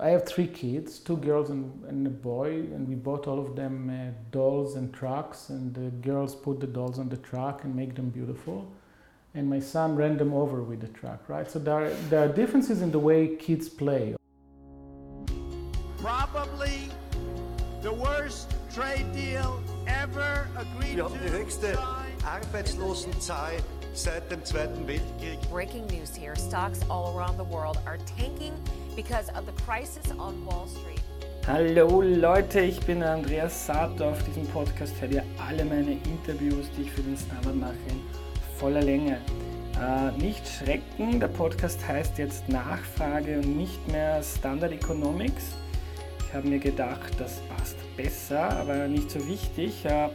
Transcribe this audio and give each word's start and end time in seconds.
I 0.00 0.10
have 0.10 0.26
three 0.26 0.46
kids, 0.46 0.98
two 0.98 1.16
girls 1.16 1.50
and, 1.50 1.84
and 1.84 2.06
a 2.06 2.10
boy, 2.10 2.50
and 2.50 2.88
we 2.88 2.94
bought 2.94 3.26
all 3.26 3.40
of 3.40 3.56
them 3.56 3.90
uh, 3.90 4.12
dolls 4.30 4.76
and 4.76 4.94
trucks, 4.94 5.48
and 5.48 5.74
the 5.74 5.90
girls 6.06 6.34
put 6.34 6.60
the 6.60 6.66
dolls 6.66 6.98
on 6.98 7.08
the 7.08 7.16
truck 7.16 7.64
and 7.64 7.74
make 7.74 7.94
them 7.94 8.10
beautiful. 8.10 8.70
And 9.34 9.48
my 9.48 9.60
son 9.60 9.96
ran 9.96 10.16
them 10.16 10.32
over 10.32 10.62
with 10.62 10.80
the 10.80 10.88
truck, 10.88 11.28
right? 11.28 11.50
So 11.50 11.58
there 11.58 11.74
are, 11.74 11.90
there 12.10 12.24
are 12.24 12.28
differences 12.28 12.80
in 12.80 12.90
the 12.90 12.98
way 12.98 13.36
kids 13.36 13.68
play. 13.68 14.14
Probably 15.98 16.88
the 17.82 17.92
worst 17.92 18.54
trade 18.72 19.12
deal 19.12 19.60
ever 19.86 20.46
agreed 20.56 20.96
Wir 20.96 21.04
haben 21.04 21.18
die 21.24 21.30
höchste. 21.30 21.76
Arbeitslosenzahl 22.24 23.52
seit 23.94 24.30
dem 24.30 24.44
Zweiten 24.44 24.86
Weltkrieg. 24.86 25.38
Breaking 25.50 25.86
news 25.86 26.14
here 26.14 26.36
stocks 26.36 26.80
all 26.88 27.16
around 27.16 27.36
the 27.36 27.44
world 27.44 27.78
are 27.86 27.98
tanking 28.16 28.52
because 28.98 29.28
of 29.38 29.46
the 29.46 29.52
crisis 29.64 30.10
on 30.18 30.44
Wall 30.44 30.66
Street. 30.66 31.00
Hallo 31.46 32.02
Leute, 32.02 32.58
ich 32.62 32.80
bin 32.80 33.00
Andreas 33.00 33.66
Sato. 33.66 34.08
Auf 34.08 34.24
diesem 34.24 34.44
Podcast 34.48 35.00
hört 35.00 35.12
ihr 35.12 35.22
alle 35.38 35.64
meine 35.64 35.92
Interviews, 35.92 36.66
die 36.76 36.82
ich 36.82 36.90
für 36.90 37.02
den 37.02 37.16
Standard 37.16 37.54
mache, 37.54 37.76
in 37.90 38.00
voller 38.58 38.82
Länge. 38.82 39.20
Äh, 39.80 40.20
nicht 40.20 40.48
schrecken, 40.48 41.20
der 41.20 41.28
Podcast 41.28 41.78
heißt 41.86 42.18
jetzt 42.18 42.48
Nachfrage 42.48 43.36
und 43.36 43.56
nicht 43.56 43.86
mehr 43.86 44.20
Standard 44.20 44.72
Economics. 44.72 45.44
Ich 46.26 46.34
habe 46.34 46.48
mir 46.48 46.58
gedacht, 46.58 47.12
das 47.18 47.40
passt 47.56 47.76
besser, 47.96 48.50
aber 48.50 48.88
nicht 48.88 49.12
so 49.12 49.24
wichtig. 49.28 49.84
Äh, 49.84 50.08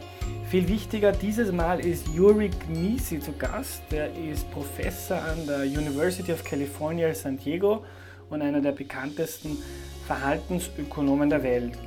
viel 0.50 0.68
wichtiger 0.68 1.10
dieses 1.10 1.50
Mal 1.52 1.80
ist 1.80 2.06
Yuri 2.08 2.50
Gnisi 2.68 3.18
zu 3.18 3.32
Gast. 3.32 3.80
Der 3.90 4.14
ist 4.14 4.50
Professor 4.50 5.16
an 5.22 5.46
der 5.46 5.62
University 5.62 6.30
of 6.34 6.44
California, 6.44 7.14
San 7.14 7.38
Diego 7.38 7.82
und 8.30 8.42
einer 8.42 8.60
der 8.60 8.72
bekanntesten 8.72 9.58
Verhaltensökonomen 10.06 11.30
der 11.30 11.42
Welt. 11.42 11.78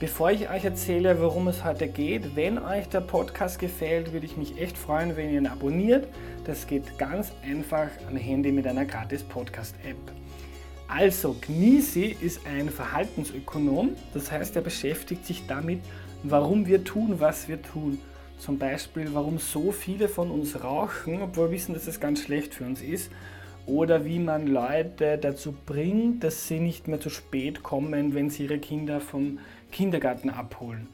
Bevor 0.00 0.30
ich 0.30 0.48
euch 0.48 0.64
erzähle, 0.64 1.20
worum 1.20 1.48
es 1.48 1.62
heute 1.62 1.86
geht, 1.86 2.34
wenn 2.34 2.58
euch 2.58 2.88
der 2.88 3.02
Podcast 3.02 3.58
gefällt, 3.58 4.14
würde 4.14 4.24
ich 4.24 4.36
mich 4.38 4.58
echt 4.58 4.78
freuen, 4.78 5.14
wenn 5.16 5.30
ihr 5.30 5.38
ihn 5.38 5.46
abonniert. 5.46 6.08
Das 6.44 6.66
geht 6.66 6.96
ganz 6.96 7.32
einfach 7.44 7.88
am 8.08 8.16
Handy 8.16 8.50
mit 8.50 8.66
einer 8.66 8.86
gratis 8.86 9.22
Podcast-App. 9.22 9.98
Also, 10.88 11.36
Gnisi 11.40 12.16
ist 12.20 12.46
ein 12.46 12.70
Verhaltensökonom, 12.70 13.90
das 14.14 14.32
heißt, 14.32 14.56
er 14.56 14.62
beschäftigt 14.62 15.26
sich 15.26 15.46
damit, 15.46 15.80
warum 16.22 16.66
wir 16.66 16.82
tun, 16.82 17.20
was 17.20 17.46
wir 17.46 17.60
tun. 17.62 17.98
Zum 18.38 18.58
Beispiel, 18.58 19.10
warum 19.12 19.38
so 19.38 19.70
viele 19.70 20.08
von 20.08 20.30
uns 20.30 20.64
rauchen, 20.64 21.20
obwohl 21.20 21.48
wir 21.48 21.56
wissen, 21.56 21.74
dass 21.74 21.86
es 21.86 22.00
ganz 22.00 22.22
schlecht 22.22 22.54
für 22.54 22.64
uns 22.64 22.80
ist. 22.80 23.10
Oder 23.70 24.04
wie 24.04 24.18
man 24.18 24.48
Leute 24.48 25.16
dazu 25.16 25.54
bringt, 25.64 26.24
dass 26.24 26.48
sie 26.48 26.58
nicht 26.58 26.88
mehr 26.88 26.98
zu 26.98 27.08
spät 27.08 27.62
kommen, 27.62 28.14
wenn 28.14 28.28
sie 28.28 28.44
ihre 28.44 28.58
Kinder 28.58 29.00
vom 29.00 29.38
Kindergarten 29.70 30.28
abholen. 30.28 30.88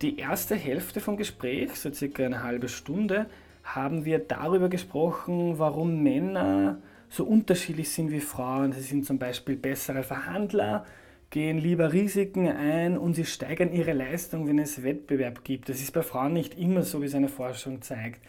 Die 0.00 0.16
erste 0.18 0.54
Hälfte 0.54 1.00
vom 1.00 1.16
Gespräch, 1.16 1.74
so 1.74 1.92
circa 1.92 2.24
eine 2.24 2.44
halbe 2.44 2.68
Stunde, 2.68 3.26
haben 3.64 4.04
wir 4.04 4.20
darüber 4.20 4.68
gesprochen, 4.68 5.58
warum 5.58 6.04
Männer 6.04 6.78
so 7.08 7.24
unterschiedlich 7.24 7.90
sind 7.90 8.12
wie 8.12 8.20
Frauen. 8.20 8.72
Sie 8.72 8.80
sind 8.80 9.04
zum 9.04 9.18
Beispiel 9.18 9.56
bessere 9.56 10.04
Verhandler, 10.04 10.86
gehen 11.30 11.58
lieber 11.58 11.92
Risiken 11.92 12.46
ein 12.46 12.96
und 12.96 13.14
sie 13.14 13.24
steigern 13.24 13.72
ihre 13.72 13.92
Leistung, 13.92 14.46
wenn 14.46 14.60
es 14.60 14.84
Wettbewerb 14.84 15.42
gibt. 15.42 15.68
Das 15.68 15.80
ist 15.80 15.92
bei 15.92 16.02
Frauen 16.02 16.32
nicht 16.32 16.56
immer 16.60 16.84
so, 16.84 17.02
wie 17.02 17.08
seine 17.08 17.28
Forschung 17.28 17.82
zeigt. 17.82 18.20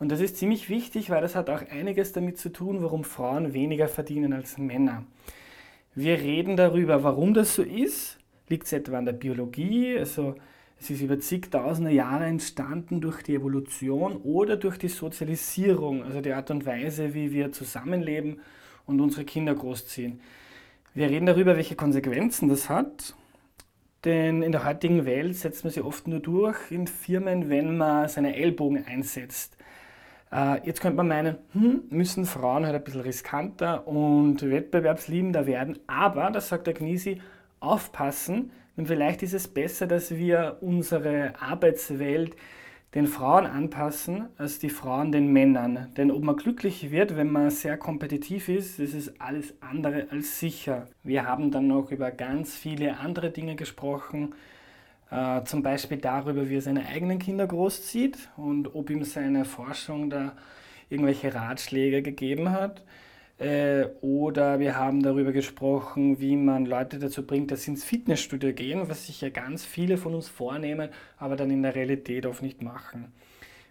Und 0.00 0.10
das 0.10 0.20
ist 0.20 0.38
ziemlich 0.38 0.70
wichtig, 0.70 1.10
weil 1.10 1.20
das 1.20 1.36
hat 1.36 1.50
auch 1.50 1.62
einiges 1.70 2.12
damit 2.12 2.38
zu 2.38 2.48
tun, 2.48 2.82
warum 2.82 3.04
Frauen 3.04 3.52
weniger 3.52 3.86
verdienen 3.86 4.32
als 4.32 4.56
Männer. 4.56 5.04
Wir 5.94 6.18
reden 6.18 6.56
darüber, 6.56 7.04
warum 7.04 7.34
das 7.34 7.54
so 7.54 7.62
ist. 7.62 8.18
Liegt 8.48 8.64
es 8.64 8.72
etwa 8.72 8.96
an 8.96 9.04
der 9.04 9.12
Biologie? 9.12 9.98
Also 9.98 10.36
es 10.80 10.88
ist 10.88 11.02
über 11.02 11.20
zigtausende 11.20 11.90
Jahre 11.90 12.24
entstanden 12.24 13.02
durch 13.02 13.22
die 13.22 13.34
Evolution 13.34 14.16
oder 14.16 14.56
durch 14.56 14.78
die 14.78 14.88
Sozialisierung, 14.88 16.02
also 16.02 16.22
die 16.22 16.32
Art 16.32 16.50
und 16.50 16.64
Weise, 16.64 17.12
wie 17.12 17.32
wir 17.32 17.52
zusammenleben 17.52 18.40
und 18.86 19.02
unsere 19.02 19.26
Kinder 19.26 19.54
großziehen. 19.54 20.20
Wir 20.94 21.10
reden 21.10 21.26
darüber, 21.26 21.56
welche 21.56 21.76
Konsequenzen 21.76 22.48
das 22.48 22.70
hat. 22.70 23.14
Denn 24.04 24.40
in 24.40 24.52
der 24.52 24.64
heutigen 24.64 25.04
Welt 25.04 25.36
setzt 25.36 25.62
man 25.62 25.72
sie 25.74 25.82
oft 25.82 26.08
nur 26.08 26.20
durch 26.20 26.70
in 26.70 26.86
Firmen, 26.86 27.50
wenn 27.50 27.76
man 27.76 28.08
seine 28.08 28.34
Ellbogen 28.34 28.86
einsetzt. 28.86 29.58
Äh, 30.32 30.66
Jetzt 30.66 30.80
könnte 30.80 30.96
man 30.96 31.08
meinen, 31.08 31.36
hm, 31.52 31.82
müssen 31.90 32.26
Frauen 32.26 32.64
halt 32.66 32.74
ein 32.76 32.84
bisschen 32.84 33.00
riskanter 33.02 33.86
und 33.86 34.42
wettbewerbsliebender 34.42 35.46
werden. 35.46 35.78
Aber, 35.86 36.30
das 36.30 36.48
sagt 36.48 36.66
der 36.66 36.74
Gnisi, 36.74 37.20
aufpassen, 37.60 38.52
denn 38.76 38.86
vielleicht 38.86 39.22
ist 39.22 39.34
es 39.34 39.48
besser, 39.48 39.86
dass 39.86 40.10
wir 40.12 40.58
unsere 40.60 41.34
Arbeitswelt 41.40 42.36
den 42.94 43.06
Frauen 43.06 43.46
anpassen, 43.46 44.26
als 44.36 44.58
die 44.58 44.70
Frauen 44.70 45.12
den 45.12 45.32
Männern. 45.32 45.92
Denn 45.96 46.10
ob 46.10 46.22
man 46.24 46.36
glücklich 46.36 46.90
wird, 46.90 47.16
wenn 47.16 47.30
man 47.30 47.50
sehr 47.50 47.76
kompetitiv 47.76 48.48
ist, 48.48 48.80
das 48.80 48.94
ist 48.94 49.20
alles 49.20 49.54
andere 49.60 50.08
als 50.10 50.40
sicher. 50.40 50.86
Wir 51.04 51.24
haben 51.26 51.50
dann 51.52 51.68
noch 51.68 51.92
über 51.92 52.10
ganz 52.10 52.56
viele 52.56 52.98
andere 52.98 53.30
Dinge 53.30 53.54
gesprochen, 53.54 54.34
äh, 55.10 55.42
zum 55.44 55.62
Beispiel 55.62 55.98
darüber, 55.98 56.48
wie 56.48 56.56
er 56.56 56.62
seine 56.62 56.86
eigenen 56.86 57.18
Kinder 57.18 57.46
großzieht 57.46 58.18
und 58.36 58.74
ob 58.74 58.90
ihm 58.90 59.04
seine 59.04 59.44
Forschung 59.44 60.10
da 60.10 60.36
irgendwelche 60.88 61.34
Ratschläge 61.34 62.02
gegeben 62.02 62.50
hat. 62.50 62.82
Äh, 63.38 63.86
oder 64.02 64.60
wir 64.60 64.76
haben 64.76 65.02
darüber 65.02 65.32
gesprochen, 65.32 66.20
wie 66.20 66.36
man 66.36 66.66
Leute 66.66 66.98
dazu 66.98 67.26
bringt, 67.26 67.50
dass 67.50 67.62
sie 67.62 67.70
ins 67.70 67.84
Fitnessstudio 67.84 68.52
gehen, 68.52 68.88
was 68.88 69.06
sich 69.06 69.22
ja 69.22 69.30
ganz 69.30 69.64
viele 69.64 69.96
von 69.96 70.14
uns 70.14 70.28
vornehmen, 70.28 70.90
aber 71.16 71.36
dann 71.36 71.50
in 71.50 71.62
der 71.62 71.74
Realität 71.74 72.26
oft 72.26 72.42
nicht 72.42 72.60
machen. 72.60 73.12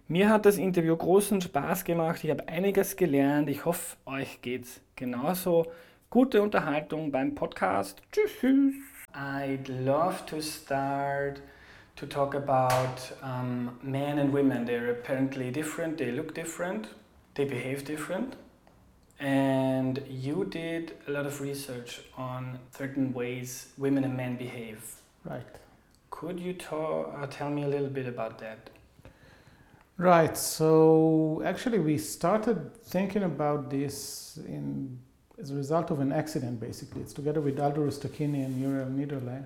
Mir 0.08 0.30
hat 0.30 0.48
das 0.48 0.58
Interview 0.58 0.98
großen 0.98 1.40
Spaß 1.40 1.84
gemacht, 1.84 2.24
ich 2.24 2.32
habe 2.32 2.48
einiges 2.48 2.96
gelernt, 2.96 3.48
ich 3.48 3.66
hoffe, 3.66 3.96
euch 4.08 4.42
geht's 4.42 4.82
genauso. 4.96 5.68
Gute 6.10 6.42
Unterhaltung 6.42 7.12
beim 7.12 7.36
Podcast. 7.36 8.02
Tschüss. 8.12 8.74
I'd 9.14 9.68
love 9.70 10.26
to 10.28 10.42
start 10.42 11.40
to 11.96 12.08
talk 12.08 12.34
about 12.34 13.12
um, 13.22 13.78
men 13.84 14.20
and 14.20 14.32
women. 14.32 14.66
They're 14.66 14.92
apparently 14.92 15.52
different, 15.52 15.98
they 15.98 16.12
look 16.12 16.34
different, 16.34 16.88
they 17.36 17.46
behave 17.46 17.86
different. 17.86 18.36
And 19.20 20.02
you 20.08 20.46
did 20.46 20.94
a 21.08 21.12
lot 21.12 21.26
of 21.26 21.42
research 21.42 22.02
on 22.18 22.60
certain 22.78 23.12
ways 23.12 23.68
women 23.78 24.06
and 24.06 24.16
men 24.16 24.38
behave. 24.38 24.82
Right. 25.26 25.46
Could 26.10 26.40
you 26.40 26.54
ta- 26.54 27.04
uh, 27.04 27.28
tell 27.28 27.50
me 27.50 27.64
a 27.64 27.68
little 27.68 27.90
bit 27.90 28.08
about 28.08 28.40
that? 28.40 28.70
Right. 29.98 30.38
So 30.38 31.42
actually, 31.46 31.80
we 31.80 31.98
started 31.98 32.74
thinking 32.86 33.24
about 33.24 33.70
this 33.70 34.40
in 34.48 34.98
as 35.40 35.52
a 35.52 35.56
result 35.56 35.92
of 35.92 36.00
an 36.00 36.12
accident. 36.12 36.60
Basically, 36.60 37.02
it's 37.02 37.14
together 37.14 37.42
with 37.42 37.60
Aldo 37.60 37.86
Rustichini 37.88 38.46
and 38.46 38.58
Muriel 38.58 38.88
Niederle. 38.88 39.44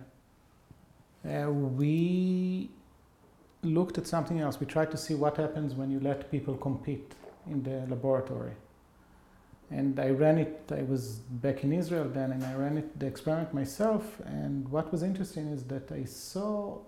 Uh, 1.25 1.51
we 1.51 2.69
looked 3.61 3.97
at 3.97 4.07
something 4.07 4.39
else. 4.39 4.59
We 4.59 4.65
tried 4.65 4.91
to 4.91 4.97
see 4.97 5.13
what 5.13 5.37
happens 5.37 5.73
when 5.73 5.89
you 5.91 5.99
let 5.99 6.29
people 6.29 6.55
compete 6.57 7.13
in 7.47 7.63
the 7.63 7.85
laboratory. 7.87 8.53
And 9.71 9.99
I 9.99 10.09
ran 10.09 10.37
it. 10.37 10.69
I 10.71 10.83
was 10.83 11.19
back 11.45 11.63
in 11.63 11.71
Israel 11.73 12.09
then, 12.09 12.31
and 12.31 12.43
I 12.43 12.53
ran 12.55 12.77
it 12.77 12.99
the 12.99 13.05
experiment 13.05 13.53
myself. 13.53 14.19
And 14.25 14.67
what 14.69 14.91
was 14.91 15.01
interesting 15.01 15.47
is 15.47 15.63
that 15.65 15.91
I 15.91 16.03
saw 16.03 16.79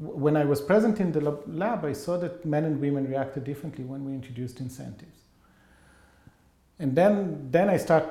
when 0.00 0.36
I 0.36 0.44
was 0.44 0.62
present 0.62 0.98
in 0.98 1.12
the 1.12 1.20
lab, 1.46 1.84
I 1.84 1.92
saw 1.92 2.16
that 2.18 2.44
men 2.46 2.64
and 2.64 2.80
women 2.80 3.06
reacted 3.06 3.44
differently 3.44 3.84
when 3.84 4.04
we 4.04 4.12
introduced 4.14 4.58
incentives. 4.60 5.18
And 6.80 6.96
then, 6.96 7.48
then 7.50 7.68
I 7.68 7.76
start, 7.76 8.06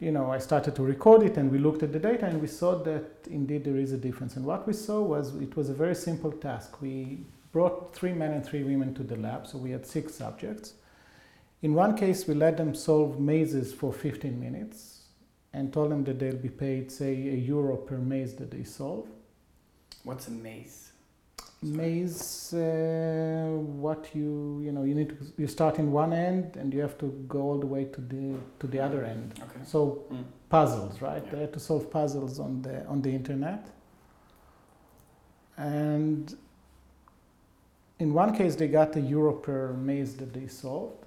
you 0.00 0.12
know, 0.12 0.32
I 0.32 0.38
started 0.38 0.74
to 0.76 0.82
record 0.82 1.22
it, 1.22 1.36
and 1.36 1.52
we 1.52 1.58
looked 1.58 1.82
at 1.82 1.92
the 1.92 1.98
data, 1.98 2.24
and 2.24 2.40
we 2.40 2.46
saw 2.46 2.82
that 2.84 3.04
indeed 3.30 3.64
there 3.64 3.76
is 3.76 3.92
a 3.92 3.98
difference. 3.98 4.34
And 4.36 4.46
what 4.46 4.66
we 4.66 4.72
saw 4.72 5.02
was 5.02 5.36
it 5.36 5.54
was 5.56 5.68
a 5.68 5.74
very 5.74 5.94
simple 5.94 6.32
task. 6.32 6.80
We 6.80 7.26
brought 7.52 7.94
three 7.94 8.14
men 8.14 8.32
and 8.32 8.44
three 8.44 8.64
women 8.64 8.94
to 8.94 9.02
the 9.02 9.16
lab, 9.16 9.46
so 9.46 9.58
we 9.58 9.72
had 9.72 9.84
six 9.84 10.14
subjects. 10.14 10.72
In 11.60 11.74
one 11.74 11.94
case, 11.94 12.26
we 12.26 12.32
let 12.32 12.56
them 12.56 12.74
solve 12.74 13.20
mazes 13.20 13.74
for 13.74 13.92
15 13.92 14.40
minutes, 14.40 15.02
and 15.52 15.70
told 15.70 15.90
them 15.90 16.02
that 16.04 16.18
they'll 16.18 16.34
be 16.34 16.48
paid, 16.48 16.90
say, 16.90 17.12
a 17.12 17.36
euro 17.36 17.76
per 17.76 17.98
maze 17.98 18.34
that 18.36 18.50
they 18.50 18.64
solve. 18.64 19.06
What's 20.02 20.28
a 20.28 20.30
maze? 20.30 20.81
Maze 21.62 22.52
uh, 22.54 23.48
what 23.84 24.10
you 24.14 24.60
you 24.64 24.72
know 24.72 24.82
you 24.82 24.94
need 24.94 25.08
to 25.10 25.16
you 25.38 25.46
start 25.46 25.78
in 25.78 25.92
one 25.92 26.12
end 26.12 26.56
and 26.56 26.74
you 26.74 26.80
have 26.80 26.96
to 26.98 27.06
go 27.28 27.40
all 27.40 27.58
the 27.58 27.66
way 27.66 27.84
to 27.84 28.00
the 28.00 28.36
to 28.58 28.66
the 28.66 28.80
other 28.80 29.04
end 29.04 29.32
Okay. 29.40 29.60
so 29.64 30.04
Mm. 30.10 30.24
puzzles 30.48 31.00
right 31.00 31.22
Yeah. 31.24 31.30
they 31.32 31.40
had 31.40 31.52
to 31.52 31.60
solve 31.60 31.88
puzzles 31.90 32.38
on 32.40 32.62
the 32.62 32.84
on 32.86 33.00
the 33.02 33.10
internet 33.14 33.68
and 35.56 36.36
in 37.98 38.12
one 38.14 38.34
case 38.34 38.56
they 38.56 38.68
got 38.68 38.96
a 38.96 39.00
euro 39.00 39.32
per 39.32 39.72
maze 39.72 40.16
that 40.16 40.32
they 40.32 40.48
solved 40.48 40.98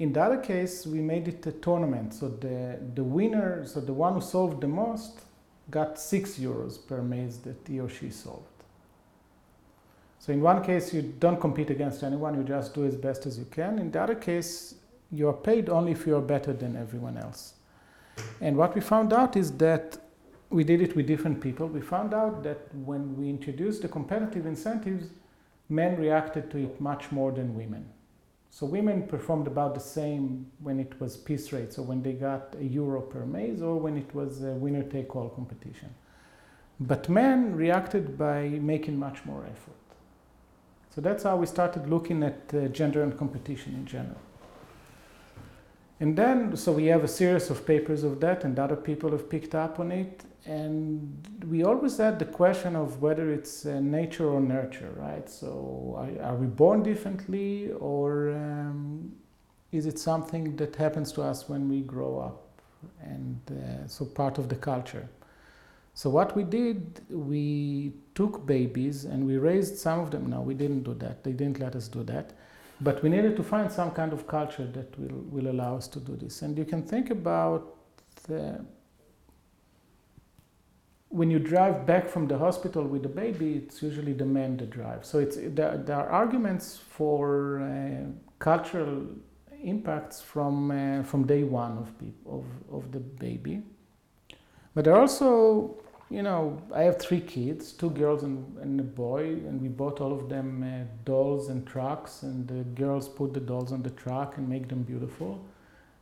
In 0.00 0.12
the 0.12 0.22
other 0.22 0.38
case, 0.52 0.86
we 0.86 1.00
made 1.00 1.26
it 1.34 1.44
a 1.46 1.52
tournament. 1.66 2.14
So 2.14 2.28
the, 2.28 2.78
the 2.94 3.02
winner, 3.02 3.66
so 3.66 3.80
the 3.80 3.92
one 4.06 4.12
who 4.14 4.20
solved 4.20 4.60
the 4.60 4.68
most, 4.68 5.12
got 5.72 5.98
six 5.98 6.38
euros 6.38 6.78
per 6.88 7.02
maze 7.02 7.38
that 7.46 7.56
he 7.66 7.80
or 7.80 7.88
she 7.88 8.10
solved. 8.10 8.57
So 10.28 10.34
in 10.34 10.42
one 10.42 10.62
case, 10.62 10.92
you 10.92 11.00
don't 11.00 11.40
compete 11.40 11.70
against 11.70 12.02
anyone, 12.02 12.34
you 12.34 12.42
just 12.42 12.74
do 12.74 12.84
as 12.84 12.94
best 12.94 13.24
as 13.24 13.38
you 13.38 13.46
can. 13.46 13.78
In 13.78 13.90
the 13.90 14.02
other 14.02 14.14
case, 14.14 14.74
you 15.10 15.26
are 15.26 15.32
paid 15.32 15.70
only 15.70 15.92
if 15.92 16.06
you 16.06 16.16
are 16.16 16.20
better 16.20 16.52
than 16.52 16.76
everyone 16.76 17.16
else. 17.16 17.54
And 18.42 18.54
what 18.54 18.74
we 18.74 18.82
found 18.82 19.14
out 19.14 19.38
is 19.38 19.52
that 19.52 19.96
we 20.50 20.64
did 20.64 20.82
it 20.82 20.94
with 20.94 21.06
different 21.06 21.40
people. 21.40 21.66
We 21.66 21.80
found 21.80 22.12
out 22.12 22.42
that 22.42 22.58
when 22.74 23.16
we 23.16 23.30
introduced 23.30 23.80
the 23.80 23.88
competitive 23.88 24.44
incentives, 24.44 25.06
men 25.70 25.96
reacted 25.96 26.50
to 26.50 26.58
it 26.58 26.78
much 26.78 27.10
more 27.10 27.32
than 27.32 27.54
women. 27.54 27.88
So 28.50 28.66
women 28.66 29.06
performed 29.06 29.46
about 29.46 29.72
the 29.72 29.80
same 29.80 30.50
when 30.60 30.78
it 30.78 31.00
was 31.00 31.16
piece 31.16 31.54
rate, 31.54 31.72
so 31.72 31.80
when 31.80 32.02
they 32.02 32.12
got 32.12 32.54
a 32.60 32.64
euro 32.64 33.00
per 33.00 33.24
maze 33.24 33.62
or 33.62 33.78
when 33.78 33.96
it 33.96 34.14
was 34.14 34.44
a 34.44 34.52
winner 34.52 34.82
take 34.82 35.16
all 35.16 35.30
competition. 35.30 35.88
But 36.80 37.08
men 37.08 37.56
reacted 37.56 38.18
by 38.18 38.50
making 38.60 38.98
much 38.98 39.24
more 39.24 39.46
effort. 39.46 39.77
So 40.98 41.02
that's 41.02 41.22
how 41.22 41.36
we 41.36 41.46
started 41.46 41.88
looking 41.88 42.24
at 42.24 42.52
uh, 42.52 42.66
gender 42.66 43.04
and 43.04 43.16
competition 43.16 43.72
in 43.72 43.86
general. 43.86 44.20
And 46.00 46.16
then, 46.18 46.56
so 46.56 46.72
we 46.72 46.86
have 46.86 47.04
a 47.04 47.08
series 47.08 47.50
of 47.50 47.64
papers 47.64 48.02
of 48.02 48.18
that, 48.18 48.42
and 48.42 48.58
other 48.58 48.74
people 48.74 49.12
have 49.12 49.30
picked 49.30 49.54
up 49.54 49.78
on 49.78 49.92
it. 49.92 50.24
And 50.44 51.24
we 51.48 51.62
always 51.62 51.98
had 51.98 52.18
the 52.18 52.24
question 52.24 52.74
of 52.74 53.00
whether 53.00 53.30
it's 53.30 53.64
uh, 53.64 53.78
nature 53.78 54.28
or 54.28 54.40
nurture, 54.40 54.92
right? 54.96 55.30
So, 55.30 55.94
are, 55.96 56.30
are 56.30 56.34
we 56.34 56.48
born 56.48 56.82
differently, 56.82 57.70
or 57.78 58.32
um, 58.32 59.12
is 59.70 59.86
it 59.86 60.00
something 60.00 60.56
that 60.56 60.74
happens 60.74 61.12
to 61.12 61.22
us 61.22 61.48
when 61.48 61.68
we 61.68 61.82
grow 61.82 62.18
up? 62.18 62.60
And 63.00 63.40
uh, 63.52 63.86
so, 63.86 64.04
part 64.04 64.36
of 64.38 64.48
the 64.48 64.56
culture. 64.56 65.08
So, 66.00 66.04
what 66.10 66.36
we 66.36 66.44
did, 66.44 67.00
we 67.10 67.92
took 68.14 68.46
babies 68.46 69.04
and 69.04 69.26
we 69.26 69.36
raised 69.36 69.74
some 69.78 69.98
of 69.98 70.08
them. 70.12 70.30
No, 70.30 70.40
we 70.40 70.54
didn't 70.54 70.84
do 70.84 70.94
that, 71.04 71.24
they 71.24 71.32
didn't 71.32 71.58
let 71.58 71.74
us 71.74 71.88
do 71.88 72.02
that 72.04 72.34
but 72.80 73.02
we 73.02 73.08
needed 73.08 73.36
to 73.36 73.42
find 73.42 73.70
some 73.70 73.90
kind 73.90 74.12
of 74.12 74.26
culture 74.26 74.66
that 74.66 74.98
will, 74.98 75.22
will 75.30 75.50
allow 75.50 75.76
us 75.76 75.88
to 75.88 76.00
do 76.00 76.16
this. 76.16 76.42
And 76.42 76.56
you 76.56 76.64
can 76.64 76.82
think 76.82 77.10
about 77.10 77.74
the, 78.28 78.64
when 81.08 81.30
you 81.30 81.40
drive 81.40 81.86
back 81.86 82.08
from 82.08 82.28
the 82.28 82.38
hospital 82.38 82.84
with 82.84 83.02
the 83.02 83.08
baby, 83.08 83.54
it's 83.54 83.82
usually 83.82 84.12
the 84.12 84.24
man 84.24 84.56
that 84.58 84.70
drives. 84.70 85.08
So 85.08 85.18
it's, 85.18 85.36
there, 85.36 85.76
there 85.78 85.96
are 85.96 86.08
arguments 86.08 86.76
for 86.76 87.60
uh, 87.60 88.10
cultural 88.38 89.06
impacts 89.60 90.20
from, 90.20 90.70
uh, 90.70 91.02
from 91.02 91.26
day 91.26 91.42
one 91.42 91.78
of, 91.78 91.90
of, 92.26 92.44
of 92.72 92.92
the 92.92 93.00
baby. 93.00 93.62
But 94.74 94.84
there 94.84 94.94
are 94.94 95.00
also 95.00 95.82
you 96.10 96.22
know, 96.22 96.60
I 96.74 96.82
have 96.82 96.98
three 96.98 97.20
kids, 97.20 97.72
two 97.72 97.90
girls 97.90 98.22
and, 98.22 98.56
and 98.58 98.80
a 98.80 98.82
boy, 98.82 99.24
and 99.24 99.60
we 99.60 99.68
bought 99.68 100.00
all 100.00 100.12
of 100.12 100.28
them 100.28 100.62
uh, 100.62 100.86
dolls 101.04 101.48
and 101.48 101.66
trucks, 101.66 102.22
and 102.22 102.48
the 102.48 102.64
girls 102.80 103.08
put 103.08 103.34
the 103.34 103.40
dolls 103.40 103.72
on 103.72 103.82
the 103.82 103.90
truck 103.90 104.38
and 104.38 104.48
make 104.48 104.68
them 104.68 104.82
beautiful. 104.82 105.44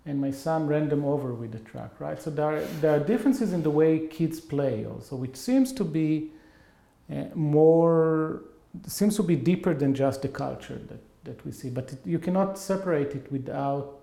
And 0.05 0.21
my 0.21 0.31
son 0.31 0.69
ran 0.69 0.89
them 0.89 1.05
over 1.05 1.35
with 1.35 1.51
the 1.51 1.59
truck, 1.59 2.01
right? 2.01 2.23
So 2.23 2.31
there 2.31 2.45
are, 2.45 2.61
there 2.81 2.93
are 2.93 3.01
differences 3.01 3.53
in 3.53 3.65
the 3.65 3.71
way 3.71 4.07
kids 4.07 4.39
play 4.39 4.87
also, 4.87 5.17
which 5.17 5.35
seems 5.35 5.73
to 5.73 5.85
be 5.85 6.31
uh, 7.11 7.25
more, 7.35 8.43
seems 8.87 9.17
to 9.17 9.25
be 9.25 9.35
deeper 9.35 9.75
than 9.75 9.93
just 9.93 10.23
the 10.23 10.29
culture 10.29 10.81
that, 10.87 11.01
that 11.25 11.45
we 11.45 11.51
see. 11.51 11.71
But 11.71 11.93
it, 11.93 11.99
you 12.07 12.21
cannot 12.21 12.57
separate 12.57 13.17
it 13.17 13.33
without 13.33 13.99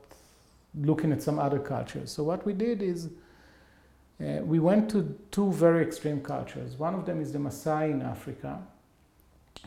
looking 0.75 1.13
at 1.13 1.21
some 1.21 1.39
other 1.39 1.59
cultures. 1.59 2.11
So 2.11 2.23
what 2.23 2.45
we 2.45 2.51
did 2.51 2.81
is 2.81 3.09
uh, 4.23 4.41
we 4.43 4.59
went 4.59 4.89
to 4.91 5.17
two 5.31 5.51
very 5.51 5.83
extreme 5.83 6.21
cultures. 6.21 6.77
One 6.77 6.93
of 6.95 7.05
them 7.05 7.21
is 7.21 7.31
the 7.31 7.39
Maasai 7.39 7.91
in 7.91 8.01
Africa. 8.01 8.61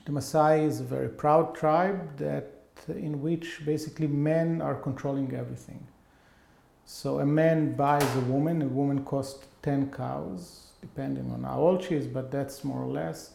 The 0.04 0.12
Maasai 0.12 0.66
is 0.66 0.80
a 0.80 0.84
very 0.84 1.08
proud 1.08 1.54
tribe 1.54 2.16
that 2.18 2.52
in 2.88 3.20
which 3.20 3.62
basically 3.64 4.06
men 4.06 4.62
are 4.62 4.74
controlling 4.74 5.34
everything. 5.34 5.86
So 6.84 7.18
a 7.18 7.26
man 7.26 7.74
buys 7.74 8.16
a 8.16 8.20
woman, 8.20 8.62
a 8.62 8.66
woman 8.66 9.04
costs 9.04 9.44
10 9.62 9.90
cows, 9.90 10.68
depending 10.80 11.30
on 11.32 11.42
how 11.42 11.58
old 11.58 11.82
she 11.82 11.96
is, 11.96 12.06
but 12.06 12.30
that's 12.30 12.62
more 12.62 12.80
or 12.80 12.86
less. 12.86 13.32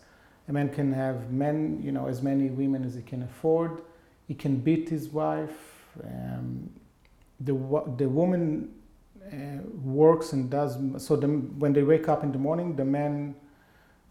A 0.47 0.53
man 0.53 0.69
can 0.69 0.93
have 0.93 1.31
men, 1.31 1.81
you 1.83 1.91
know, 1.91 2.07
as 2.07 2.21
many 2.21 2.49
women 2.49 2.85
as 2.85 2.95
he 2.95 3.01
can 3.01 3.23
afford. 3.23 3.81
He 4.27 4.33
can 4.33 4.55
beat 4.57 4.87
his 4.87 5.09
wife. 5.09 5.85
Um, 6.03 6.69
the, 7.41 7.53
the 7.97 8.07
woman 8.07 8.73
works 9.83 10.33
and 10.33 10.49
does 10.49 10.77
so 10.97 11.15
the, 11.15 11.27
when 11.27 11.73
they 11.73 11.83
wake 11.83 12.09
up 12.09 12.23
in 12.23 12.31
the 12.31 12.37
morning 12.37 12.75
the 12.75 12.85
man 12.85 13.35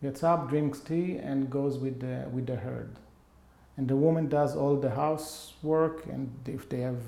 gets 0.02 0.22
up 0.22 0.48
drinks 0.48 0.80
tea 0.80 1.16
and 1.16 1.50
goes 1.50 1.78
with 1.78 2.00
the 2.00 2.28
with 2.30 2.46
the 2.46 2.56
herd. 2.56 2.96
And 3.76 3.88
the 3.88 3.96
woman 3.96 4.28
does 4.28 4.56
all 4.56 4.76
the 4.76 4.90
housework 4.90 6.06
and 6.06 6.30
if 6.46 6.68
they 6.68 6.80
have 6.80 7.00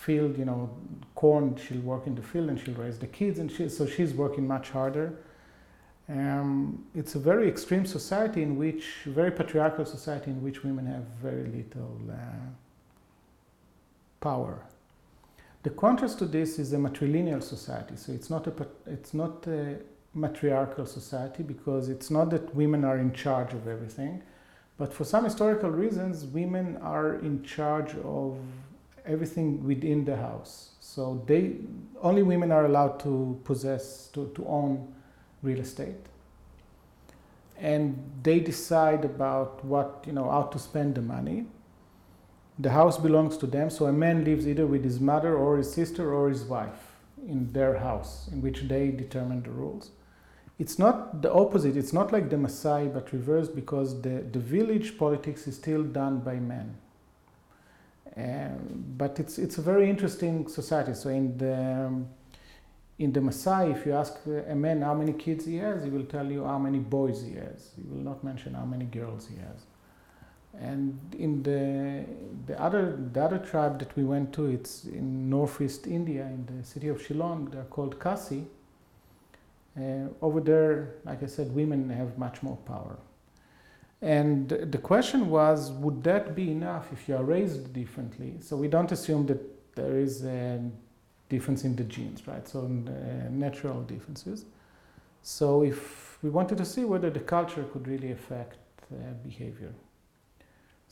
field 0.00 0.38
you 0.38 0.44
know 0.44 0.70
corn 1.14 1.56
she'll 1.56 1.80
work 1.80 2.06
in 2.06 2.14
the 2.14 2.22
field 2.22 2.50
and 2.50 2.60
she'll 2.60 2.74
raise 2.74 2.98
the 2.98 3.06
kids 3.06 3.38
and 3.38 3.50
she, 3.50 3.68
so 3.68 3.86
she's 3.86 4.14
working 4.14 4.46
much 4.46 4.70
harder. 4.70 5.14
Um, 6.08 6.84
it's 6.94 7.14
a 7.14 7.18
very 7.18 7.48
extreme 7.48 7.86
society 7.86 8.42
in 8.42 8.56
which 8.56 8.84
very 9.06 9.30
patriarchal 9.30 9.86
society 9.86 10.30
in 10.30 10.42
which 10.42 10.62
women 10.62 10.84
have 10.86 11.04
very 11.22 11.46
little 11.46 11.98
uh, 12.10 12.14
power 14.20 14.66
the 15.64 15.70
contrast 15.70 16.18
to 16.18 16.26
this 16.26 16.58
is 16.58 16.74
a 16.74 16.76
matrilineal 16.76 17.42
society. 17.42 17.96
So 17.96 18.12
it's 18.12 18.28
not 18.28 18.46
a, 18.46 18.66
it's 18.86 19.14
not 19.14 19.46
a 19.46 19.78
matriarchal 20.12 20.86
society 20.86 21.42
because 21.42 21.88
it's 21.88 22.10
not 22.10 22.28
that 22.30 22.54
women 22.54 22.84
are 22.84 22.98
in 22.98 23.12
charge 23.14 23.54
of 23.54 23.66
everything, 23.66 24.22
but 24.76 24.92
for 24.92 25.04
some 25.04 25.24
historical 25.24 25.70
reasons, 25.70 26.26
women 26.26 26.76
are 26.82 27.14
in 27.14 27.42
charge 27.42 27.94
of 28.04 28.36
everything 29.06 29.64
within 29.64 30.04
the 30.04 30.16
house. 30.16 30.70
So 30.80 31.22
they 31.26 31.56
only 32.02 32.22
women 32.22 32.52
are 32.52 32.66
allowed 32.66 33.00
to 33.00 33.40
possess 33.44 34.08
to, 34.08 34.30
to 34.34 34.46
own 34.46 34.92
real 35.42 35.60
estate. 35.60 35.96
And 37.56 38.10
they 38.22 38.38
decide 38.38 39.04
about 39.04 39.64
what, 39.64 40.04
you 40.06 40.12
know, 40.12 40.30
how 40.30 40.42
to 40.42 40.58
spend 40.58 40.96
the 40.96 41.02
money 41.02 41.46
the 42.58 42.70
house 42.70 42.98
belongs 42.98 43.36
to 43.38 43.46
them, 43.46 43.68
so 43.70 43.86
a 43.86 43.92
man 43.92 44.24
lives 44.24 44.46
either 44.46 44.66
with 44.66 44.84
his 44.84 45.00
mother 45.00 45.36
or 45.36 45.56
his 45.56 45.72
sister 45.72 46.14
or 46.14 46.28
his 46.28 46.44
wife 46.44 46.92
in 47.26 47.52
their 47.52 47.78
house, 47.78 48.28
in 48.32 48.40
which 48.42 48.62
they 48.62 48.90
determine 48.90 49.42
the 49.42 49.50
rules. 49.50 49.90
It's 50.58 50.78
not 50.78 51.20
the 51.20 51.32
opposite, 51.32 51.76
it's 51.76 51.92
not 51.92 52.12
like 52.12 52.30
the 52.30 52.36
Maasai, 52.36 52.92
but 52.94 53.12
reversed 53.12 53.56
because 53.56 54.00
the, 54.02 54.24
the 54.30 54.38
village 54.38 54.96
politics 54.98 55.48
is 55.48 55.56
still 55.56 55.82
done 55.82 56.20
by 56.20 56.36
men. 56.36 56.76
Um, 58.16 58.84
but 58.96 59.18
it's, 59.18 59.38
it's 59.38 59.58
a 59.58 59.62
very 59.62 59.90
interesting 59.90 60.46
society. 60.46 60.94
So 60.94 61.08
in 61.08 61.36
the, 61.36 62.04
in 63.00 63.12
the 63.12 63.18
Maasai, 63.18 63.76
if 63.76 63.84
you 63.84 63.94
ask 63.94 64.14
a 64.48 64.54
man 64.54 64.82
how 64.82 64.94
many 64.94 65.12
kids 65.12 65.44
he 65.44 65.56
has, 65.56 65.82
he 65.82 65.90
will 65.90 66.04
tell 66.04 66.30
you 66.30 66.44
how 66.44 66.58
many 66.58 66.78
boys 66.78 67.24
he 67.24 67.34
has. 67.34 67.70
He 67.74 67.82
will 67.82 68.04
not 68.04 68.22
mention 68.22 68.54
how 68.54 68.64
many 68.64 68.84
girls 68.84 69.26
he 69.26 69.34
has. 69.38 69.64
And 70.60 70.98
in 71.18 71.42
the, 71.42 72.04
the, 72.46 72.60
other, 72.60 72.98
the 73.12 73.22
other 73.22 73.38
tribe 73.38 73.78
that 73.80 73.94
we 73.96 74.04
went 74.04 74.32
to, 74.34 74.46
it's 74.46 74.84
in 74.84 75.28
northeast 75.28 75.86
India, 75.86 76.22
in 76.24 76.46
the 76.46 76.64
city 76.64 76.88
of 76.88 76.98
Shillong, 76.98 77.50
they're 77.50 77.64
called 77.64 77.98
Khasi. 77.98 78.46
Uh, 79.76 80.06
over 80.22 80.40
there, 80.40 80.94
like 81.04 81.22
I 81.22 81.26
said, 81.26 81.52
women 81.54 81.90
have 81.90 82.16
much 82.16 82.42
more 82.42 82.56
power. 82.58 82.96
And 84.00 84.48
the 84.48 84.78
question 84.78 85.30
was, 85.30 85.72
would 85.72 86.04
that 86.04 86.34
be 86.34 86.50
enough 86.50 86.92
if 86.92 87.08
you 87.08 87.16
are 87.16 87.24
raised 87.24 87.72
differently? 87.72 88.34
So 88.40 88.56
we 88.56 88.68
don't 88.68 88.92
assume 88.92 89.26
that 89.26 89.40
there 89.74 89.98
is 89.98 90.24
a 90.24 90.60
difference 91.28 91.64
in 91.64 91.74
the 91.74 91.84
genes, 91.84 92.28
right? 92.28 92.46
So 92.46 92.60
uh, 92.60 93.30
natural 93.30 93.80
differences. 93.82 94.44
So 95.22 95.64
if 95.64 96.22
we 96.22 96.30
wanted 96.30 96.58
to 96.58 96.64
see 96.64 96.84
whether 96.84 97.10
the 97.10 97.20
culture 97.20 97.64
could 97.72 97.88
really 97.88 98.12
affect 98.12 98.58
uh, 98.92 98.96
behavior. 99.24 99.72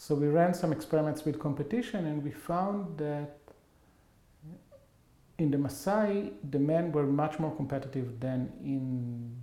So 0.03 0.17
we 0.17 0.27
ran 0.27 0.53
some 0.53 0.73
experiments 0.73 1.25
with 1.25 1.39
competition 1.39 2.07
and 2.07 2.25
we 2.25 2.33
found 2.33 2.99
that 2.99 3.39
in 5.39 5.53
the 5.53 5.57
Maasai, 5.57 6.33
the 6.51 6.59
men 6.59 6.91
were 6.91 7.07
much 7.07 7.39
more 7.39 7.55
competitive 7.55 8.19
than 8.19 8.53
in 8.65 9.37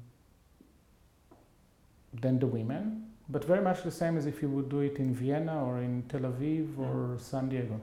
than 2.22 2.40
the 2.40 2.46
women, 2.46 3.06
but 3.30 3.46
very 3.46 3.62
much 3.62 3.84
the 3.84 3.92
same 4.00 4.18
as 4.18 4.26
if 4.26 4.42
you 4.42 4.50
would 4.50 4.68
do 4.68 4.82
it 4.82 4.98
in 4.98 5.16
Vienna 5.16 5.64
or 5.66 5.80
in 5.80 6.04
Tel 6.10 6.26
Aviv 6.32 6.78
or 6.78 7.18
San 7.18 7.48
Diego. 7.48 7.80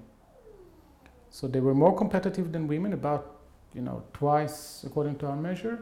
So 1.31 1.49
they 1.49 1.61
were 1.61 1.75
more 1.75 1.97
competitive 1.97 2.53
than 2.53 2.69
women, 2.69 2.93
about 2.93 3.39
you 3.73 3.81
know 3.81 4.03
twice 4.13 4.85
according 4.85 5.17
to 5.21 5.29
our 5.29 5.37
measure, 5.37 5.79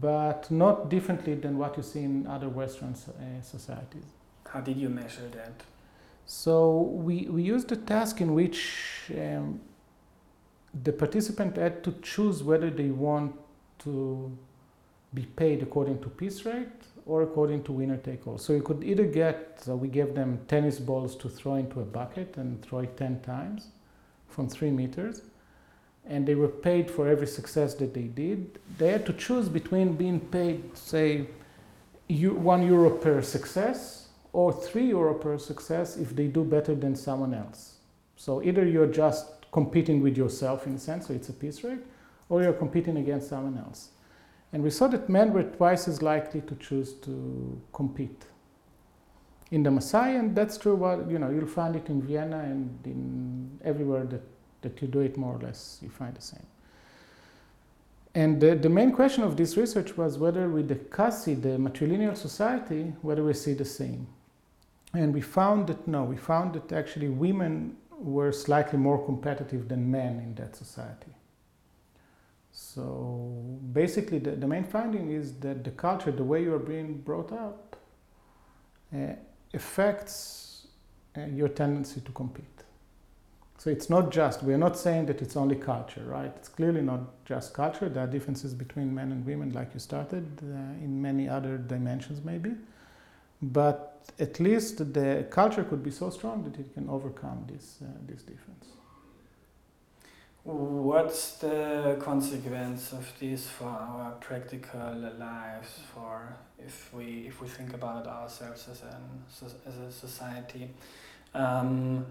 but 0.00 0.50
not 0.50 0.88
differently 0.88 1.36
than 1.36 1.56
what 1.56 1.76
you 1.76 1.84
see 1.84 2.02
in 2.02 2.26
other 2.26 2.48
Western 2.48 2.94
uh, 2.94 3.40
societies. 3.42 4.08
How 4.48 4.60
did 4.60 4.76
you 4.76 4.88
measure 4.88 5.28
that? 5.38 5.62
So 6.26 6.90
we, 6.92 7.26
we 7.28 7.42
used 7.42 7.70
a 7.72 7.76
task 7.76 8.20
in 8.20 8.34
which 8.34 9.10
um, 9.16 9.60
the 10.82 10.92
participant 10.92 11.56
had 11.56 11.84
to 11.84 11.92
choose 12.02 12.42
whether 12.42 12.70
they 12.70 12.90
want 12.90 13.34
to 13.80 14.36
be 15.12 15.22
paid 15.22 15.62
according 15.62 16.00
to 16.00 16.08
piece 16.08 16.44
rate 16.44 16.68
or 17.06 17.22
according 17.22 17.62
to 17.64 17.72
winner 17.72 17.98
take 17.98 18.26
all. 18.26 18.38
So 18.38 18.54
you 18.54 18.62
could 18.62 18.82
either 18.82 19.04
get, 19.04 19.62
so 19.62 19.76
we 19.76 19.88
gave 19.88 20.14
them 20.14 20.40
tennis 20.48 20.78
balls 20.78 21.14
to 21.16 21.28
throw 21.28 21.56
into 21.56 21.80
a 21.80 21.84
bucket 21.84 22.36
and 22.36 22.62
throw 22.62 22.80
it 22.80 22.96
10 22.96 23.20
times 23.20 23.68
from 24.28 24.48
three 24.48 24.70
meters, 24.70 25.22
and 26.06 26.26
they 26.26 26.34
were 26.34 26.48
paid 26.48 26.90
for 26.90 27.06
every 27.06 27.26
success 27.26 27.74
that 27.74 27.94
they 27.94 28.02
did. 28.02 28.58
They 28.78 28.88
had 28.88 29.06
to 29.06 29.12
choose 29.12 29.48
between 29.48 29.94
being 29.94 30.18
paid, 30.18 30.76
say, 30.76 31.26
one 32.08 32.66
euro 32.66 32.90
per 32.90 33.22
success 33.22 34.03
or 34.34 34.52
three 34.52 34.88
euro 34.88 35.14
per 35.14 35.38
success 35.38 35.96
if 35.96 36.14
they 36.14 36.26
do 36.26 36.42
better 36.44 36.74
than 36.74 36.96
someone 36.96 37.32
else. 37.32 37.76
So 38.16 38.42
either 38.42 38.66
you're 38.66 38.88
just 38.88 39.26
competing 39.52 40.02
with 40.02 40.18
yourself 40.18 40.66
in 40.66 40.74
a 40.74 40.78
sense, 40.78 41.06
so 41.06 41.14
it's 41.14 41.28
a 41.28 41.32
piece 41.32 41.62
rate, 41.62 41.78
or 42.28 42.42
you're 42.42 42.52
competing 42.52 42.96
against 42.96 43.28
someone 43.28 43.56
else. 43.56 43.90
And 44.52 44.62
we 44.62 44.70
saw 44.70 44.88
that 44.88 45.08
men 45.08 45.32
were 45.32 45.44
twice 45.44 45.86
as 45.86 46.02
likely 46.02 46.40
to 46.42 46.54
choose 46.56 46.94
to 46.94 47.60
compete 47.72 48.24
in 49.52 49.62
the 49.62 49.70
Maasai, 49.70 50.18
and 50.18 50.34
that's 50.34 50.58
true. 50.58 50.74
What 50.74 51.08
you 51.08 51.20
know, 51.20 51.30
you'll 51.30 51.46
find 51.46 51.76
it 51.76 51.88
in 51.88 52.02
Vienna 52.02 52.40
and 52.40 52.76
in 52.84 53.60
everywhere 53.64 54.04
that, 54.06 54.22
that 54.62 54.82
you 54.82 54.88
do 54.88 55.00
it 55.00 55.16
more 55.16 55.36
or 55.36 55.38
less, 55.38 55.78
you 55.80 55.90
find 55.90 56.16
the 56.16 56.20
same. 56.20 56.46
And 58.16 58.40
the, 58.40 58.56
the 58.56 58.68
main 58.68 58.90
question 58.90 59.22
of 59.22 59.36
this 59.36 59.56
research 59.56 59.96
was 59.96 60.18
whether 60.18 60.48
with 60.48 60.66
the 60.68 60.76
Khasi, 60.76 61.34
the 61.34 61.50
matrilineal 61.50 62.16
society, 62.16 62.94
whether 63.02 63.22
we 63.22 63.34
see 63.34 63.54
the 63.54 63.64
same. 63.64 64.08
And 64.94 65.12
we 65.12 65.20
found 65.20 65.66
that 65.66 65.86
no, 65.88 66.04
we 66.04 66.16
found 66.16 66.54
that 66.54 66.72
actually 66.72 67.08
women 67.08 67.76
were 67.90 68.32
slightly 68.32 68.78
more 68.78 69.04
competitive 69.04 69.68
than 69.68 69.90
men 69.90 70.20
in 70.20 70.34
that 70.36 70.56
society. 70.56 71.12
So 72.52 73.58
basically, 73.72 74.20
the, 74.20 74.32
the 74.32 74.46
main 74.46 74.64
finding 74.64 75.10
is 75.10 75.34
that 75.40 75.64
the 75.64 75.72
culture, 75.72 76.12
the 76.12 76.22
way 76.22 76.42
you 76.42 76.54
are 76.54 76.60
being 76.60 76.98
brought 76.98 77.32
up, 77.32 77.76
uh, 78.94 79.14
affects 79.52 80.68
uh, 81.16 81.26
your 81.26 81.48
tendency 81.48 82.00
to 82.00 82.12
compete. 82.12 82.44
So 83.58 83.70
it's 83.70 83.88
not 83.90 84.12
just, 84.12 84.42
we're 84.42 84.58
not 84.58 84.76
saying 84.76 85.06
that 85.06 85.22
it's 85.22 85.36
only 85.36 85.56
culture, 85.56 86.04
right? 86.06 86.32
It's 86.36 86.48
clearly 86.48 86.82
not 86.82 87.24
just 87.24 87.54
culture. 87.54 87.88
There 87.88 88.04
are 88.04 88.06
differences 88.06 88.54
between 88.54 88.94
men 88.94 89.10
and 89.10 89.24
women, 89.24 89.52
like 89.52 89.72
you 89.74 89.80
started, 89.80 90.26
uh, 90.42 90.84
in 90.84 91.00
many 91.00 91.28
other 91.28 91.56
dimensions, 91.56 92.24
maybe. 92.24 92.52
But 93.52 94.06
at 94.18 94.40
least 94.40 94.94
the 94.94 95.26
culture 95.30 95.64
could 95.64 95.82
be 95.82 95.90
so 95.90 96.08
strong 96.10 96.44
that 96.44 96.58
it 96.58 96.72
can 96.72 96.88
overcome 96.88 97.44
this, 97.50 97.78
uh, 97.82 97.86
this 98.06 98.22
difference. 98.22 98.66
What's 100.44 101.38
the 101.38 101.96
consequence 102.00 102.92
of 102.92 103.10
this 103.18 103.48
for 103.48 103.64
our 103.64 104.12
practical 104.20 104.94
lives? 105.18 105.80
For 105.94 106.36
if 106.58 106.92
we 106.92 107.24
if 107.26 107.40
we 107.40 107.48
think 107.48 107.72
about 107.72 108.06
ourselves 108.06 108.68
as 108.70 108.82
an 108.82 109.54
as 109.66 109.78
a 109.78 109.90
society, 109.90 110.68
um, 111.32 112.04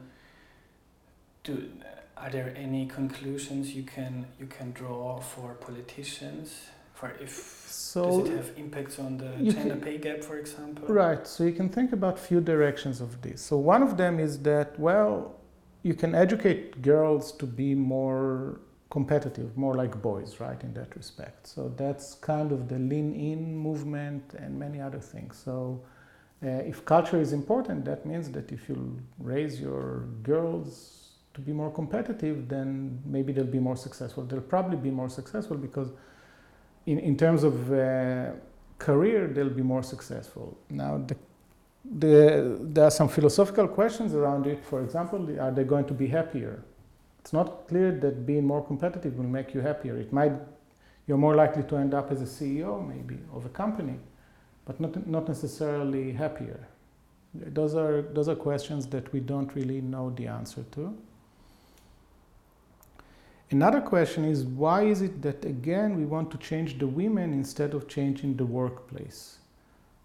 do 1.44 1.70
are 2.18 2.32
there 2.32 2.52
any 2.58 2.88
conclusions 2.88 3.76
you 3.76 3.84
can 3.84 4.26
you 4.40 4.48
can 4.48 4.72
draw 4.72 5.20
for 5.20 5.54
politicians? 5.54 6.70
For 7.04 7.12
if 7.20 7.66
so 7.70 8.22
does 8.22 8.30
it 8.30 8.38
have 8.38 8.52
impacts 8.56 8.98
on 8.98 9.18
the 9.18 9.52
gender 9.52 9.76
pay 9.76 9.98
gap, 9.98 10.24
for 10.24 10.38
example? 10.38 10.88
Right. 10.88 11.28
So 11.28 11.44
you 11.44 11.52
can 11.52 11.68
think 11.68 11.92
about 11.92 12.18
few 12.18 12.40
directions 12.40 13.02
of 13.02 13.22
this. 13.22 13.42
So 13.42 13.58
one 13.58 13.84
of 13.84 13.98
them 13.98 14.20
is 14.20 14.40
that 14.44 14.80
well 14.80 15.36
you 15.82 15.96
can 15.96 16.16
educate 16.16 16.82
girls 16.82 17.34
to 17.34 17.46
be 17.46 17.76
more 17.76 18.62
competitive, 18.90 19.58
more 19.58 19.76
like 19.76 20.02
boys, 20.02 20.40
right, 20.40 20.64
in 20.64 20.74
that 20.76 20.96
respect. 20.96 21.46
So 21.46 21.74
that's 21.76 22.14
kind 22.14 22.54
of 22.54 22.70
the 22.70 22.80
lean 22.80 23.14
in 23.32 23.58
movement 23.58 24.24
and 24.38 24.58
many 24.58 24.80
other 24.80 25.00
things. 25.00 25.42
So 25.44 25.84
uh, 26.42 26.72
if 26.72 26.86
culture 26.86 27.20
is 27.20 27.34
important, 27.34 27.84
that 27.84 28.06
means 28.06 28.30
that 28.32 28.54
if 28.54 28.70
you 28.70 28.98
raise 29.20 29.60
your 29.60 30.06
girls 30.32 31.10
to 31.34 31.42
be 31.42 31.52
more 31.52 31.72
competitive, 31.72 32.48
then 32.48 33.02
maybe 33.06 33.34
they'll 33.34 33.56
be 33.60 33.60
more 33.60 33.76
successful. 33.76 34.24
They'll 34.24 34.50
probably 34.56 34.78
be 34.78 34.92
more 34.92 35.10
successful 35.10 35.58
because, 35.58 35.90
in, 36.86 37.00
in 37.00 37.18
terms 37.18 37.44
of 37.44 37.72
uh, 37.72 38.32
career, 38.80 39.28
they'll 39.28 39.50
be 39.50 39.64
more 39.64 39.84
successful. 39.84 40.58
Now, 40.70 40.98
the 40.98 41.16
the, 41.86 42.58
there 42.62 42.86
are 42.86 42.92
some 42.92 43.10
philosophical 43.10 43.68
questions 43.68 44.14
around 44.14 44.48
it. 44.48 44.64
For 44.66 44.82
example, 44.84 45.40
are 45.40 45.52
they 45.52 45.64
going 45.64 45.86
to 45.86 45.94
be 45.94 46.08
happier? 46.08 46.64
It's 47.20 47.34
not 47.34 47.68
clear 47.68 47.92
that 48.00 48.26
being 48.26 48.46
more 48.46 48.64
competitive 48.66 49.18
will 49.18 49.26
make 49.26 49.54
you 49.54 49.62
happier. 49.62 49.98
It 49.98 50.12
might, 50.12 50.34
you're 51.08 51.18
more 51.18 51.36
likely 51.36 51.64
to 51.64 51.76
end 51.78 51.94
up 51.94 52.12
as 52.12 52.22
a 52.22 52.26
CEO, 52.26 52.86
maybe, 52.86 53.20
of 53.34 53.46
a 53.46 53.50
company, 53.50 54.00
but 54.66 54.80
not, 54.80 55.08
not 55.08 55.28
necessarily 55.28 56.12
happier. 56.12 56.68
Those 57.34 57.76
are, 57.76 58.02
those 58.02 58.30
are 58.30 58.36
questions 58.36 58.88
that 58.88 59.12
we 59.12 59.20
don't 59.20 59.54
really 59.56 59.82
know 59.82 60.12
the 60.12 60.28
answer 60.28 60.64
to. 60.74 60.96
Another 63.54 63.82
question 63.82 64.26
is 64.26 64.46
why 64.46 64.82
is 64.82 65.04
it 65.04 65.22
that 65.22 65.46
again 65.46 65.96
we 65.96 66.06
want 66.06 66.32
to 66.32 66.38
change 66.40 66.80
the 66.80 66.88
women 66.88 67.32
instead 67.34 67.76
of 67.76 67.88
changing 67.88 68.36
the 68.36 68.44
workplace? 68.44 69.38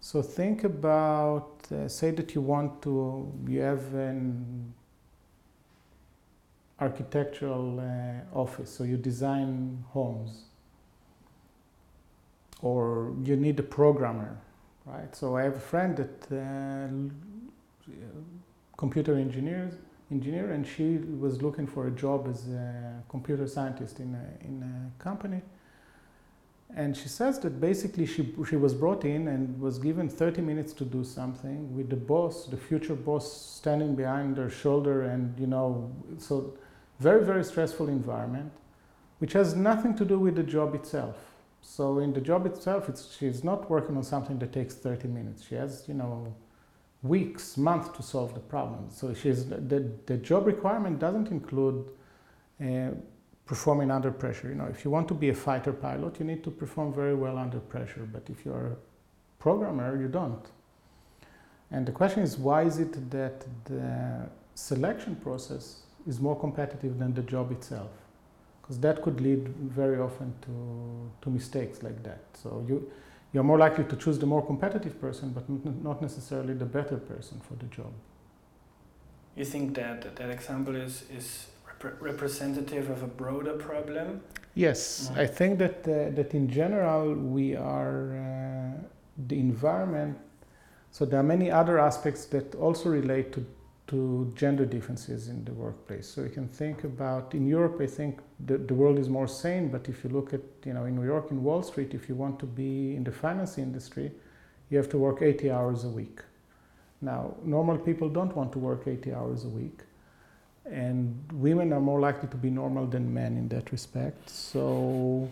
So 0.01 0.21
think 0.21 0.63
about, 0.65 1.49
uh, 1.71 1.87
say 1.87 2.11
that 2.11 2.35
you 2.35 2.41
want 2.41 2.83
to, 2.83 3.27
you 3.47 3.61
have 3.61 3.91
an 3.95 4.71
architectural 6.79 7.79
uh, 7.79 8.37
office, 8.37 8.69
so 8.69 8.83
you 8.83 8.97
design 8.97 9.83
homes, 9.93 10.43
or 12.61 13.15
you 13.23 13.35
need 13.35 13.59
a 13.59 13.63
programmer, 13.63 14.37
right? 14.85 15.15
So 15.15 15.37
I 15.37 15.41
have 15.41 15.55
a 15.55 15.67
friend 15.71 15.97
that 15.97 16.31
uh, 16.31 16.87
computer 18.77 19.15
engineers 19.15 19.73
engineer, 20.11 20.51
and 20.51 20.65
she 20.65 20.97
was 21.19 21.41
looking 21.41 21.67
for 21.67 21.87
a 21.87 21.91
job 21.91 22.27
as 22.27 22.47
a 22.47 23.03
computer 23.09 23.47
scientist 23.47 23.99
in 23.99 24.15
a, 24.15 24.45
in 24.45 24.63
a 24.63 25.03
company 25.03 25.41
and 26.75 26.95
she 26.95 27.07
says 27.07 27.39
that 27.39 27.59
basically 27.59 28.05
she, 28.05 28.33
she 28.47 28.55
was 28.55 28.73
brought 28.73 29.03
in 29.03 29.27
and 29.27 29.59
was 29.59 29.79
given 29.79 30.07
30 30.07 30.41
minutes 30.41 30.71
to 30.73 30.85
do 30.85 31.03
something 31.03 31.75
with 31.75 31.89
the 31.89 31.95
boss, 31.95 32.45
the 32.45 32.57
future 32.57 32.93
boss, 32.93 33.31
standing 33.31 33.95
behind 33.95 34.37
her 34.37 34.49
shoulder, 34.49 35.03
and 35.03 35.37
you 35.39 35.47
know, 35.47 35.91
so 36.19 36.53
very, 36.99 37.25
very 37.25 37.43
stressful 37.43 37.87
environment, 37.87 38.51
which 39.17 39.33
has 39.33 39.55
nothing 39.55 39.95
to 39.95 40.05
do 40.05 40.19
with 40.19 40.35
the 40.35 40.43
job 40.43 40.75
itself. 40.75 41.15
So 41.61 41.99
in 41.99 42.13
the 42.13 42.21
job 42.21 42.45
itself, 42.45 42.87
it's, 42.87 43.17
she's 43.17 43.43
not 43.43 43.69
working 43.69 43.97
on 43.97 44.03
something 44.03 44.37
that 44.39 44.53
takes 44.53 44.75
30 44.75 45.07
minutes. 45.07 45.43
She 45.43 45.55
has, 45.55 45.85
you 45.87 45.95
know, 45.95 46.35
weeks, 47.03 47.57
months 47.57 47.89
to 47.97 48.03
solve 48.03 48.33
the 48.33 48.39
problem. 48.39 48.89
So 48.89 49.13
she's, 49.13 49.47
the, 49.47 49.89
the 50.05 50.17
job 50.17 50.47
requirement 50.47 50.99
doesn't 50.99 51.29
include 51.29 51.85
uh, 52.61 52.89
performing 53.45 53.89
under 53.89 54.11
pressure. 54.11 54.49
You 54.49 54.55
know, 54.55 54.65
if 54.65 54.83
you 54.83 54.91
want 54.91 55.07
to 55.07 55.13
be 55.13 55.29
a 55.29 55.33
fighter 55.33 55.71
pilot, 55.71 56.19
you 56.19 56.25
need 56.25 56.43
to 56.43 56.51
perform 56.51 56.93
very 56.93 57.15
well 57.15 57.37
under 57.37 57.59
pressure. 57.59 58.07
But 58.11 58.29
if 58.29 58.45
you're 58.45 58.67
a 58.67 58.75
programmer, 59.41 59.99
you 59.99 60.07
don't. 60.07 60.45
And 61.71 61.85
the 61.85 61.91
question 61.91 62.21
is, 62.23 62.37
why 62.37 62.63
is 62.63 62.79
it 62.79 63.09
that 63.11 63.45
the 63.65 64.29
selection 64.55 65.15
process 65.15 65.83
is 66.05 66.19
more 66.19 66.37
competitive 66.37 66.99
than 66.99 67.13
the 67.13 67.21
job 67.21 67.51
itself? 67.51 67.91
Because 68.61 68.79
that 68.81 69.01
could 69.01 69.21
lead 69.21 69.47
very 69.47 69.99
often 69.99 70.33
to, 70.41 71.11
to 71.21 71.29
mistakes 71.29 71.81
like 71.81 72.03
that. 72.03 72.21
So 72.33 72.63
you, 72.67 72.91
you're 73.33 73.43
more 73.43 73.57
likely 73.57 73.83
to 73.85 73.95
choose 73.95 74.17
the 74.17 74.25
more 74.25 74.45
competitive 74.45 74.99
person, 74.99 75.29
but 75.29 75.47
not 75.83 76.01
necessarily 76.01 76.53
the 76.53 76.65
better 76.65 76.97
person 76.97 77.39
for 77.47 77.55
the 77.55 77.67
job. 77.67 77.91
You 79.35 79.45
think 79.45 79.75
that 79.75 80.15
that 80.15 80.29
example 80.29 80.75
is, 80.75 81.03
is 81.15 81.47
representative 81.99 82.89
of 82.89 83.03
a 83.03 83.07
broader 83.07 83.53
problem? 83.53 84.21
Yes, 84.55 85.11
I 85.15 85.27
think 85.27 85.59
that 85.59 85.87
uh, 85.87 86.09
that 86.15 86.33
in 86.33 86.49
general 86.49 87.13
we 87.13 87.55
are 87.55 88.17
uh, 88.17 88.87
the 89.27 89.39
environment. 89.39 90.17
So 90.91 91.05
there 91.05 91.19
are 91.19 91.23
many 91.23 91.51
other 91.51 91.77
aspects 91.79 92.25
that 92.25 92.55
also 92.55 92.89
relate 92.89 93.31
to 93.33 93.45
to 93.89 94.31
gender 94.35 94.65
differences 94.65 95.27
in 95.27 95.43
the 95.45 95.53
workplace. 95.53 96.07
So 96.07 96.21
you 96.23 96.29
can 96.29 96.47
think 96.47 96.83
about 96.83 97.33
in 97.33 97.47
Europe. 97.47 97.79
I 97.81 97.87
think 97.87 98.19
the, 98.45 98.57
the 98.57 98.73
world 98.73 98.97
is 98.97 99.09
more 99.09 99.27
sane. 99.27 99.69
But 99.69 99.89
if 99.89 100.03
you 100.03 100.09
look 100.09 100.33
at 100.33 100.41
you 100.65 100.73
know 100.73 100.85
in 100.85 100.95
New 100.95 101.05
York 101.05 101.31
in 101.31 101.43
Wall 101.43 101.63
Street, 101.63 101.93
if 101.93 102.07
you 102.09 102.15
want 102.15 102.39
to 102.39 102.45
be 102.45 102.95
in 102.95 103.03
the 103.03 103.11
finance 103.11 103.57
industry, 103.57 104.11
you 104.69 104.77
have 104.77 104.89
to 104.89 104.97
work 104.97 105.21
80 105.21 105.51
hours 105.51 105.83
a 105.83 105.89
week. 105.89 106.19
Now, 107.01 107.35
normal 107.43 107.77
people 107.77 108.09
don't 108.09 108.35
want 108.35 108.51
to 108.53 108.59
work 108.59 108.87
80 108.87 109.13
hours 109.13 109.45
a 109.45 109.47
week 109.47 109.79
and 110.71 111.23
women 111.33 111.73
are 111.73 111.79
more 111.79 111.99
likely 111.99 112.29
to 112.29 112.37
be 112.37 112.49
normal 112.49 112.85
than 112.85 113.13
men 113.13 113.37
in 113.37 113.47
that 113.49 113.71
respect. 113.71 114.29
So 114.29 115.29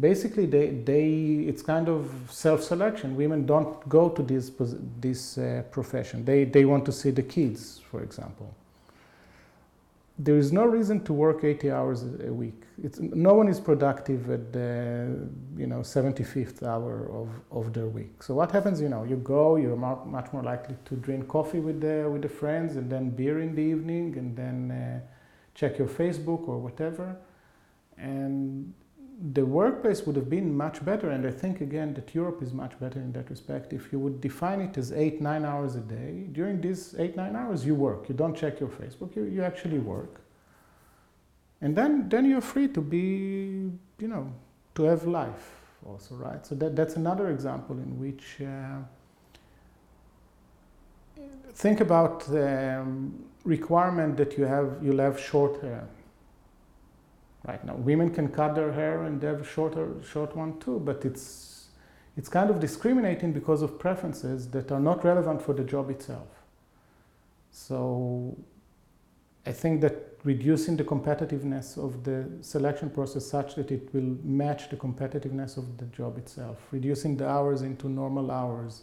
basically, 0.00 0.46
they, 0.46 0.70
they 0.70 1.08
it's 1.48 1.62
kind 1.62 1.88
of 1.88 2.10
self-selection. 2.30 3.16
Women 3.16 3.46
don't 3.46 3.88
go 3.88 4.08
to 4.08 4.22
this 4.22 4.50
this 5.00 5.38
uh, 5.38 5.62
profession. 5.70 6.24
They 6.24 6.44
they 6.44 6.64
want 6.64 6.84
to 6.86 6.92
see 6.92 7.10
the 7.10 7.22
kids, 7.22 7.80
for 7.90 8.02
example. 8.02 8.54
there 10.22 10.36
is 10.36 10.52
no 10.52 10.64
reason 10.64 11.02
to 11.04 11.12
work 11.12 11.44
80 11.44 11.70
hours 11.70 12.02
a 12.02 12.32
week. 12.32 12.62
It's, 12.82 13.00
no 13.00 13.32
one 13.32 13.48
is 13.48 13.58
productive 13.58 14.30
at 14.30 14.52
the 14.52 15.28
you 15.56 15.66
know 15.66 15.80
75th 15.80 16.62
hour 16.62 17.10
of, 17.10 17.28
of 17.50 17.72
their 17.72 17.86
week. 17.86 18.22
So 18.22 18.34
what 18.34 18.52
happens? 18.52 18.80
You 18.80 18.90
know, 18.90 19.04
you 19.04 19.16
go, 19.16 19.56
you're 19.56 19.76
much 19.76 20.32
more 20.32 20.42
likely 20.42 20.76
to 20.84 20.96
drink 20.96 21.26
coffee 21.28 21.60
with 21.60 21.80
the 21.80 22.08
with 22.12 22.22
the 22.22 22.28
friends, 22.28 22.76
and 22.76 22.90
then 22.90 23.10
beer 23.10 23.40
in 23.40 23.54
the 23.54 23.62
evening, 23.62 24.16
and 24.18 24.36
then 24.36 24.58
uh, 24.70 25.00
check 25.54 25.78
your 25.78 25.88
Facebook 25.88 26.48
or 26.48 26.58
whatever. 26.58 27.16
And 27.96 28.74
the 29.20 29.44
workplace 29.44 30.06
would 30.06 30.16
have 30.16 30.30
been 30.30 30.56
much 30.56 30.82
better, 30.82 31.10
and 31.10 31.26
I 31.26 31.30
think 31.30 31.60
again 31.60 31.92
that 31.94 32.14
Europe 32.14 32.42
is 32.42 32.54
much 32.54 32.78
better 32.80 32.98
in 32.98 33.12
that 33.12 33.28
respect. 33.28 33.72
If 33.72 33.92
you 33.92 33.98
would 33.98 34.20
define 34.20 34.60
it 34.62 34.78
as 34.78 34.92
eight, 34.92 35.20
nine 35.20 35.44
hours 35.44 35.76
a 35.76 35.80
day, 35.80 36.28
during 36.32 36.60
these 36.60 36.94
eight, 36.98 37.16
nine 37.16 37.36
hours, 37.36 37.66
you 37.66 37.74
work. 37.74 38.08
You 38.08 38.14
don't 38.14 38.34
check 38.34 38.60
your 38.60 38.70
Facebook, 38.70 39.14
you, 39.14 39.24
you 39.24 39.42
actually 39.42 39.78
work. 39.78 40.22
And 41.60 41.76
then, 41.76 42.08
then 42.08 42.24
you're 42.24 42.40
free 42.40 42.68
to 42.68 42.80
be, 42.80 43.70
you 43.98 44.08
know, 44.08 44.32
to 44.76 44.84
have 44.84 45.06
life 45.06 45.50
also, 45.86 46.14
right? 46.14 46.46
So 46.46 46.54
that, 46.54 46.74
that's 46.74 46.96
another 46.96 47.28
example 47.28 47.76
in 47.76 47.98
which 48.00 48.40
uh, 48.40 48.78
think 51.52 51.80
about 51.80 52.20
the 52.20 52.80
um, 52.80 53.22
requirement 53.44 54.16
that 54.16 54.38
you 54.38 54.44
have, 54.44 54.78
you'll 54.80 55.00
have 55.00 55.20
short 55.20 55.60
hair 55.60 55.86
right 57.46 57.64
now. 57.64 57.74
Women 57.74 58.10
can 58.10 58.28
cut 58.28 58.54
their 58.54 58.72
hair 58.72 59.04
and 59.04 59.20
they 59.20 59.26
have 59.26 59.40
a 59.40 59.44
shorter, 59.44 59.94
short 60.02 60.36
one 60.36 60.58
too, 60.58 60.80
but 60.80 61.04
it's, 61.04 61.68
it's 62.16 62.28
kind 62.28 62.50
of 62.50 62.60
discriminating 62.60 63.32
because 63.32 63.62
of 63.62 63.78
preferences 63.78 64.48
that 64.50 64.70
are 64.72 64.80
not 64.80 65.04
relevant 65.04 65.42
for 65.42 65.54
the 65.54 65.64
job 65.64 65.90
itself. 65.90 66.28
So 67.50 68.36
I 69.46 69.52
think 69.52 69.80
that 69.80 70.18
reducing 70.22 70.76
the 70.76 70.84
competitiveness 70.84 71.82
of 71.82 72.04
the 72.04 72.28
selection 72.42 72.90
process 72.90 73.24
such 73.24 73.54
that 73.54 73.70
it 73.70 73.88
will 73.94 74.16
match 74.22 74.68
the 74.68 74.76
competitiveness 74.76 75.56
of 75.56 75.78
the 75.78 75.86
job 75.86 76.18
itself, 76.18 76.58
reducing 76.70 77.16
the 77.16 77.26
hours 77.26 77.62
into 77.62 77.88
normal 77.88 78.30
hours. 78.30 78.82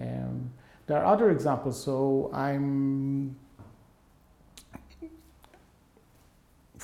Um, 0.00 0.50
there 0.86 0.98
are 0.98 1.04
other 1.04 1.30
examples. 1.30 1.82
So 1.82 2.30
I'm 2.32 3.36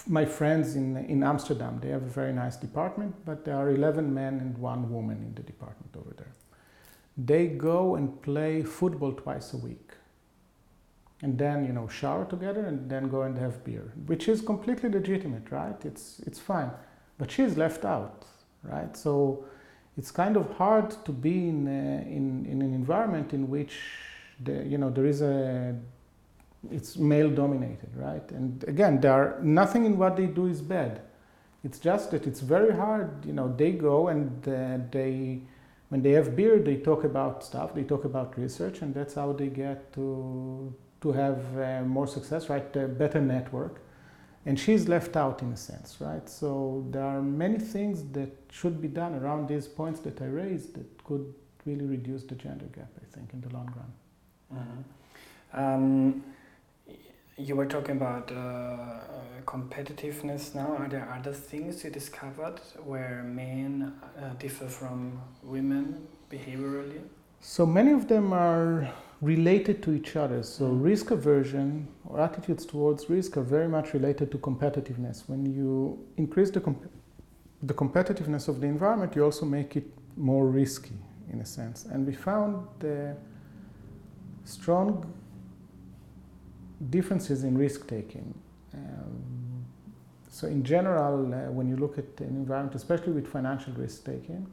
my 0.07 0.25
friends 0.25 0.77
in, 0.77 0.97
in 0.97 1.23
Amsterdam, 1.23 1.79
they 1.81 1.89
have 1.89 2.03
a 2.03 2.15
very 2.21 2.33
nice 2.33 2.57
department, 2.57 3.15
but 3.25 3.45
there 3.45 3.57
are 3.57 3.71
11 3.71 4.13
men 4.13 4.41
and 4.41 4.57
one 4.59 4.91
woman 4.93 5.19
in 5.19 5.35
the 5.35 5.43
department 5.43 5.95
over 5.97 6.15
there. 6.17 6.33
They 7.17 7.47
go 7.47 7.95
and 7.95 8.21
play 8.23 8.63
football 8.63 9.13
twice 9.13 9.55
a 9.55 9.57
week. 9.57 9.93
And 11.23 11.39
then, 11.39 11.65
you 11.65 11.73
know, 11.73 11.89
shower 11.89 12.27
together 12.27 12.67
and 12.67 12.91
then 12.91 13.09
go 13.09 13.23
and 13.23 13.39
have 13.39 13.65
beer, 13.65 13.93
which 14.07 14.29
is 14.29 14.43
completely 14.43 14.91
legitimate, 14.91 15.51
right? 15.51 15.83
It's, 15.85 16.21
it's 16.27 16.39
fine. 16.39 16.71
But 17.17 17.31
she's 17.31 17.57
left 17.57 17.85
out, 17.85 18.27
right? 18.63 18.95
So 18.97 19.47
it's 19.97 20.11
kind 20.11 20.37
of 20.37 20.51
hard 20.57 20.91
to 21.05 21.13
be 21.13 21.49
in, 21.49 21.67
a, 21.67 22.03
in, 22.11 22.45
in 22.47 22.61
an 22.61 22.75
environment 22.75 23.33
in 23.33 23.49
which, 23.49 23.79
the, 24.41 24.65
you 24.65 24.77
know, 24.77 24.91
there 24.91 25.07
is 25.07 25.23
a 25.23 25.77
it's 26.71 26.97
male 26.97 27.31
dominated, 27.31 27.91
right? 27.97 28.29
And 28.33 28.65
again, 28.69 29.01
there 29.01 29.13
are 29.13 29.39
nothing 29.43 29.85
in 29.85 29.99
what 29.99 30.17
they 30.17 30.27
do 30.27 30.47
is 30.47 30.61
bad. 30.61 31.03
It's 31.65 31.79
just 31.79 32.11
that 32.11 32.27
it's 32.27 32.41
very 32.41 32.75
hard. 32.75 33.25
You 33.25 33.33
know, 33.33 33.55
they 33.57 33.73
go 33.73 34.09
and 34.09 34.47
uh, 34.47 34.79
they, 34.91 35.41
when 35.89 36.03
they 36.03 36.13
have 36.13 36.37
beer, 36.37 36.59
they 36.59 36.77
talk 36.77 37.05
about 37.05 37.43
stuff. 37.45 37.75
They 37.75 37.85
talk 37.85 38.05
about 38.05 38.39
research, 38.39 38.83
and 38.83 38.95
that's 38.95 39.15
how 39.15 39.33
they 39.33 39.49
get 39.49 39.93
to 39.95 40.75
to 41.01 41.13
have 41.13 41.39
uh, 41.59 41.83
more 41.85 42.07
success, 42.07 42.49
right? 42.49 42.75
A 42.77 42.89
better 42.89 43.21
network. 43.21 43.83
And 44.47 44.59
she's 44.59 44.89
left 44.89 45.17
out 45.17 45.43
in 45.43 45.53
a 45.53 45.57
sense, 45.57 45.99
right? 46.01 46.27
So 46.29 46.87
there 46.91 47.05
are 47.05 47.21
many 47.23 47.59
things 47.59 48.03
that 48.13 48.31
should 48.51 48.81
be 48.81 48.89
done 48.89 49.15
around 49.15 49.49
these 49.49 49.69
points 49.69 50.01
that 50.01 50.21
I 50.23 50.27
raised 50.27 50.75
that 50.77 51.05
could 51.05 51.35
really 51.67 51.85
reduce 51.85 52.25
the 52.25 52.35
gender 52.35 52.67
gap. 52.67 52.91
I 53.03 53.07
think 53.15 53.33
in 53.35 53.41
the 53.43 53.51
long 53.51 53.73
run. 53.77 54.61
Mm-hmm. 54.61 55.61
Um, 55.61 56.25
you 57.37 57.57
were 57.57 57.67
talking 57.67 57.97
about 57.97 58.31
uh, 58.31 58.35
uh, 58.35 59.01
competitiveness 59.45 60.55
now. 60.55 60.77
Are 60.79 60.89
there 60.89 61.09
other 61.13 61.33
things 61.33 61.83
you 61.83 61.91
discovered 61.91 62.61
where 62.85 63.23
men 63.25 63.93
uh, 64.19 64.35
differ 64.35 64.69
from 64.69 65.21
women 65.43 66.07
behaviorally? 66.31 67.01
So 67.41 67.67
many 67.67 67.93
of 67.93 68.09
them 68.09 68.33
are 68.33 68.91
related 69.21 69.83
to 69.83 69.93
each 69.93 70.17
other. 70.17 70.43
So 70.43 70.65
mm. 70.65 70.83
risk 70.83 71.11
aversion 71.11 71.89
or 72.07 72.21
attitudes 72.21 72.65
towards 72.65 73.11
risk 73.11 73.37
are 73.37 73.43
very 73.43 73.69
much 73.69 73.95
related 73.95 74.31
to 74.33 74.39
competitiveness. 74.39 75.29
When 75.29 75.45
you 75.45 75.99
increase 76.17 76.51
the, 76.51 76.61
comp- 76.61 76.91
the 77.63 77.75
competitiveness 77.75 78.49
of 78.49 78.61
the 78.61 78.67
environment, 78.67 79.17
you 79.17 79.25
also 79.25 79.45
make 79.45 79.77
it 79.77 79.87
more 80.17 80.47
risky 80.47 80.95
in 81.33 81.41
a 81.41 81.47
sense. 81.47 81.85
And 81.87 82.07
we 82.07 82.15
found 82.15 82.67
the 82.79 83.17
strong 84.45 85.13
differences 86.91 87.45
in 87.45 87.57
risk 87.57 87.87
taking. 87.87 88.35
Um, 88.75 89.65
so, 90.31 90.49
in 90.49 90.65
general, 90.65 91.33
uh, 91.33 91.51
when 91.51 91.69
you 91.69 91.77
look 91.77 91.97
at 91.99 92.21
an 92.21 92.37
environment, 92.37 92.75
especially 92.75 93.13
with 93.13 93.29
financial 93.29 93.73
risk 93.75 94.05
taking, 94.05 94.47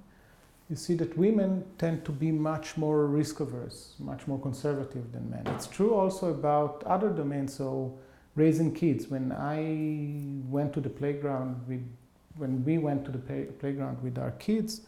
you 0.70 0.76
see 0.76 0.94
that 0.96 1.18
women 1.18 1.66
tend 1.78 2.06
to 2.06 2.12
be 2.12 2.32
much 2.32 2.78
more 2.78 3.08
risk 3.08 3.40
averse, 3.40 3.96
much 4.00 4.28
more 4.28 4.40
conservative 4.40 5.12
than 5.12 5.30
men. 5.30 5.48
It's 5.48 5.68
true 5.68 5.94
also 5.94 6.30
about 6.30 6.84
other 6.86 7.10
domains. 7.10 7.54
So, 7.54 7.98
raising 8.36 8.74
kids. 8.74 9.08
When 9.08 9.32
I 9.32 10.50
went 10.50 10.74
to 10.74 10.82
the 10.82 10.90
playground 10.90 11.68
with, 11.68 11.86
when 12.38 12.64
we 12.64 12.78
went 12.78 13.06
to 13.06 13.12
the 13.12 13.18
play, 13.18 13.44
playground 13.60 14.02
with 14.02 14.18
our 14.18 14.32
kids, 14.32 14.82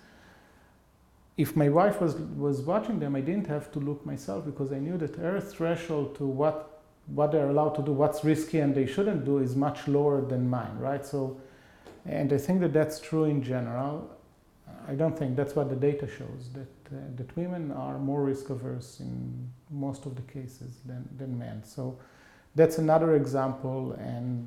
if 1.36 1.56
my 1.56 1.70
wife 1.70 2.00
was 2.00 2.16
was 2.16 2.62
watching 2.62 3.00
them, 3.00 3.16
I 3.16 3.22
didn't 3.22 3.48
have 3.48 3.72
to 3.72 3.80
look 3.80 4.06
myself 4.06 4.46
because 4.46 4.72
I 4.72 4.80
knew 4.80 4.98
that 4.98 5.16
her 5.16 5.40
threshold 5.42 6.16
to 6.18 6.26
what 6.26 6.73
what 7.08 7.32
they're 7.32 7.50
allowed 7.50 7.76
to 7.76 7.82
do, 7.82 7.92
what's 7.92 8.24
risky 8.24 8.60
and 8.60 8.74
they 8.74 8.86
shouldn't 8.86 9.26
do 9.26 9.40
is 9.40 9.56
much 9.56 9.88
lower 9.88 10.22
than 10.22 10.50
mine, 10.50 10.78
right? 10.80 11.06
So, 11.06 11.40
and 12.06 12.32
I 12.32 12.38
think 12.38 12.62
that 12.62 12.74
that's 12.74 13.00
true 13.00 13.26
in 13.26 13.44
general. 13.44 14.10
I 14.88 14.96
don't 14.96 15.18
think 15.18 15.36
that's 15.36 15.56
what 15.56 15.70
the 15.70 15.76
data 15.76 16.08
shows 16.08 16.50
that 16.54 16.68
uh, 16.94 17.00
that 17.16 17.36
women 17.36 17.72
are 17.72 17.98
more 17.98 18.24
risk 18.24 18.50
averse 18.50 19.00
in 19.00 19.50
most 19.72 20.06
of 20.06 20.16
the 20.16 20.22
cases 20.24 20.80
than, 20.86 21.08
than 21.18 21.38
men. 21.38 21.64
So 21.64 21.98
that's 22.56 22.78
another 22.78 23.16
example. 23.16 23.94
And 23.94 24.46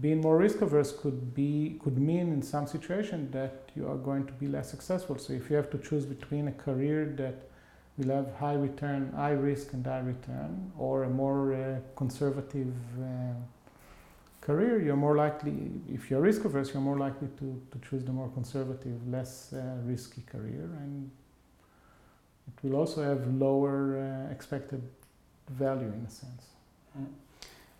being 0.00 0.20
more 0.20 0.38
risk 0.38 0.62
averse 0.62 0.92
could 0.92 1.34
be 1.34 1.78
could 1.82 1.98
mean 1.98 2.32
in 2.32 2.42
some 2.42 2.66
situation 2.66 3.30
that 3.32 3.70
you 3.76 3.86
are 3.86 3.96
going 3.96 4.26
to 4.26 4.32
be 4.32 4.46
less 4.48 4.70
successful. 4.70 5.18
So 5.18 5.32
if 5.32 5.50
you 5.50 5.56
have 5.56 5.70
to 5.70 5.78
choose 5.78 6.06
between 6.06 6.48
a 6.48 6.52
career 6.52 7.04
that 7.18 7.48
will 7.96 8.14
have 8.14 8.34
high 8.36 8.54
return, 8.54 9.12
high 9.14 9.30
risk 9.30 9.72
and 9.72 9.86
high 9.86 10.00
return, 10.00 10.72
or 10.78 11.04
a 11.04 11.10
more 11.10 11.54
uh, 11.54 11.78
conservative 11.96 12.74
uh, 13.00 13.34
career, 14.44 14.80
you're 14.80 14.96
more 14.96 15.16
likely, 15.16 15.70
if 15.92 16.10
you're 16.10 16.20
risk 16.20 16.44
averse, 16.44 16.72
you're 16.74 16.82
more 16.82 16.98
likely 16.98 17.28
to, 17.38 17.60
to 17.72 17.88
choose 17.88 18.04
the 18.04 18.12
more 18.12 18.28
conservative, 18.28 18.96
less 19.08 19.52
uh, 19.54 19.62
risky 19.84 20.22
career. 20.30 20.68
And 20.82 21.10
it 22.48 22.62
will 22.62 22.76
also 22.76 23.02
have 23.02 23.26
lower 23.34 23.98
uh, 23.98 24.32
expected 24.32 24.82
value 25.48 25.86
in 25.86 26.04
a 26.06 26.10
sense. 26.10 26.44
Mm. 26.98 27.06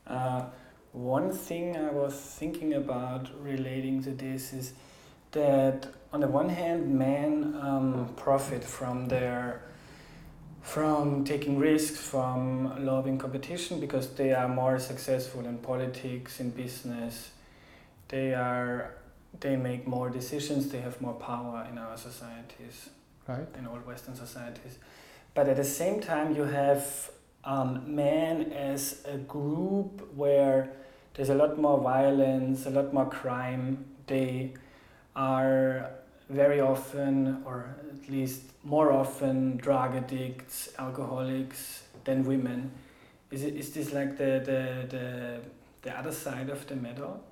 Uh, 0.07 0.45
one 0.93 1.33
thing 1.33 1.77
I 1.77 1.91
was 1.91 2.15
thinking 2.15 2.75
about 2.75 3.29
relating 3.43 4.03
to 4.05 4.11
this 4.11 4.53
is 4.55 4.73
that 5.33 5.89
on 6.13 6.21
the 6.21 6.29
one 6.29 6.49
hand, 6.49 6.89
men 6.89 7.59
um, 7.61 8.09
profit 8.17 8.65
from 8.65 9.09
their 9.09 9.63
from 10.65 11.25
taking 11.25 11.59
risks, 11.59 11.99
from 11.99 12.85
loving 12.85 13.19
competition 13.19 13.79
because 13.79 14.09
they 14.15 14.33
are 14.33 14.49
more 14.49 14.79
successful 14.79 15.45
in 15.45 15.59
politics, 15.59 16.41
in 16.41 16.51
business. 16.51 17.31
They 18.09 18.33
are 18.35 18.95
they 19.41 19.57
make 19.57 19.87
more 19.87 20.09
decisions, 20.09 20.69
they 20.69 20.81
have 20.81 21.01
more 21.01 21.15
power 21.15 21.67
in 21.71 21.77
our 21.77 21.97
societies, 21.97 22.89
right? 23.29 23.47
In 23.59 23.67
all 23.67 23.79
Western 23.79 24.15
societies. 24.15 24.79
But 25.35 25.49
at 25.49 25.57
the 25.57 25.65
same 25.65 26.01
time, 26.01 26.35
you 26.35 26.45
have 26.45 27.11
um, 27.45 27.95
men 27.95 28.53
as 28.53 29.05
a 29.05 29.19
group 29.19 30.15
where 30.15 30.71
there's 31.15 31.31
a 31.31 31.35
lot 31.35 31.59
more 31.59 31.79
violence, 31.79 32.65
a 32.65 32.71
lot 32.71 32.95
more 32.95 33.07
crime. 33.07 33.85
They 34.07 34.55
are 35.15 35.91
very 36.31 36.61
often, 36.61 37.43
or 37.45 37.77
at 37.93 38.09
least 38.09 38.43
more 38.65 38.93
often, 38.93 39.57
drug 39.59 39.95
addicts, 39.95 40.71
alcoholics 40.79 41.85
than 42.05 42.25
women. 42.25 42.71
Is, 43.31 43.43
it, 43.43 43.55
is 43.55 43.73
this 43.73 43.93
like 43.93 44.17
the, 44.17 44.43
the, 44.45 44.97
the, 44.97 45.41
the 45.83 45.99
other 45.99 46.13
side 46.13 46.51
of 46.51 46.67
the 46.67 46.77
medal? 46.77 47.23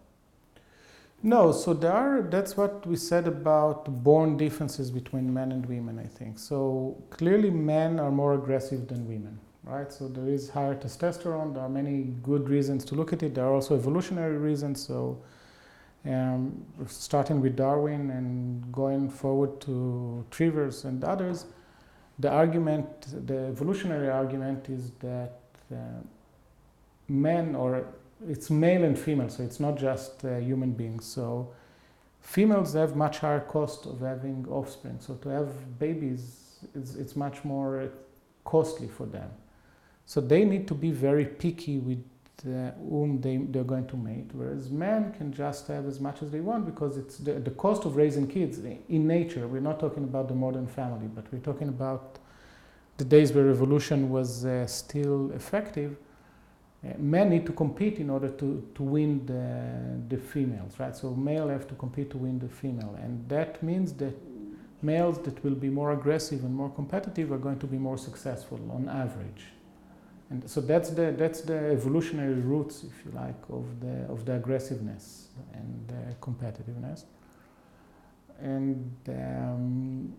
No, 1.23 1.53
so 1.53 1.73
there 1.73 1.93
are, 1.93 2.23
that's 2.23 2.57
what 2.57 2.85
we 2.87 2.97
said 2.97 3.29
about 3.29 3.85
born 4.03 4.37
differences 4.37 4.91
between 4.91 5.33
men 5.33 5.53
and 5.53 5.65
women, 5.67 5.99
I 5.99 6.07
think. 6.07 6.39
So 6.39 6.97
clearly, 7.11 7.51
men 7.51 8.01
are 8.01 8.11
more 8.11 8.35
aggressive 8.35 8.89
than 8.89 9.07
women. 9.07 9.39
right? 9.65 9.93
So 9.93 10.09
there 10.09 10.29
is 10.29 10.51
higher 10.51 10.75
testosterone. 10.75 11.55
There 11.55 11.63
are 11.63 11.69
many 11.69 12.15
good 12.23 12.49
reasons 12.49 12.85
to 12.87 12.95
look 12.95 13.13
at 13.13 13.23
it. 13.23 13.35
There 13.35 13.45
are 13.45 13.55
also 13.55 13.77
evolutionary 13.77 14.37
reasons. 14.37 14.85
So 14.85 15.23
um, 16.05 16.65
starting 16.87 17.41
with 17.41 17.57
Darwin 17.57 18.11
and 18.11 18.73
going 18.73 19.09
forward 19.09 19.61
to 19.63 20.25
Trivers 20.31 20.85
and 20.85 21.03
others, 21.05 21.47
the 22.19 22.31
argument, 22.31 23.27
the 23.27 23.47
evolutionary 23.47 24.11
argument 24.11 24.69
is 24.69 24.91
that 25.01 25.39
uh, 25.73 25.77
men, 27.09 27.55
or 27.55 27.87
it's 28.29 28.51
male 28.51 28.85
and 28.85 28.99
female, 28.99 29.29
so 29.29 29.43
it's 29.43 29.61
not 29.61 29.77
just 29.77 30.25
uh, 30.25 30.37
human 30.37 30.73
beings. 30.73 31.05
So 31.05 31.53
females 32.21 32.75
have 32.75 32.97
much 32.97 33.19
higher 33.19 33.41
cost 33.41 33.87
of 33.87 34.01
having 34.01 34.47
offspring. 34.49 34.99
So 35.01 35.15
to 35.15 35.29
have 35.29 35.79
babies, 35.79 36.67
it's, 36.75 36.95
it's 36.95 37.17
much 37.17 37.45
more 37.45 37.91
costly 38.45 38.89
for 38.89 39.07
them. 39.07 39.31
So 40.05 40.21
they 40.21 40.45
need 40.45 40.67
to 40.69 40.75
be 40.75 40.91
very 40.91 41.25
picky 41.25 41.79
with 41.79 42.05
whom 42.43 43.21
they, 43.21 43.37
they're 43.37 43.65
going 43.65 43.87
to 43.87 43.97
mate, 43.97 44.31
whereas 44.33 44.71
men 44.71 45.13
can 45.13 45.33
just 45.33 45.69
have 45.69 45.87
as 45.87 46.01
much 46.01 46.23
as 46.23 46.31
they 46.31 46.41
want 46.41 46.67
because 46.67 46.97
it's 46.97 47.19
the, 47.19 47.35
the 47.35 47.51
cost 47.53 47.85
of 47.85 47.97
raising 47.97 48.27
kids 48.27 48.59
in 48.89 49.07
nature. 49.07 49.47
We're 49.47 49.61
not 49.61 49.79
talking 49.79 50.05
about 50.05 50.29
the 50.29 50.35
modern 50.35 50.67
family, 50.67 51.07
but 51.07 51.25
we're 51.33 51.39
talking 51.39 51.69
about 51.69 52.19
the 52.97 53.05
days 53.05 53.33
where 53.33 53.49
evolution 53.49 54.11
was 54.11 54.45
uh, 54.45 54.67
still 54.67 55.31
effective. 55.33 55.97
Uh, 56.85 56.95
men 56.99 57.31
need 57.31 57.47
to 57.47 57.53
compete 57.53 57.99
in 57.99 58.11
order 58.11 58.29
to, 58.29 58.69
to 58.75 58.83
win 58.83 59.25
the, 59.27 60.15
the 60.15 60.21
females, 60.21 60.75
right? 60.81 60.97
So 60.97 61.15
male 61.15 61.49
have 61.49 61.69
to 61.69 61.75
compete 61.75 62.11
to 62.11 62.19
win 62.19 62.41
the 62.41 62.49
female, 62.49 62.99
and 63.01 63.29
that 63.29 63.63
means 63.63 63.93
that 63.95 64.15
males 64.83 65.19
that 65.23 65.43
will 65.45 65.55
be 65.55 65.69
more 65.69 65.93
aggressive 65.93 66.43
and 66.45 66.53
more 66.53 66.71
competitive 66.71 67.31
are 67.31 67.39
going 67.39 67.61
to 67.61 67.67
be 67.67 67.79
more 67.79 67.97
successful 67.97 68.59
on 68.73 68.89
average. 68.89 69.47
And 70.33 70.49
so 70.49 70.63
that's 70.63 70.89
the, 70.89 71.13
that's 71.13 71.43
the 71.43 71.59
evolutionary 71.73 72.41
roots, 72.41 72.85
if 72.85 73.05
you 73.05 73.11
like, 73.13 73.37
of 73.51 73.67
the, 73.81 74.11
of 74.11 74.25
the 74.25 74.37
aggressiveness 74.37 75.29
and 75.53 75.87
the 75.89 76.15
competitiveness. 76.23 77.05
And 78.41 78.91
um, 79.09 80.15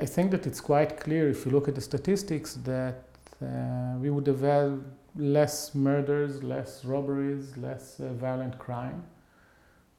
I 0.00 0.06
think 0.06 0.30
that 0.30 0.46
it's 0.46 0.62
quite 0.62 0.98
clear 0.98 1.28
if 1.28 1.44
you 1.44 1.52
look 1.52 1.68
at 1.68 1.74
the 1.74 1.82
statistics 1.82 2.54
that 2.64 3.04
uh, 3.42 3.98
we 3.98 4.08
would 4.08 4.26
have 4.26 4.40
had 4.40 4.82
less 5.14 5.74
murders, 5.74 6.42
less 6.42 6.82
robberies, 6.86 7.58
less 7.58 8.00
uh, 8.00 8.14
violent 8.14 8.58
crime. 8.58 9.04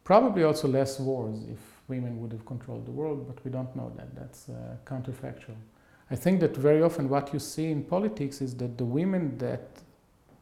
Probably 0.03 0.43
also 0.43 0.67
less 0.67 0.99
wars 0.99 1.43
if 1.43 1.60
women 1.88 2.19
would 2.21 2.31
have 2.31 2.43
controlled 2.47 2.88
the 2.88 2.91
world, 2.91 3.27
but 3.27 3.45
we 3.45 3.51
don't 3.51 3.73
know 3.75 3.91
that. 3.97 4.15
That's 4.15 4.49
uh, 4.49 4.77
counterfactual. 4.84 5.57
I 6.12 6.15
think 6.15 6.41
that 6.41 6.58
very 6.58 6.84
often 6.84 7.08
what 7.08 7.32
you 7.32 7.39
see 7.39 7.71
in 7.71 7.84
politics 7.84 8.41
is 8.41 8.54
that 8.58 8.78
the 8.78 8.84
women 8.84 9.38
that 9.38 9.69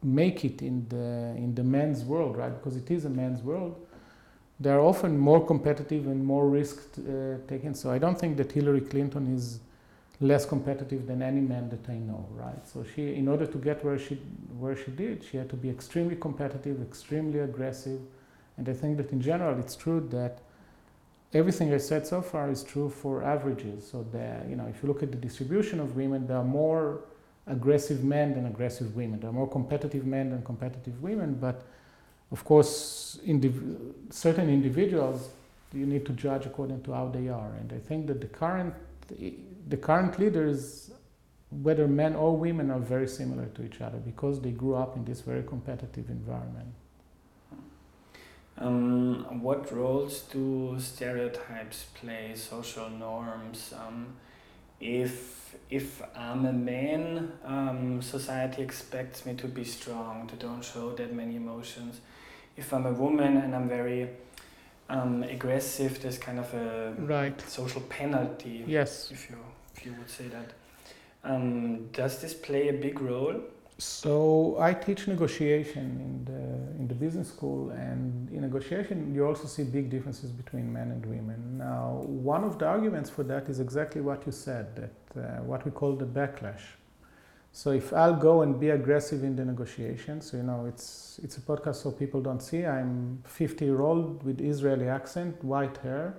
make 0.02 0.44
it 0.44 0.62
in 0.64 0.88
the 0.90 1.36
in 1.38 1.54
the 1.54 1.64
men's 1.64 2.04
world, 2.04 2.38
right? 2.38 2.52
Because 2.52 2.76
it 2.76 2.90
is 2.90 3.06
a 3.06 3.10
men's 3.10 3.44
world, 3.44 3.76
they 4.60 4.72
are 4.72 4.80
often 4.80 5.18
more 5.18 5.46
competitive 5.46 6.08
and 6.08 6.26
more 6.26 6.50
risk 6.50 6.78
uh, 6.98 7.38
taken. 7.48 7.76
So 7.76 7.92
I 7.92 8.00
don't 8.00 8.20
think 8.20 8.38
that 8.38 8.52
Hillary 8.52 8.82
Clinton 8.82 9.34
is 9.36 9.60
less 10.22 10.46
competitive 10.46 11.06
than 11.06 11.22
any 11.22 11.40
man 11.40 11.70
that 11.70 11.88
I 11.88 11.98
know, 11.98 12.28
right? 12.32 12.68
So 12.68 12.84
she, 12.84 13.14
in 13.14 13.28
order 13.28 13.46
to 13.46 13.58
get 13.58 13.86
where 13.86 14.00
she 14.00 14.16
where 14.58 14.76
she 14.76 14.92
did, 14.92 15.24
she 15.24 15.38
had 15.38 15.50
to 15.50 15.56
be 15.56 15.70
extremely 15.70 16.16
competitive, 16.16 16.82
extremely 16.82 17.40
aggressive, 17.40 18.02
and 18.58 18.68
I 18.68 18.74
think 18.74 18.98
that 18.98 19.12
in 19.12 19.22
general 19.22 19.60
it's 19.60 19.76
true 19.76 20.02
that 20.10 20.40
everything 21.34 21.74
I 21.74 21.78
said 21.78 22.08
so 22.08 22.22
far 22.22 22.50
is 22.50 22.64
true 22.64 22.90
for 22.90 23.24
averages. 23.24 23.88
So 23.90 24.06
that 24.12 24.48
you 24.50 24.56
know, 24.56 24.66
if 24.66 24.82
you 24.82 24.88
look 24.88 25.04
at 25.04 25.12
the 25.12 25.18
distribution 25.18 25.80
of 25.80 25.96
women, 25.96 26.28
there 26.28 26.38
are 26.38 26.44
more 26.44 27.02
aggressive 27.48 28.04
men 28.04 28.34
than 28.36 28.46
aggressive 28.46 28.96
women. 28.96 29.20
There 29.20 29.30
are 29.30 29.34
more 29.34 29.50
competitive 29.50 30.06
men 30.06 30.30
than 30.30 30.44
competitive 30.44 31.02
women. 31.02 31.36
But 31.36 31.64
of 32.32 32.44
course, 32.46 33.20
indiv- 33.26 33.94
certain 34.12 34.50
individuals 34.50 35.30
you 35.74 35.86
need 35.86 36.06
to 36.06 36.14
judge 36.14 36.46
according 36.46 36.82
to 36.84 36.94
how 36.94 37.10
they 37.10 37.28
are. 37.30 37.52
And 37.60 37.72
I 37.74 37.78
think 37.78 38.08
that 38.08 38.22
the 38.22 38.28
current 38.28 38.74
the 39.68 39.78
current 39.78 40.20
leaders, 40.20 40.92
whether 41.50 41.88
men 41.88 42.16
or 42.16 42.36
women, 42.38 42.70
are 42.70 42.80
very 42.80 43.08
similar 43.08 43.46
to 43.48 43.64
each 43.64 43.82
other 43.82 43.98
because 43.98 44.40
they 44.42 44.52
grew 44.52 44.76
up 44.76 44.96
in 44.96 45.06
this 45.06 45.22
very 45.22 45.44
competitive 45.44 46.10
environment. 46.10 46.68
Um, 48.60 49.42
what 49.42 49.72
roles 49.72 50.22
do 50.22 50.76
stereotypes 50.80 51.86
play, 51.96 52.34
social 52.36 52.90
norms? 52.90 53.74
Um, 53.74 54.16
if 54.82 55.56
if 55.70 56.02
I'm 56.16 56.46
a 56.46 56.54
man, 56.54 57.32
um, 57.46 58.02
society 58.02 58.62
expects 58.62 59.26
me 59.26 59.34
to 59.36 59.48
be 59.48 59.64
strong, 59.64 60.28
to 60.28 60.36
don't 60.36 60.64
show 60.64 60.92
that 60.96 61.14
many 61.14 61.38
emotions. 61.38 62.02
If 62.58 62.74
I'm 62.74 62.86
a 62.86 62.92
woman 62.92 63.38
and 63.38 63.56
I'm 63.56 63.70
very 63.70 64.10
um, 64.90 65.24
aggressive, 65.24 66.02
there's 66.02 66.18
kind 66.18 66.40
of 66.40 66.54
a 66.54 66.94
right. 67.00 67.40
social 67.50 67.82
penalty. 67.82 68.66
Yes. 68.68 69.10
If 69.12 69.30
you 69.30 69.38
if 69.76 69.86
you 69.86 69.94
would 69.98 70.10
say 70.10 70.28
that. 70.28 70.52
Um, 71.24 71.88
does 71.88 72.22
this 72.22 72.34
play 72.34 72.70
a 72.70 72.74
big 72.74 73.00
role? 73.00 73.42
So 73.80 74.58
I 74.60 74.74
teach 74.74 75.08
negotiation 75.08 75.86
in 76.08 76.26
the 76.26 76.80
in 76.82 76.88
the 76.90 76.94
business 76.94 77.30
school, 77.30 77.70
and 77.70 78.30
in 78.30 78.42
negotiation 78.42 79.16
you 79.16 79.26
also 79.26 79.48
see 79.48 79.64
big 79.64 79.90
differences 79.90 80.32
between 80.32 80.72
men 80.72 80.92
and 80.92 81.06
women. 81.06 81.58
Now, 81.58 82.04
one 82.06 82.44
of 82.44 82.60
the 82.60 82.68
arguments 82.68 83.10
for 83.10 83.24
that 83.24 83.48
is 83.48 83.62
exactly 83.62 84.02
what 84.02 84.26
you 84.26 84.34
said, 84.34 84.76
that 84.76 84.98
uh, 85.16 85.44
what 85.44 85.64
we 85.64 85.72
call 85.72 85.94
the 85.96 86.06
backlash. 86.06 86.64
So 87.54 87.72
if 87.72 87.94
I'll 87.94 88.18
go 88.18 88.42
and 88.42 88.60
be 88.60 88.72
aggressive 88.72 89.24
in 89.24 89.38
the 89.38 89.46
negotiations, 89.46 90.34
you 90.34 90.44
know 90.44 90.66
it's 90.66 91.18
it's 91.24 91.38
a 91.38 91.42
podcast 91.42 91.76
so 91.76 91.90
people 91.90 92.20
don't 92.20 92.42
see. 92.42 92.66
I'm 92.66 93.24
50 93.24 93.64
year 93.64 93.80
old 93.80 94.24
with 94.24 94.42
Israeli 94.42 94.90
accent, 94.90 95.42
white 95.42 95.78
hair. 95.78 96.16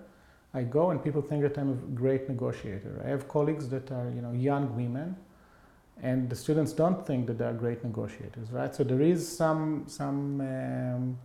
I 0.54 0.62
go 0.62 0.92
and 0.92 1.04
people 1.04 1.20
think 1.20 1.42
that 1.42 1.58
I'm 1.58 1.72
a 1.72 1.74
great 1.94 2.26
negotiator. 2.26 3.02
I 3.04 3.08
have 3.08 3.28
colleagues 3.28 3.68
that 3.68 3.92
are 3.92 4.08
you 4.08 4.22
know 4.22 4.32
young 4.32 4.74
women 4.74 5.16
and 6.02 6.30
the 6.30 6.36
students 6.36 6.72
don't 6.72 7.06
think 7.06 7.26
that 7.26 7.38
they 7.38 7.44
are 7.44 7.52
great 7.52 7.84
negotiators, 7.84 8.50
right? 8.50 8.74
So 8.74 8.84
there 8.84 9.00
is 9.00 9.26
some 9.26 9.84
some 9.86 10.40
um, 10.40 11.18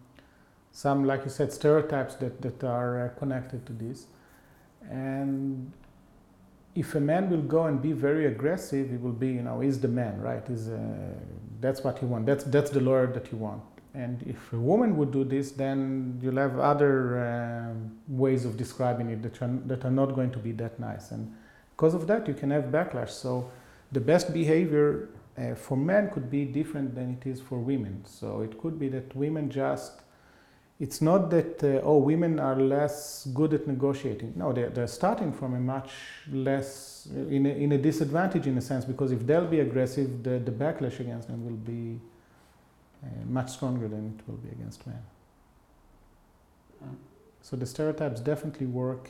some 0.71 1.05
like 1.05 1.23
you 1.23 1.29
said 1.29 1.53
stereotypes 1.53 2.15
that 2.15 2.41
that 2.41 2.63
are 2.63 3.05
uh, 3.05 3.19
connected 3.19 3.65
to 3.67 3.73
this, 3.73 4.07
and 4.89 5.71
if 6.75 6.93
a 6.95 6.99
man 6.99 7.29
will 7.29 7.41
go 7.41 7.65
and 7.65 7.81
be 7.81 7.93
very 7.93 8.25
aggressive, 8.25 8.89
he 8.89 8.97
will 8.97 9.13
be 9.13 9.29
you 9.29 9.43
know 9.43 9.61
he's 9.61 9.79
the 9.79 9.87
man, 9.87 10.19
right? 10.21 10.47
Is 10.49 10.67
uh, 10.67 10.79
that's 11.61 11.83
what 11.83 12.01
you 12.01 12.07
want. 12.07 12.25
That's 12.25 12.43
that's 12.43 12.69
the 12.69 12.81
lawyer 12.81 13.07
that 13.07 13.31
you 13.31 13.37
want. 13.37 13.61
And 13.93 14.21
if 14.27 14.51
a 14.51 14.59
woman 14.59 14.97
would 14.97 15.11
do 15.11 15.23
this, 15.23 15.51
then 15.51 16.19
you'll 16.21 16.35
have 16.35 16.59
other 16.59 17.71
um, 17.71 17.97
ways 18.09 18.43
of 18.43 18.57
describing 18.57 19.09
it 19.09 19.21
that 19.23 19.41
are, 19.41 19.59
that 19.67 19.85
are 19.85 19.91
not 19.91 20.15
going 20.15 20.31
to 20.31 20.37
be 20.37 20.51
that 20.53 20.77
nice. 20.81 21.11
And 21.11 21.33
because 21.77 21.93
of 21.93 22.05
that, 22.07 22.27
you 22.27 22.33
can 22.33 22.51
have 22.51 22.65
backlash. 22.65 23.11
So 23.11 23.49
the 23.95 24.01
best 24.13 24.33
behavior 24.33 25.09
uh, 25.37 25.55
for 25.55 25.77
men 25.77 26.09
could 26.13 26.29
be 26.29 26.45
different 26.59 26.93
than 26.97 27.17
it 27.17 27.27
is 27.31 27.39
for 27.41 27.57
women. 27.57 28.03
So 28.05 28.41
it 28.41 28.53
could 28.61 28.77
be 28.77 28.87
that 28.89 29.15
women 29.15 29.49
just, 29.49 29.93
it's 30.79 31.01
not 31.01 31.29
that, 31.29 31.63
uh, 31.63 31.89
oh, 31.89 31.97
women 31.97 32.39
are 32.39 32.59
less 32.75 33.27
good 33.33 33.53
at 33.53 33.67
negotiating. 33.67 34.33
No, 34.35 34.53
they're, 34.53 34.69
they're 34.69 34.95
starting 35.01 35.31
from 35.33 35.55
a 35.55 35.59
much 35.59 35.91
less, 36.31 37.07
in 37.37 37.45
a, 37.45 37.49
in 37.49 37.71
a 37.71 37.77
disadvantage 37.77 38.45
in 38.47 38.57
a 38.57 38.61
sense, 38.61 38.85
because 38.85 39.11
if 39.11 39.25
they'll 39.25 39.51
be 39.57 39.61
aggressive, 39.61 40.23
the, 40.23 40.39
the 40.39 40.51
backlash 40.51 40.99
against 40.99 41.27
them 41.29 41.45
will 41.47 41.61
be 41.75 41.99
uh, 43.03 43.07
much 43.27 43.49
stronger 43.51 43.87
than 43.87 44.03
it 44.13 44.27
will 44.27 44.37
be 44.37 44.49
against 44.49 44.85
men. 44.85 45.01
So 47.41 47.55
the 47.55 47.65
stereotypes 47.65 48.19
definitely 48.21 48.67
work 48.67 49.09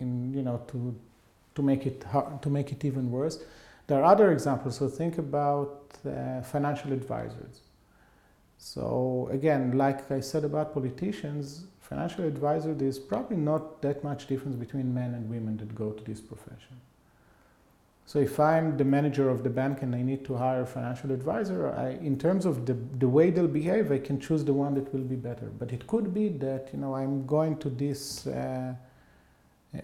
in, 0.00 0.32
you 0.32 0.42
know, 0.42 0.62
to 0.68 0.94
to 1.58 1.62
make 1.62 1.84
it 1.86 2.04
to 2.44 2.50
make 2.58 2.68
it 2.72 2.84
even 2.84 3.10
worse. 3.10 3.36
There 3.88 3.98
are 4.00 4.08
other 4.14 4.32
examples. 4.32 4.76
So 4.76 4.88
think 4.88 5.18
about 5.18 5.72
uh, 6.06 6.42
financial 6.42 6.92
advisors. 6.92 7.54
So 8.58 9.28
again, 9.38 9.62
like 9.84 10.10
I 10.10 10.20
said 10.20 10.44
about 10.44 10.74
politicians, 10.74 11.64
financial 11.80 12.24
advisor, 12.24 12.74
there's 12.74 12.98
probably 12.98 13.36
not 13.36 13.82
that 13.82 14.04
much 14.04 14.26
difference 14.26 14.56
between 14.56 14.92
men 14.92 15.14
and 15.14 15.28
women 15.28 15.56
that 15.56 15.74
go 15.74 15.90
to 15.90 16.04
this 16.04 16.20
profession. 16.20 16.76
So 18.04 18.18
if 18.20 18.40
I'm 18.40 18.76
the 18.76 18.84
manager 18.84 19.28
of 19.28 19.42
the 19.42 19.50
bank 19.50 19.82
and 19.82 19.94
I 19.94 20.02
need 20.02 20.24
to 20.26 20.34
hire 20.34 20.62
a 20.62 20.66
financial 20.66 21.10
advisor, 21.12 21.60
I, 21.86 21.90
in 22.10 22.18
terms 22.18 22.46
of 22.46 22.64
the, 22.66 22.74
the 22.98 23.08
way 23.08 23.30
they'll 23.30 23.56
behave, 23.62 23.92
I 23.92 23.98
can 23.98 24.18
choose 24.18 24.44
the 24.44 24.54
one 24.54 24.74
that 24.74 24.92
will 24.94 25.08
be 25.14 25.16
better. 25.16 25.46
But 25.60 25.72
it 25.72 25.86
could 25.86 26.14
be 26.14 26.28
that 26.46 26.70
you 26.72 26.78
know 26.82 26.94
I'm 26.94 27.26
going 27.26 27.58
to 27.58 27.68
this 27.68 28.26
uh, 28.26 28.74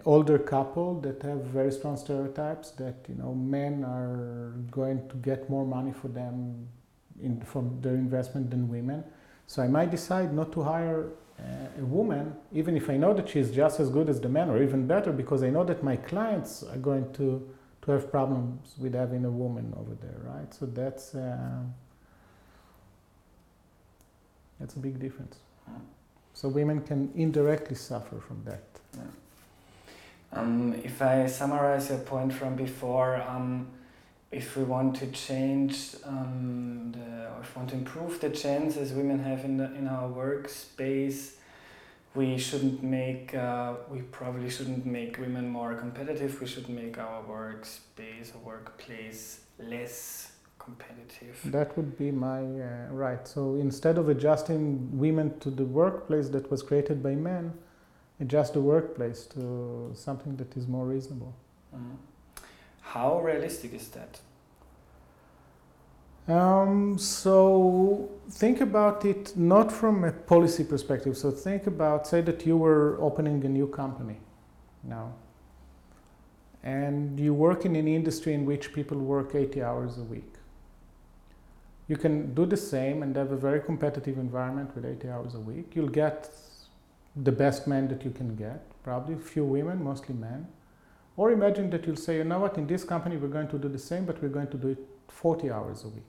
older 0.05 0.39
couple 0.39 1.01
that 1.01 1.23
have 1.23 1.45
very 1.45 1.71
strong 1.71 1.97
stereotypes 1.97 2.71
that 2.73 2.95
you 3.09 3.15
know 3.15 3.35
men 3.35 3.85
are 3.85 4.55
going 4.71 5.07
to 5.09 5.17
get 5.17 5.49
more 5.51 5.67
money 5.67 5.93
for 5.93 6.09
them 6.09 6.67
in, 7.23 7.41
from 7.43 7.81
their 7.81 7.95
investment 7.95 8.51
than 8.51 8.69
women. 8.69 9.05
So 9.47 9.63
I 9.63 9.69
might 9.69 9.91
decide 9.91 10.33
not 10.33 10.53
to 10.53 10.63
hire 10.63 11.11
uh, 11.39 11.43
a 11.81 11.85
woman, 11.85 12.35
even 12.53 12.77
if 12.77 12.89
I 12.89 12.97
know 12.97 13.13
that 13.13 13.29
she's 13.29 13.51
just 13.51 13.79
as 13.79 13.91
good 13.91 14.09
as 14.09 14.21
the 14.21 14.29
man 14.29 14.49
or 14.49 14.63
even 14.63 14.87
better, 14.87 15.13
because 15.13 15.43
I 15.43 15.51
know 15.51 15.65
that 15.65 15.83
my 15.83 15.97
clients 15.97 16.63
are 16.63 16.79
going 16.79 17.13
to, 17.15 17.47
to 17.83 17.91
have 17.91 18.11
problems 18.11 18.75
with 18.79 18.95
having 18.95 19.25
a 19.25 19.31
woman 19.31 19.75
over 19.79 19.95
there, 20.01 20.21
right? 20.23 20.53
So 20.55 20.67
that's 20.67 21.15
uh, 21.15 21.63
that's 24.59 24.75
a 24.77 24.79
big 24.79 24.99
difference. 24.99 25.39
So 26.33 26.49
women 26.49 26.81
can 26.81 27.13
indirectly 27.15 27.77
suffer 27.77 28.19
from 28.21 28.43
that. 28.45 28.65
Um, 30.35 30.75
if 30.83 31.01
I 31.01 31.27
summarize 31.27 31.91
your 31.91 31.99
point 31.99 32.33
from 32.33 32.57
before, 32.57 33.23
um, 33.23 33.69
if 34.33 34.57
we 34.57 34.65
want 34.65 34.97
to 34.97 35.07
change 35.13 35.95
um, 36.05 36.93
the, 36.93 37.29
or 37.33 37.41
if 37.43 37.55
we 37.55 37.61
want 37.61 37.71
to 37.71 37.77
improve 37.77 38.21
the 38.21 38.31
chances 38.31 38.93
women 38.93 39.21
have 39.21 39.45
in 39.45 39.57
the, 39.59 39.73
in 39.77 39.87
our 39.87 40.09
workspace, 40.09 41.35
we 42.17 42.37
shouldn't 42.39 42.83
make 42.83 43.35
uh, 43.35 43.75
we 43.91 44.01
probably 44.03 44.51
shouldn't 44.51 44.87
make 44.87 45.19
women 45.19 45.49
more 45.49 45.75
competitive. 45.75 46.41
We 46.41 46.47
should 46.47 46.69
make 46.69 46.99
our 46.99 47.23
workspace 47.23 48.35
or 48.35 48.39
workplace 48.45 49.41
less 49.59 50.33
competitive. 50.59 51.41
That 51.45 51.77
would 51.77 51.99
be 51.99 52.11
my 52.11 52.41
uh, 52.41 52.89
right. 52.91 53.27
So 53.27 53.57
instead 53.57 53.99
of 53.99 54.09
adjusting 54.09 54.97
women 54.97 55.39
to 55.41 55.51
the 55.51 55.65
workplace 55.65 56.29
that 56.31 56.51
was 56.51 56.63
created 56.63 57.03
by 57.03 57.15
men, 57.15 57.53
adjust 58.21 58.55
the 58.55 58.61
workplace 58.61 59.27
to 59.27 59.91
something 59.95 60.37
that 60.37 60.57
is 60.57 60.67
more 60.67 60.87
reasonable. 60.87 61.35
Mm. 61.75 61.97
How 62.81 63.21
realistic 63.21 63.75
is 63.75 63.89
that? 63.89 64.21
Um, 66.27 66.97
so 66.97 68.09
think 68.31 68.61
about 68.61 69.05
it 69.05 69.37
not 69.37 69.71
from 69.71 70.05
a 70.05 70.13
policy 70.13 70.65
perspective. 70.65 71.19
So 71.19 71.31
think 71.31 71.67
about, 71.67 72.07
say 72.07 72.23
that 72.23 72.47
you 72.47 72.57
were 72.57 72.97
opening 73.01 73.45
a 73.45 73.49
new 73.49 73.67
company 73.67 74.17
now, 74.83 75.13
and 76.63 77.21
you 77.21 77.35
work 77.35 77.67
in 77.67 77.77
an 77.77 77.87
industry 77.87 78.33
in 78.33 78.47
which 78.47 78.73
people 78.73 78.99
work 78.99 79.35
80 79.35 79.63
hours 79.63 79.99
a 79.99 80.03
week. 80.03 80.33
You 81.89 81.99
can 81.99 82.35
do 82.35 82.47
the 82.47 82.57
same 82.57 83.03
and 83.03 83.15
have 83.17 83.31
a 83.31 83.37
very 83.37 83.61
competitive 83.61 84.17
environment 84.17 84.75
with 84.75 84.87
80 84.87 85.09
hours 85.11 85.35
a 85.35 85.41
week. 85.41 85.73
You'll 85.75 85.89
get 85.89 86.31
the 87.17 87.33
best 87.33 87.67
men 87.67 87.89
that 87.89 88.05
you 88.05 88.11
can 88.11 88.35
get, 88.35 88.63
probably 88.83 89.15
few 89.17 89.45
women, 89.45 89.83
mostly 89.83 90.15
men. 90.15 90.47
Or 91.17 91.31
imagine 91.31 91.71
that 91.71 91.87
you'll 91.87 91.97
say, 91.97 92.17
you 92.17 92.25
know 92.25 92.41
what, 92.41 92.59
in 92.59 92.67
this 92.67 92.83
company 92.83 93.17
we're 93.17 93.29
going 93.29 93.49
to 93.49 93.59
do 93.59 93.69
the 93.69 93.79
same, 93.79 94.05
but 94.05 94.21
we're 94.21 94.29
going 94.29 94.49
to 94.49 94.57
do 94.57 94.69
it 94.69 94.79
40 95.09 95.51
hours 95.51 95.85
a 95.85 95.89
week. 95.89 96.03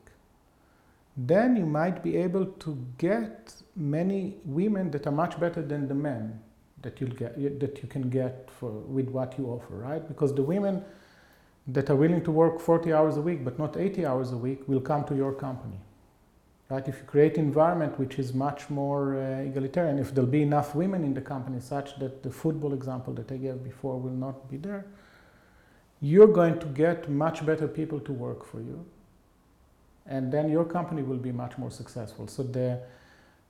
Then 1.16 1.56
you 1.56 1.66
might 1.66 2.04
be 2.04 2.18
able 2.18 2.46
to 2.46 2.78
get 2.98 3.54
many 3.76 4.38
women 4.44 4.92
that 4.92 5.08
are 5.08 5.12
much 5.12 5.40
better 5.40 5.62
than 5.62 5.88
the 5.88 5.94
men 5.96 6.40
that 6.82 7.00
you'll 7.00 7.12
get 7.12 7.60
that 7.60 7.82
you 7.82 7.88
can 7.88 8.10
get 8.10 8.50
for 8.60 8.70
with 8.70 9.08
what 9.10 9.38
you 9.38 9.48
offer, 9.48 9.76
right? 9.76 10.06
Because 10.08 10.36
the 10.36 10.44
women 10.44 10.84
that 11.68 11.90
are 11.90 11.96
willing 11.96 12.24
to 12.24 12.32
work 12.32 12.60
40 12.60 12.94
hours 12.94 13.18
a 13.18 13.22
week 13.22 13.44
but 13.44 13.58
not 13.58 13.78
80 13.78 14.06
hours 14.06 14.32
a 14.32 14.38
week 14.38 14.68
will 14.68 14.82
come 14.82 15.04
to 15.06 15.16
your 15.16 15.34
company 15.34 15.80
right 16.70 16.88
if 16.88 16.98
you 16.98 17.04
create 17.04 17.38
an 17.38 17.46
environment 17.46 17.98
which 18.00 18.18
is 18.18 18.34
much 18.34 18.70
more 18.70 19.16
uh, 19.16 19.50
egalitarian 19.50 20.00
if 20.00 20.14
there'll 20.14 20.30
be 20.30 20.42
enough 20.42 20.76
women 20.76 21.04
in 21.04 21.14
the 21.14 21.22
company 21.22 21.60
such 21.60 21.98
that 22.00 22.24
the 22.24 22.32
football 22.32 22.74
example 22.74 23.14
that 23.14 23.32
i 23.32 23.38
gave 23.38 23.64
before 23.64 24.00
will 24.00 24.20
not 24.28 24.50
be 24.50 24.58
there 24.58 24.86
you're 26.02 26.28
going 26.28 26.60
to 26.60 26.66
get 26.68 27.10
much 27.10 27.46
better 27.46 27.68
people 27.68 28.00
to 28.02 28.12
work 28.12 28.46
for 28.46 28.60
you. 28.62 28.86
And 30.06 30.32
then 30.32 30.50
your 30.50 30.66
company 30.66 31.02
will 31.02 31.18
be 31.18 31.32
much 31.32 31.58
more 31.58 31.72
successful. 31.72 32.28
So 32.28 32.44
the 32.44 32.82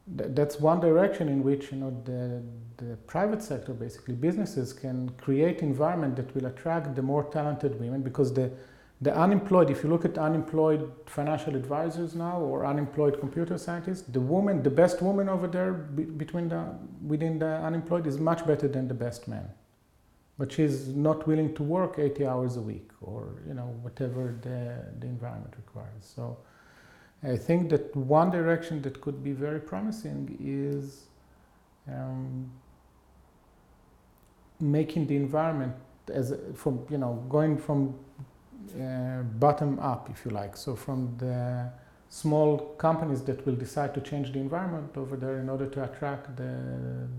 that's 0.07 0.59
one 0.59 0.79
direction 0.79 1.27
in 1.27 1.41
which 1.41 1.71
you 1.71 1.77
know 1.77 1.91
the, 2.05 2.43
the 2.77 2.95
private 3.07 3.41
sector 3.41 3.73
basically 3.73 4.13
businesses 4.13 4.71
can 4.71 5.09
create 5.17 5.61
environment 5.61 6.15
that 6.17 6.33
will 6.35 6.45
attract 6.45 6.95
the 6.95 7.01
more 7.01 7.23
talented 7.23 7.79
women 7.79 8.03
because 8.03 8.31
the 8.31 8.51
the 9.05 9.15
unemployed 9.15 9.69
if 9.69 9.83
you 9.83 9.89
look 9.89 10.03
at 10.03 10.17
unemployed 10.17 10.91
financial 11.05 11.55
advisors 11.55 12.15
now 12.15 12.39
or 12.39 12.65
unemployed 12.65 13.19
computer 13.19 13.57
scientists 13.65 14.01
the 14.17 14.19
woman 14.19 14.63
the 14.63 14.69
best 14.81 15.01
woman 15.07 15.29
over 15.29 15.47
there 15.47 15.73
be, 15.73 16.03
between 16.23 16.49
the 16.49 16.61
within 17.13 17.37
the 17.37 17.51
unemployed 17.69 18.07
is 18.07 18.17
much 18.17 18.45
better 18.47 18.67
than 18.67 18.87
the 18.87 18.99
best 19.05 19.27
man. 19.27 19.47
But 20.39 20.51
she's 20.51 20.87
not 20.87 21.27
willing 21.27 21.53
to 21.55 21.63
work 21.63 21.99
80 21.99 22.25
hours 22.25 22.57
a 22.57 22.61
week 22.61 22.89
or 23.01 23.43
you 23.47 23.53
know 23.53 23.69
whatever 23.83 24.23
the, 24.41 24.59
the 24.99 25.07
environment 25.07 25.53
requires. 25.63 26.03
So 26.15 26.37
I 27.23 27.37
think 27.37 27.69
that 27.69 27.95
one 27.95 28.31
direction 28.31 28.81
that 28.81 29.01
could 29.01 29.23
be 29.23 29.33
very 29.33 29.59
promising 29.59 30.35
is 30.39 31.05
um, 31.87 32.51
making 34.59 35.07
the 35.07 35.15
environment 35.15 35.75
as 36.11 36.33
from 36.55 36.85
you 36.89 36.97
know 36.97 37.13
going 37.29 37.57
from 37.57 37.95
uh, 38.73 39.23
bottom 39.39 39.79
up, 39.79 40.09
if 40.09 40.25
you 40.25 40.31
like. 40.31 40.57
So 40.57 40.75
from 40.75 41.15
the 41.17 41.71
small 42.09 42.57
companies 42.77 43.21
that 43.23 43.45
will 43.45 43.55
decide 43.55 43.93
to 43.93 44.01
change 44.01 44.31
the 44.31 44.39
environment 44.39 44.95
over 44.95 45.17
there 45.17 45.39
in 45.39 45.49
order 45.49 45.67
to 45.67 45.83
attract 45.83 46.35
the 46.37 46.53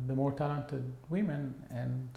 the 0.07 0.15
more 0.15 0.33
talented 0.33 0.85
women 1.11 1.55
and 1.71 2.09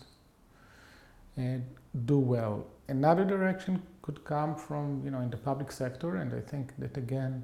and 1.38 1.64
do 2.06 2.20
well. 2.20 2.66
Another 2.88 3.26
direction 3.26 3.82
could 4.02 4.24
come 4.24 4.56
from 4.56 5.02
you 5.04 5.12
know 5.12 5.22
in 5.22 5.30
the 5.30 5.38
public 5.38 5.72
sector, 5.72 6.16
and 6.18 6.34
I 6.34 6.42
think 6.42 6.74
that 6.78 6.98
again 6.98 7.44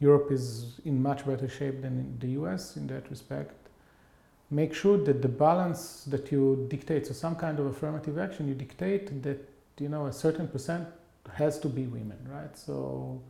Europe 0.00 0.30
is 0.30 0.80
in 0.84 1.02
much 1.02 1.24
better 1.26 1.48
shape 1.48 1.82
than 1.82 2.18
the 2.18 2.30
US 2.40 2.76
in 2.76 2.86
that 2.88 3.08
respect. 3.10 3.54
Make 4.50 4.74
sure 4.74 4.98
that 4.98 5.22
the 5.22 5.28
balance 5.28 6.04
that 6.04 6.30
you 6.30 6.66
dictate, 6.68 7.06
so 7.06 7.12
some 7.12 7.36
kind 7.36 7.58
of 7.58 7.66
affirmative 7.66 8.18
action, 8.18 8.48
you 8.48 8.54
dictate 8.54 9.22
that 9.22 9.40
you 9.78 9.88
know 9.88 10.06
a 10.06 10.12
certain 10.12 10.48
percent 10.48 10.86
has 11.32 11.58
to 11.60 11.68
be 11.68 11.86
women, 11.86 12.18
right? 12.30 12.56
So, 12.56 13.22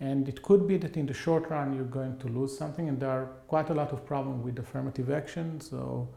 and 0.00 0.28
it 0.28 0.42
could 0.42 0.66
be 0.66 0.76
that 0.78 0.96
in 0.96 1.06
the 1.06 1.14
short 1.14 1.48
run 1.50 1.74
you're 1.74 1.84
going 1.84 2.18
to 2.18 2.28
lose 2.28 2.56
something, 2.56 2.88
and 2.88 2.98
there 3.00 3.10
are 3.10 3.26
quite 3.48 3.70
a 3.70 3.74
lot 3.74 3.92
of 3.92 4.04
problems 4.06 4.44
with 4.44 4.58
affirmative 4.58 5.10
action. 5.10 5.60
So, 5.60 6.08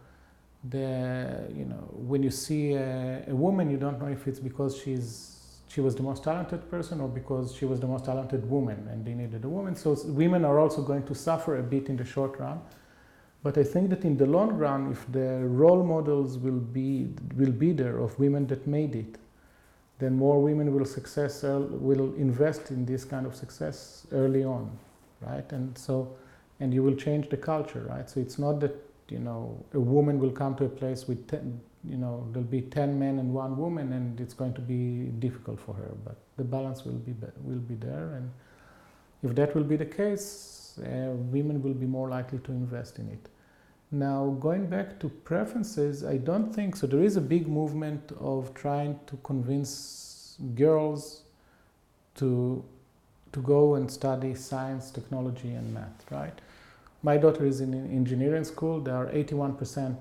the 0.70 1.48
you 1.56 1.66
know 1.66 1.88
when 1.94 2.22
you 2.22 2.32
see 2.32 2.74
a, 2.74 3.24
a 3.28 3.36
woman, 3.36 3.70
you 3.70 3.78
don't 3.78 4.00
know 4.00 4.08
if 4.08 4.28
it's 4.28 4.40
because 4.40 4.78
she's 4.78 5.40
she 5.70 5.82
was 5.82 5.96
the 5.96 6.04
most 6.04 6.24
talented 6.24 6.70
person 6.70 7.00
or 7.00 7.08
because 7.08 7.56
she 7.56 7.66
was 7.66 7.80
the 7.80 7.88
most 7.88 8.06
talented 8.06 8.50
woman 8.50 8.88
and 8.92 9.06
they 9.06 9.14
needed 9.14 9.46
a 9.46 9.50
woman. 9.50 9.76
So 9.76 9.96
women 10.06 10.44
are 10.44 10.60
also 10.60 10.82
going 10.82 11.04
to 11.04 11.14
suffer 11.14 11.60
a 11.60 11.64
bit 11.64 11.90
in 11.90 11.96
the 11.96 12.06
short 12.06 12.40
run. 12.40 12.60
But 13.44 13.58
I 13.58 13.64
think 13.64 13.90
that 13.92 14.04
in 14.04 14.18
the 14.18 14.26
long 14.26 14.50
run, 14.50 14.92
if 14.92 15.10
the 15.12 15.40
role 15.46 15.84
models 15.84 16.38
will 16.38 16.60
be, 16.60 17.10
will 17.38 17.52
be 17.52 17.72
there 17.72 18.00
of 18.00 18.18
women 18.20 18.48
that 18.48 18.68
made 18.68 18.96
it, 18.96 19.18
then 20.00 20.18
more 20.18 20.42
women 20.42 20.74
will 20.74 20.86
success 20.86 21.44
will 21.44 22.14
invest 22.16 22.72
in 22.72 22.86
this 22.86 23.06
kind 23.06 23.26
of 23.26 23.36
success 23.36 24.08
early 24.12 24.44
on, 24.44 24.72
right? 25.22 25.52
And 25.52 25.78
so, 25.78 26.16
and 26.60 26.74
you 26.74 26.84
will 26.84 26.96
change 26.96 27.30
the 27.30 27.38
culture, 27.38 27.86
right? 27.90 28.10
So 28.10 28.20
it's 28.20 28.40
not 28.40 28.60
that 28.62 28.76
you 29.10 29.20
know 29.20 29.64
a 29.74 29.80
woman 29.80 30.20
will 30.20 30.32
come 30.32 30.56
to 30.56 30.66
a 30.66 30.70
place 30.70 31.08
with 31.08 31.28
ten, 31.28 31.60
you 31.84 31.98
know 31.98 32.28
there'll 32.32 32.48
be 32.48 32.62
10 32.62 33.00
men 33.00 33.20
and 33.20 33.34
one 33.34 33.58
woman 33.58 33.94
and 33.94 34.20
it's 34.20 34.34
going 34.34 34.54
to 34.54 34.62
be 34.62 35.06
difficult 35.20 35.60
for 35.60 35.74
her 35.74 35.92
but 36.04 36.18
the 36.38 36.44
balance 36.44 36.84
will 36.84 37.00
be 37.08 37.14
will 37.44 37.60
be 37.60 37.76
there 37.76 38.14
and 38.16 38.30
if 39.24 39.36
that 39.36 39.56
will 39.56 39.64
be 39.64 39.78
the 39.78 39.86
case 39.86 40.80
uh, 40.84 41.12
women 41.32 41.62
will 41.62 41.74
be 41.74 41.86
more 41.86 42.10
likely 42.10 42.40
to 42.40 42.52
invest 42.52 43.00
in 43.00 43.08
it 43.08 43.30
now 43.92 44.38
going 44.40 44.68
back 44.68 45.00
to 45.00 45.10
preferences 45.10 46.04
i 46.04 46.18
don't 46.18 46.54
think 46.54 46.76
so 46.76 46.86
there 46.86 47.04
is 47.04 47.16
a 47.18 47.22
big 47.22 47.48
movement 47.48 48.12
of 48.20 48.54
trying 48.54 49.00
to 49.08 49.18
convince 49.24 50.38
girls 50.56 51.24
to 52.16 52.64
to 53.32 53.42
go 53.42 53.76
and 53.76 53.90
study 53.92 54.36
science 54.36 54.92
technology 54.92 55.50
and 55.50 55.74
math 55.74 56.06
right 56.12 56.40
my 57.02 57.18
daughter 57.18 57.46
is 57.46 57.62
in 57.62 57.74
engineering 57.74 58.44
school 58.44 58.80
there 58.80 58.96
are 58.96 59.08
81% 59.08 59.98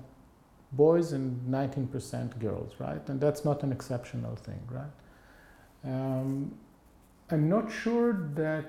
boys 0.71 1.13
and 1.13 1.39
19% 1.51 2.39
girls, 2.39 2.73
right? 2.79 3.07
And 3.09 3.19
that's 3.19 3.43
not 3.43 3.63
an 3.63 3.71
exceptional 3.71 4.35
thing, 4.35 4.59
right? 4.69 4.91
Um, 5.83 6.53
I'm 7.31 7.49
not 7.49 7.71
sure 7.71 8.29
that 8.35 8.65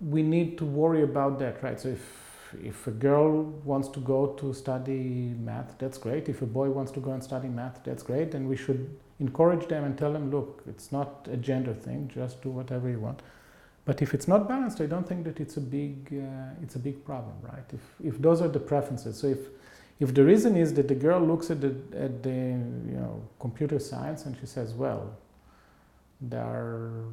we 0.00 0.22
need 0.22 0.58
to 0.58 0.64
worry 0.64 1.02
about 1.02 1.38
that, 1.38 1.62
right? 1.62 1.80
So 1.80 1.90
if 1.90 2.23
if 2.62 2.86
a 2.86 2.90
girl 2.90 3.42
wants 3.64 3.88
to 3.88 4.00
go 4.00 4.26
to 4.38 4.52
study 4.52 5.34
math, 5.38 5.76
that's 5.78 5.98
great. 5.98 6.28
If 6.28 6.42
a 6.42 6.46
boy 6.46 6.70
wants 6.70 6.92
to 6.92 7.00
go 7.00 7.12
and 7.12 7.22
study 7.22 7.48
math, 7.48 7.80
that's 7.84 8.02
great. 8.02 8.34
And 8.34 8.48
we 8.48 8.56
should 8.56 8.96
encourage 9.20 9.68
them 9.68 9.84
and 9.84 9.96
tell 9.96 10.12
them, 10.12 10.30
look, 10.30 10.62
it's 10.66 10.92
not 10.92 11.28
a 11.30 11.36
gender 11.36 11.74
thing. 11.74 12.10
Just 12.12 12.42
do 12.42 12.50
whatever 12.50 12.88
you 12.88 13.00
want. 13.00 13.22
But 13.84 14.00
if 14.00 14.14
it's 14.14 14.26
not 14.26 14.48
balanced, 14.48 14.80
I 14.80 14.86
don't 14.86 15.06
think 15.06 15.24
that 15.24 15.40
it's 15.40 15.56
a 15.56 15.60
big 15.60 16.12
uh, 16.12 16.62
it's 16.62 16.74
a 16.74 16.78
big 16.78 17.04
problem, 17.04 17.34
right? 17.42 17.68
If 17.72 17.80
if 18.02 18.20
those 18.20 18.40
are 18.40 18.48
the 18.48 18.60
preferences. 18.60 19.18
So 19.18 19.26
if 19.26 19.40
if 20.00 20.12
the 20.14 20.24
reason 20.24 20.56
is 20.56 20.74
that 20.74 20.88
the 20.88 20.94
girl 20.94 21.20
looks 21.20 21.50
at 21.50 21.60
the, 21.60 21.74
at 21.96 22.22
the 22.22 22.30
you 22.30 22.96
know, 22.96 23.22
computer 23.38 23.78
science 23.78 24.26
and 24.26 24.36
she 24.38 24.46
says, 24.46 24.74
well, 24.74 25.16
there 26.20 26.42
are 26.42 27.04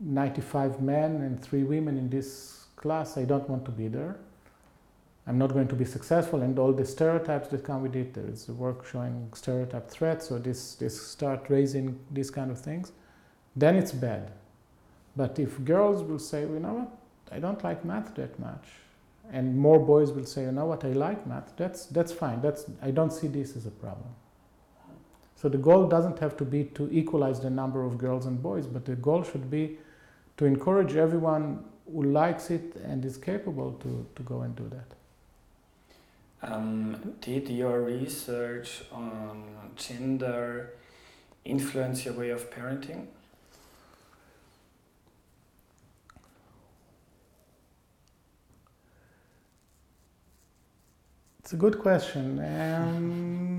95 0.00 0.82
men 0.82 1.22
and 1.22 1.42
three 1.42 1.62
women 1.62 1.96
in 1.96 2.10
this 2.10 2.66
class, 2.76 3.16
I 3.16 3.24
don't 3.24 3.48
want 3.48 3.64
to 3.64 3.70
be 3.70 3.88
there. 3.88 4.16
I'm 5.28 5.36
not 5.36 5.52
going 5.52 5.68
to 5.68 5.74
be 5.74 5.84
successful, 5.84 6.40
and 6.40 6.58
all 6.58 6.72
the 6.72 6.86
stereotypes 6.86 7.48
that 7.48 7.62
come 7.62 7.82
with 7.82 7.94
it. 7.94 8.14
There 8.14 8.26
is 8.26 8.48
work 8.48 8.86
showing 8.86 9.30
stereotype 9.34 9.90
threats, 9.90 10.28
so 10.28 10.38
this 10.38 10.74
this 10.76 11.00
start 11.06 11.50
raising 11.50 11.98
these 12.10 12.30
kind 12.30 12.50
of 12.50 12.58
things. 12.58 12.92
Then 13.54 13.76
it's 13.76 13.92
bad. 13.92 14.32
But 15.16 15.38
if 15.38 15.62
girls 15.64 16.02
will 16.02 16.18
say, 16.18 16.42
you 16.42 16.60
know 16.60 16.74
what, 16.74 16.90
I 17.30 17.40
don't 17.40 17.62
like 17.62 17.84
math 17.84 18.14
that 18.14 18.38
much, 18.40 18.68
and 19.30 19.58
more 19.58 19.78
boys 19.78 20.12
will 20.12 20.24
say, 20.24 20.42
you 20.42 20.52
know 20.52 20.64
what, 20.64 20.84
I 20.84 20.92
like 20.92 21.26
math. 21.26 21.52
That's 21.58 21.84
that's 21.86 22.12
fine. 22.12 22.40
That's 22.40 22.64
I 22.80 22.90
don't 22.90 23.12
see 23.12 23.28
this 23.28 23.54
as 23.54 23.66
a 23.66 23.70
problem. 23.70 24.08
So 25.36 25.48
the 25.48 25.58
goal 25.58 25.86
doesn't 25.88 26.18
have 26.20 26.36
to 26.38 26.44
be 26.44 26.64
to 26.78 26.88
equalize 26.90 27.38
the 27.38 27.50
number 27.50 27.84
of 27.84 27.98
girls 27.98 28.24
and 28.26 28.42
boys, 28.42 28.66
but 28.66 28.86
the 28.86 28.96
goal 28.96 29.22
should 29.22 29.50
be 29.50 29.78
to 30.38 30.46
encourage 30.46 30.96
everyone 30.96 31.64
who 31.92 32.02
likes 32.02 32.50
it 32.50 32.76
and 32.84 33.04
is 33.04 33.16
capable 33.16 33.72
to, 33.74 34.06
to 34.16 34.22
go 34.22 34.40
and 34.42 34.56
do 34.56 34.68
that. 34.70 34.97
Um, 36.42 37.16
did 37.20 37.48
your 37.48 37.82
research 37.82 38.82
on 38.92 39.44
gender 39.76 40.74
influence 41.44 42.04
your 42.04 42.14
way 42.14 42.30
of 42.30 42.50
parenting? 42.50 43.06
It's 51.40 51.54
a 51.54 51.56
good 51.56 51.78
question. 51.78 52.38
Um, 52.40 53.58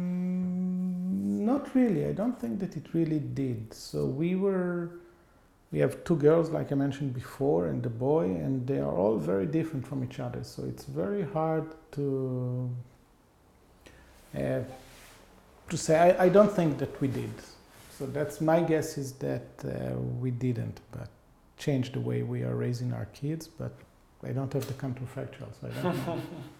not 1.46 1.74
really. 1.74 2.06
I 2.06 2.12
don't 2.12 2.39
think 2.39 2.60
that 2.60 2.78
it 2.78 2.86
really 2.94 3.20
did. 3.20 3.74
So 3.74 4.06
we 4.06 4.36
were, 4.36 4.92
we 5.72 5.80
have 5.80 6.04
two 6.04 6.16
girls, 6.16 6.50
like 6.50 6.72
I 6.72 6.76
mentioned 6.76 7.14
before, 7.14 7.68
and 7.68 7.84
the 7.84 7.90
boy, 7.90 8.26
and 8.26 8.66
they 8.66 8.80
are 8.80 8.92
all 8.92 9.18
very 9.18 9.46
different 9.46 9.86
from 9.88 10.04
each 10.04 10.20
other. 10.20 10.44
So 10.44 10.64
it's 10.66 10.86
very 10.86 11.24
hard 11.24 11.66
to 11.92 12.70
uh, 14.36 14.60
to 15.70 15.78
say. 15.78 16.00
I, 16.00 16.26
I 16.26 16.30
don't 16.30 16.52
think 16.52 16.80
that 16.80 17.00
we 17.00 17.08
did. 17.08 17.32
So 17.98 18.08
that's 18.08 18.42
my 18.42 18.62
guess 18.62 18.98
is 18.98 19.12
that 19.14 19.48
uh, 19.64 19.96
we 20.20 20.32
didn't, 20.32 20.80
but 20.92 21.10
change 21.58 21.92
the 21.92 22.00
way 22.00 22.24
we 22.24 22.44
are 22.44 22.56
raising 22.56 22.94
our 22.94 23.06
kids. 23.08 23.48
But 23.48 23.74
I 24.24 24.30
don't 24.32 24.52
have 24.54 24.66
the 24.66 24.74
counterfactual, 24.74 25.50
so 25.60 25.68
I 25.68 25.84
don't 25.84 26.08
know. 26.08 26.22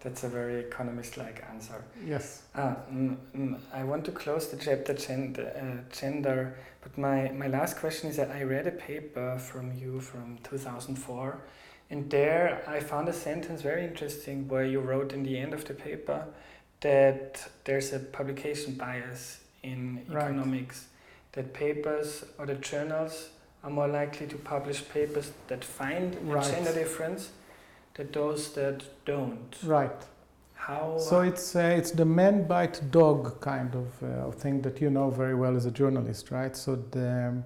That's 0.00 0.24
a 0.24 0.28
very 0.28 0.60
economist-like 0.60 1.42
answer. 1.50 1.82
yes. 2.04 2.42
Ah, 2.54 2.76
mm, 2.92 3.16
mm, 3.36 3.58
I 3.72 3.82
want 3.84 4.04
to 4.04 4.12
close 4.12 4.48
the 4.48 4.56
chapter 4.56 4.94
gender, 4.94 5.50
uh, 5.56 5.94
gender, 5.94 6.54
but 6.82 6.96
my, 6.96 7.30
my 7.30 7.48
last 7.48 7.78
question 7.78 8.10
is 8.10 8.16
that 8.16 8.30
I 8.30 8.42
read 8.42 8.66
a 8.66 8.70
paper 8.72 9.38
from 9.38 9.72
you 9.72 10.00
from 10.00 10.38
2004, 10.44 11.38
and 11.90 12.10
there 12.10 12.62
I 12.68 12.80
found 12.80 13.08
a 13.08 13.12
sentence 13.12 13.62
very 13.62 13.84
interesting 13.84 14.48
where 14.48 14.64
you 14.64 14.80
wrote 14.80 15.12
in 15.12 15.22
the 15.22 15.38
end 15.38 15.54
of 15.54 15.64
the 15.64 15.74
paper 15.74 16.26
that 16.82 17.48
there's 17.64 17.92
a 17.92 17.98
publication 17.98 18.74
bias 18.74 19.40
in 19.62 20.04
Right. 20.08 20.24
economics, 20.24 20.86
that 21.32 21.52
papers 21.52 22.24
or 22.38 22.46
the 22.46 22.54
journals 22.54 23.30
are 23.64 23.70
more 23.70 23.88
likely 23.88 24.26
to 24.28 24.36
publish 24.36 24.86
papers 24.88 25.32
that 25.48 25.64
find 25.64 26.14
a 26.14 26.42
gender 26.42 26.72
difference 26.72 27.30
than 27.96 28.12
those 28.12 28.52
that 28.52 28.84
don't. 29.04 29.56
Right. 29.64 30.02
How? 30.54 30.98
So 30.98 31.20
it's 31.20 31.54
uh, 31.54 31.74
it's 31.78 31.92
the 31.92 32.04
man 32.04 32.46
bite 32.46 32.80
dog 32.90 33.40
kind 33.40 33.74
of, 33.74 34.02
uh, 34.02 34.30
thing 34.32 34.62
that 34.62 34.80
you 34.80 34.90
know 34.90 35.10
very 35.10 35.34
well 35.34 35.56
as 35.56 35.64
a 35.64 35.70
journalist, 35.70 36.30
right? 36.30 36.56
So 36.56 36.76
the 36.90 37.42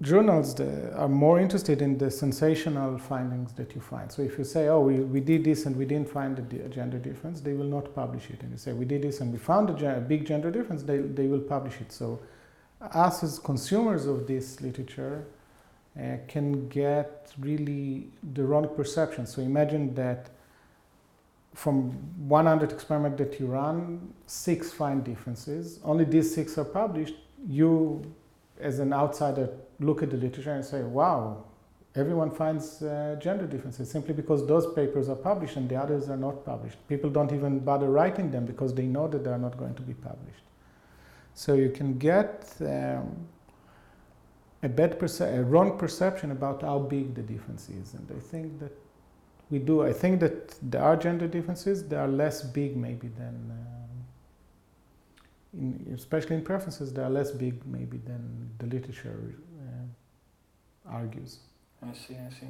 journals 0.00 0.54
the, 0.54 0.92
are 0.96 1.08
more 1.08 1.38
interested 1.38 1.82
in 1.82 1.98
the 1.98 2.10
sensational 2.10 2.98
findings 2.98 3.52
that 3.52 3.74
you 3.74 3.80
find. 3.80 4.10
So 4.10 4.22
if 4.22 4.38
you 4.38 4.44
say, 4.44 4.68
"Oh, 4.68 4.80
we, 4.80 5.00
we 5.00 5.20
did 5.20 5.44
this 5.44 5.66
and 5.66 5.76
we 5.76 5.84
didn't 5.84 6.08
find 6.08 6.38
a, 6.38 6.64
a 6.64 6.68
gender 6.68 6.98
difference," 6.98 7.40
they 7.42 7.52
will 7.52 7.72
not 7.76 7.94
publish 7.94 8.30
it. 8.30 8.42
And 8.42 8.50
you 8.52 8.58
say, 8.58 8.72
"We 8.72 8.86
did 8.86 9.02
this 9.02 9.20
and 9.20 9.32
we 9.32 9.38
found 9.38 9.68
a, 9.68 9.74
gen- 9.74 9.98
a 9.98 10.00
big 10.00 10.26
gender 10.26 10.50
difference," 10.50 10.82
they 10.82 10.98
they 10.98 11.26
will 11.26 11.40
publish 11.40 11.80
it. 11.80 11.92
So 11.92 12.20
us 12.80 13.22
as 13.22 13.38
consumers 13.38 14.06
of 14.06 14.26
this 14.26 14.60
literature 14.60 15.26
uh, 15.98 16.16
can 16.26 16.68
get 16.68 17.32
really 17.38 18.08
the 18.34 18.42
wrong 18.42 18.68
perception. 18.74 19.26
So 19.26 19.42
imagine 19.42 19.94
that 19.94 20.30
from 21.54 21.90
100 22.28 22.72
experiments 22.72 23.18
that 23.18 23.38
you 23.38 23.46
run, 23.46 24.12
six 24.26 24.72
find 24.72 25.04
differences. 25.04 25.78
Only 25.84 26.04
these 26.04 26.34
six 26.34 26.58
are 26.58 26.64
published. 26.64 27.14
You, 27.46 28.02
as 28.60 28.80
an 28.80 28.92
outsider, 28.92 29.50
look 29.78 30.02
at 30.02 30.10
the 30.10 30.16
literature 30.16 30.52
and 30.52 30.64
say, 30.64 30.82
wow, 30.82 31.44
everyone 31.94 32.30
finds 32.30 32.82
uh, 32.82 33.16
gender 33.20 33.46
differences 33.46 33.88
simply 33.88 34.14
because 34.14 34.46
those 34.46 34.72
papers 34.74 35.08
are 35.08 35.16
published 35.16 35.56
and 35.56 35.68
the 35.68 35.76
others 35.76 36.10
are 36.10 36.16
not 36.16 36.44
published. 36.44 36.76
People 36.88 37.08
don't 37.08 37.32
even 37.32 37.60
bother 37.60 37.88
writing 37.88 38.30
them 38.30 38.44
because 38.44 38.74
they 38.74 38.86
know 38.86 39.06
that 39.06 39.22
they 39.22 39.30
are 39.30 39.38
not 39.38 39.56
going 39.56 39.74
to 39.74 39.82
be 39.82 39.94
published. 39.94 40.42
So 41.34 41.54
you 41.54 41.70
can 41.70 41.98
get 41.98 42.52
um, 42.60 43.28
a 44.64 44.68
bad 44.68 44.98
perce- 44.98 45.20
a 45.20 45.44
wrong 45.44 45.78
perception 45.78 46.30
about 46.30 46.62
how 46.62 46.78
big 46.78 47.14
the 47.14 47.22
difference 47.22 47.68
is, 47.68 47.94
and 47.94 48.10
I 48.10 48.18
think 48.18 48.58
that 48.60 48.72
we 49.50 49.58
do. 49.58 49.82
I 49.82 49.92
think 49.92 50.20
that 50.20 50.56
there 50.62 50.82
are 50.82 50.96
gender 50.96 51.28
differences. 51.28 51.86
They 51.86 51.96
are 51.96 52.08
less 52.08 52.42
big 52.42 52.76
maybe 52.76 53.08
than, 53.08 53.36
um, 53.50 53.96
in, 55.60 55.94
especially 55.94 56.36
in 56.36 56.42
preferences, 56.42 56.92
they 56.94 57.02
are 57.02 57.10
less 57.10 57.30
big 57.30 57.64
maybe 57.66 57.98
than 57.98 58.50
the 58.58 58.66
literature 58.66 59.34
uh, 59.60 60.90
argues. 60.90 61.40
I 61.82 61.92
see, 61.92 62.14
I 62.14 62.30
see. 62.30 62.48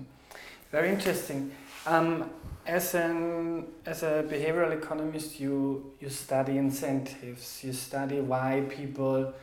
Very 0.71 0.91
interesting. 0.91 1.51
Um, 1.87 2.31
as 2.67 2.95
an 2.95 3.67
as 3.85 4.03
a 4.03 4.25
behavioral 4.27 4.73
economist, 4.73 5.41
you 5.41 5.93
you 6.01 6.09
study 6.09 6.59
incentives. 6.59 7.63
You 7.65 7.73
study 7.73 8.21
why 8.21 8.63
people 8.69 9.35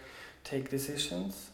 take 0.44 0.70
decisions. 0.70 1.51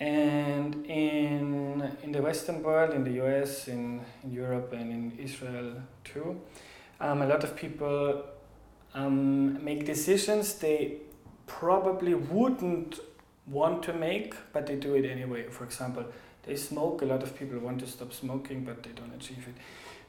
And 0.00 0.86
in 0.86 1.96
in 2.02 2.12
the 2.12 2.22
Western 2.22 2.62
world, 2.62 2.94
in 2.94 3.04
the 3.04 3.12
U.S., 3.22 3.68
in, 3.68 4.00
in 4.24 4.32
Europe, 4.32 4.72
and 4.72 4.90
in 4.90 5.18
Israel 5.18 5.74
too, 6.04 6.40
um, 7.00 7.22
a 7.22 7.26
lot 7.26 7.44
of 7.44 7.54
people 7.54 8.24
um, 8.94 9.62
make 9.62 9.84
decisions 9.84 10.54
they 10.54 10.96
probably 11.46 12.14
wouldn't 12.14 13.00
want 13.46 13.82
to 13.82 13.92
make, 13.92 14.34
but 14.52 14.66
they 14.66 14.76
do 14.76 14.94
it 14.94 15.04
anyway. 15.04 15.48
For 15.48 15.64
example, 15.64 16.04
they 16.44 16.56
smoke. 16.56 17.02
A 17.02 17.04
lot 17.04 17.22
of 17.22 17.36
people 17.38 17.58
want 17.58 17.80
to 17.80 17.86
stop 17.86 18.12
smoking, 18.12 18.64
but 18.64 18.82
they 18.82 18.90
don't 18.90 19.14
achieve 19.14 19.46
it. 19.48 19.54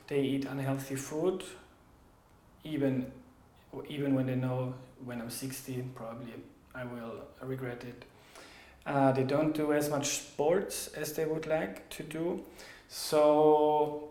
They 0.08 0.22
eat 0.22 0.46
unhealthy 0.46 0.96
food, 0.96 1.44
even 2.64 3.12
even 3.88 4.16
when 4.16 4.26
they 4.26 4.36
know 4.36 4.74
when 5.06 5.22
I'm 5.22 5.30
60, 5.30 5.84
probably 5.96 6.34
I 6.76 6.84
will 6.84 7.24
regret 7.42 7.84
it. 7.84 8.04
Uh, 8.86 9.12
they 9.12 9.24
don't 9.24 9.54
do 9.54 9.74
as 9.74 9.90
much 9.90 10.08
sports 10.08 10.88
as 10.96 11.14
they 11.14 11.26
would 11.26 11.46
like 11.48 11.88
to 11.90 12.04
do. 12.04 12.44
So, 12.88 14.10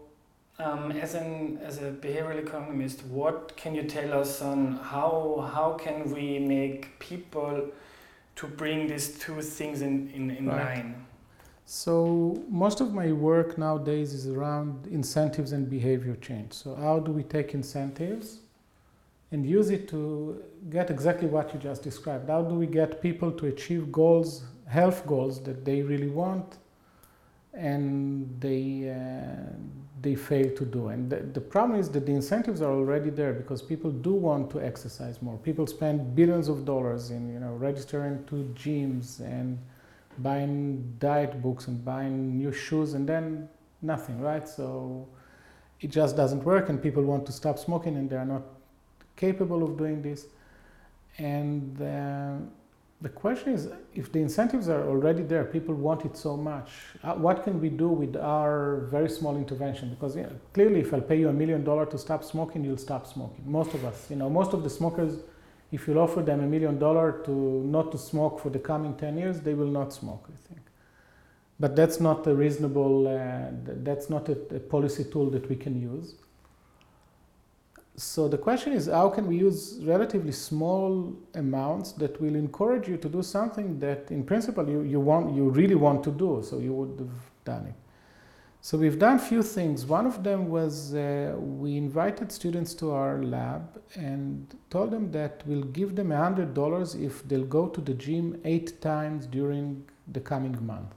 um, 0.58 0.92
as 0.92 1.14
an 1.14 1.58
as 1.64 1.78
a 1.78 1.90
behavioral 1.90 2.38
economist, 2.38 3.04
what 3.06 3.56
can 3.56 3.74
you 3.74 3.82
tell 3.84 4.12
us 4.20 4.42
on 4.42 4.76
how 4.76 5.50
how 5.54 5.72
can 5.74 6.10
we 6.12 6.38
make 6.38 6.98
people 6.98 7.68
to 8.36 8.46
bring 8.46 8.86
these 8.86 9.18
two 9.18 9.40
things 9.42 9.82
in 9.82 10.10
in, 10.14 10.30
in 10.30 10.46
Right. 10.46 10.76
line? 10.76 11.06
So 11.66 12.42
most 12.48 12.80
of 12.80 12.92
my 12.92 13.12
work 13.12 13.56
nowadays 13.56 14.12
is 14.12 14.26
around 14.26 14.88
incentives 14.90 15.52
and 15.52 15.70
behavior 15.70 16.16
change. 16.16 16.52
So 16.52 16.74
how 16.74 16.98
do 16.98 17.12
we 17.12 17.22
take 17.22 17.54
incentives 17.54 18.38
and 19.30 19.46
use 19.46 19.70
it 19.70 19.88
to 19.90 20.42
get 20.68 20.90
exactly 20.90 21.28
what 21.28 21.54
you 21.54 21.60
just 21.60 21.82
described? 21.82 22.28
How 22.28 22.42
do 22.42 22.54
we 22.56 22.66
get 22.66 23.00
people 23.00 23.30
to 23.32 23.46
achieve 23.46 23.92
goals, 23.92 24.42
health 24.70 25.06
goals 25.06 25.42
that 25.42 25.64
they 25.64 25.82
really 25.82 26.08
want, 26.08 26.58
and 27.52 28.40
they 28.40 28.90
uh, 28.90 29.52
they 30.00 30.14
fail 30.14 30.48
to 30.56 30.64
do? 30.64 30.88
And 30.88 31.10
the, 31.10 31.16
the 31.16 31.40
problem 31.40 31.78
is 31.78 31.90
that 31.90 32.06
the 32.06 32.12
incentives 32.12 32.62
are 32.62 32.72
already 32.72 33.10
there 33.10 33.32
because 33.32 33.60
people 33.60 33.90
do 33.90 34.12
want 34.12 34.50
to 34.52 34.60
exercise 34.60 35.20
more. 35.20 35.36
People 35.38 35.66
spend 35.66 36.14
billions 36.14 36.48
of 36.48 36.64
dollars 36.64 37.10
in 37.10 37.32
you 37.32 37.40
know 37.40 37.52
registering 37.54 38.24
to 38.26 38.36
gyms 38.54 39.20
and 39.20 39.58
buying 40.18 40.94
diet 40.98 41.42
books 41.42 41.68
and 41.68 41.84
buying 41.84 42.36
new 42.38 42.52
shoes 42.52 42.94
and 42.94 43.08
then 43.08 43.48
nothing, 43.82 44.20
right? 44.20 44.46
So 44.48 45.06
it 45.80 45.90
just 45.90 46.16
doesn't 46.16 46.44
work, 46.44 46.68
and 46.68 46.82
people 46.82 47.02
want 47.02 47.26
to 47.26 47.32
stop 47.32 47.58
smoking 47.58 47.96
and 47.96 48.08
they 48.08 48.16
are 48.16 48.24
not 48.24 48.42
capable 49.16 49.62
of 49.62 49.76
doing 49.76 50.02
this. 50.02 50.26
And 51.18 51.80
uh, 51.82 52.36
the 53.02 53.08
question 53.08 53.54
is 53.54 53.68
if 53.94 54.12
the 54.12 54.20
incentives 54.20 54.68
are 54.68 54.86
already 54.88 55.22
there, 55.22 55.44
people 55.44 55.74
want 55.74 56.04
it 56.04 56.16
so 56.16 56.36
much, 56.36 56.70
uh, 57.02 57.14
what 57.14 57.44
can 57.44 57.60
we 57.60 57.68
do 57.68 57.88
with 57.88 58.16
our 58.16 58.86
very 58.90 59.08
small 59.08 59.36
intervention? 59.36 59.90
Because 59.90 60.16
you 60.16 60.22
know, 60.22 60.32
clearly, 60.52 60.80
if 60.80 60.92
I'll 60.92 61.00
pay 61.00 61.18
you 61.18 61.28
a 61.28 61.32
million 61.32 61.64
dollars 61.64 61.88
to 61.92 61.98
stop 61.98 62.22
smoking, 62.24 62.64
you'll 62.64 62.76
stop 62.76 63.06
smoking. 63.06 63.50
Most 63.50 63.72
of 63.74 63.84
us, 63.84 64.10
you 64.10 64.16
know, 64.16 64.28
most 64.28 64.52
of 64.52 64.62
the 64.62 64.70
smokers 64.70 65.18
if 65.72 65.86
you'll 65.86 66.00
offer 66.00 66.20
them 66.20 66.40
a 66.40 66.46
million 66.46 66.80
dollar 66.80 67.22
to 67.24 67.30
not 67.30 67.92
to 67.92 67.96
smoke 67.96 68.40
for 68.40 68.50
the 68.50 68.58
coming 68.58 68.92
10 68.96 69.16
years 69.16 69.40
they 69.40 69.54
will 69.54 69.68
not 69.68 69.92
smoke 69.92 70.28
i 70.28 70.48
think 70.48 70.60
but 71.60 71.76
that's 71.76 72.00
not 72.00 72.26
a 72.26 72.34
reasonable, 72.34 73.06
uh, 73.06 73.50
that's 73.84 74.08
not 74.08 74.30
a, 74.30 74.56
a, 74.56 74.60
policy 74.60 75.04
tool 75.04 75.28
that 75.30 75.46
we 75.50 75.56
can 75.56 75.78
use. 75.78 76.14
So 78.00 78.28
the 78.28 78.38
question 78.38 78.72
is, 78.72 78.86
how 78.86 79.10
can 79.10 79.26
we 79.26 79.36
use 79.36 79.78
relatively 79.82 80.32
small 80.32 81.14
amounts 81.34 81.92
that 81.92 82.18
will 82.18 82.34
encourage 82.34 82.88
you 82.88 82.96
to 82.96 83.08
do 83.10 83.22
something 83.22 83.78
that, 83.80 84.10
in 84.10 84.24
principle, 84.24 84.66
you, 84.66 84.80
you 84.80 84.98
want, 84.98 85.34
you 85.36 85.50
really 85.50 85.74
want 85.74 86.02
to 86.04 86.10
do, 86.10 86.42
so 86.42 86.60
you 86.60 86.72
would 86.72 86.98
have 86.98 87.30
done 87.44 87.66
it. 87.66 87.74
So 88.62 88.78
we've 88.78 88.98
done 88.98 89.16
a 89.16 89.18
few 89.18 89.42
things. 89.42 89.84
One 89.84 90.06
of 90.06 90.24
them 90.24 90.48
was 90.48 90.94
uh, 90.94 91.34
we 91.38 91.76
invited 91.76 92.32
students 92.32 92.72
to 92.74 92.90
our 92.90 93.22
lab 93.22 93.82
and 93.94 94.54
told 94.70 94.92
them 94.92 95.12
that 95.12 95.42
we'll 95.44 95.64
give 95.64 95.94
them 95.94 96.08
$100 96.08 97.04
if 97.04 97.28
they'll 97.28 97.44
go 97.44 97.68
to 97.68 97.82
the 97.82 97.92
gym 97.92 98.40
eight 98.46 98.80
times 98.80 99.26
during 99.26 99.84
the 100.10 100.20
coming 100.20 100.56
month. 100.66 100.94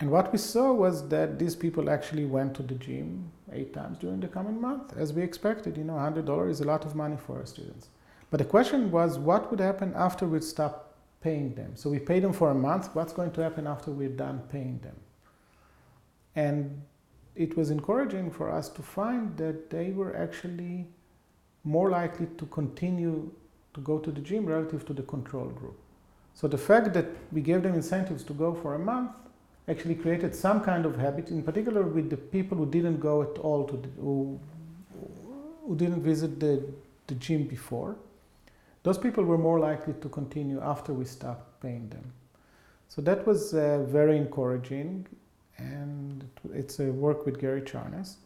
And 0.00 0.10
what 0.10 0.32
we 0.32 0.38
saw 0.38 0.72
was 0.72 1.08
that 1.08 1.38
these 1.38 1.54
people 1.54 1.88
actually 1.88 2.24
went 2.24 2.54
to 2.56 2.62
the 2.62 2.74
gym 2.74 3.30
eight 3.52 3.72
times 3.72 3.98
during 3.98 4.20
the 4.20 4.28
coming 4.28 4.60
month, 4.60 4.96
as 4.96 5.12
we 5.12 5.22
expected. 5.22 5.76
You 5.76 5.84
know, 5.84 5.94
$100 5.94 6.50
is 6.50 6.60
a 6.60 6.64
lot 6.64 6.84
of 6.84 6.96
money 6.96 7.16
for 7.16 7.38
our 7.38 7.46
students. 7.46 7.88
But 8.30 8.38
the 8.38 8.44
question 8.44 8.90
was, 8.90 9.18
what 9.18 9.50
would 9.50 9.60
happen 9.60 9.92
after 9.94 10.26
we'd 10.26 10.42
stop 10.42 10.94
paying 11.20 11.54
them? 11.54 11.72
So 11.76 11.90
we 11.90 12.00
paid 12.00 12.24
them 12.24 12.32
for 12.32 12.50
a 12.50 12.54
month. 12.54 12.90
What's 12.94 13.12
going 13.12 13.30
to 13.32 13.42
happen 13.42 13.66
after 13.66 13.92
we're 13.92 14.08
done 14.08 14.42
paying 14.50 14.80
them? 14.80 14.96
And 16.34 16.82
it 17.36 17.56
was 17.56 17.70
encouraging 17.70 18.32
for 18.32 18.50
us 18.50 18.68
to 18.70 18.82
find 18.82 19.36
that 19.36 19.70
they 19.70 19.90
were 19.90 20.16
actually 20.16 20.86
more 21.62 21.90
likely 21.90 22.26
to 22.38 22.46
continue 22.46 23.30
to 23.74 23.80
go 23.80 23.98
to 23.98 24.10
the 24.10 24.20
gym 24.20 24.46
relative 24.46 24.84
to 24.86 24.92
the 24.92 25.02
control 25.02 25.46
group. 25.46 25.78
So 26.34 26.48
the 26.48 26.58
fact 26.58 26.92
that 26.94 27.06
we 27.32 27.40
gave 27.40 27.62
them 27.62 27.74
incentives 27.74 28.24
to 28.24 28.32
go 28.32 28.54
for 28.54 28.74
a 28.74 28.78
month 28.78 29.12
actually 29.68 29.94
created 29.94 30.34
some 30.34 30.60
kind 30.60 30.84
of 30.84 30.96
habit, 30.96 31.30
in 31.30 31.42
particular 31.42 31.82
with 31.82 32.10
the 32.10 32.16
people 32.16 32.58
who 32.58 32.66
didn't 32.66 32.98
go 32.98 33.22
at 33.22 33.38
all 33.38 33.64
to 33.64 33.76
the, 33.76 33.88
who, 34.00 34.38
who 35.66 35.74
didn't 35.76 36.02
visit 36.02 36.38
the, 36.38 36.62
the 37.06 37.14
gym 37.14 37.44
before. 37.44 37.96
Those 38.82 38.98
people 38.98 39.24
were 39.24 39.38
more 39.38 39.58
likely 39.58 39.94
to 39.94 40.08
continue 40.10 40.60
after 40.60 40.92
we 40.92 41.06
stopped 41.06 41.60
paying 41.62 41.88
them. 41.88 42.12
So 42.88 43.00
that 43.02 43.26
was 43.26 43.54
uh, 43.54 43.84
very 43.88 44.18
encouraging, 44.18 45.06
and 45.56 46.28
it's 46.52 46.78
a 46.80 46.92
work 46.92 47.24
with 47.24 47.40
Gary 47.40 47.62
Charness. 47.62 48.18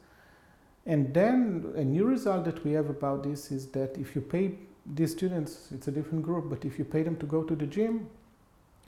And 0.86 1.14
then 1.14 1.72
a 1.76 1.84
new 1.84 2.04
result 2.04 2.44
that 2.46 2.64
we 2.64 2.72
have 2.72 2.90
about 2.90 3.22
this 3.22 3.52
is 3.52 3.68
that 3.68 3.96
if 3.96 4.16
you 4.16 4.20
pay 4.20 4.54
these 4.94 5.12
students, 5.12 5.68
it's 5.72 5.86
a 5.86 5.92
different 5.92 6.24
group, 6.24 6.48
but 6.48 6.64
if 6.64 6.78
you 6.78 6.84
pay 6.84 7.02
them 7.02 7.16
to 7.18 7.26
go 7.26 7.42
to 7.44 7.54
the 7.54 7.66
gym, 7.66 8.08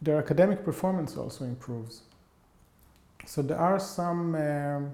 their 0.03 0.19
academic 0.19 0.65
performance 0.65 1.17
also 1.17 1.45
improves. 1.45 2.03
So 3.27 3.43
there 3.43 3.59
are 3.59 3.79
some 3.79 4.35
um, 4.35 4.93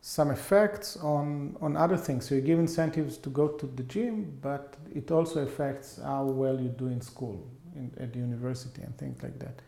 some 0.00 0.30
effects 0.30 0.96
on 0.96 1.56
on 1.60 1.76
other 1.76 1.96
things. 1.96 2.26
So 2.28 2.34
you 2.34 2.40
give 2.40 2.58
incentives 2.58 3.16
to 3.18 3.30
go 3.30 3.48
to 3.48 3.66
the 3.66 3.82
gym, 3.82 4.38
but 4.42 4.76
it 4.94 5.10
also 5.10 5.40
affects 5.40 5.98
how 6.02 6.24
well 6.24 6.60
you 6.60 6.68
do 6.68 6.86
in 6.86 7.00
school, 7.00 7.46
in, 7.74 7.90
at 7.98 8.12
the 8.12 8.18
university, 8.18 8.82
and 8.82 8.96
things 8.98 9.22
like 9.22 9.38
that. 9.38 9.60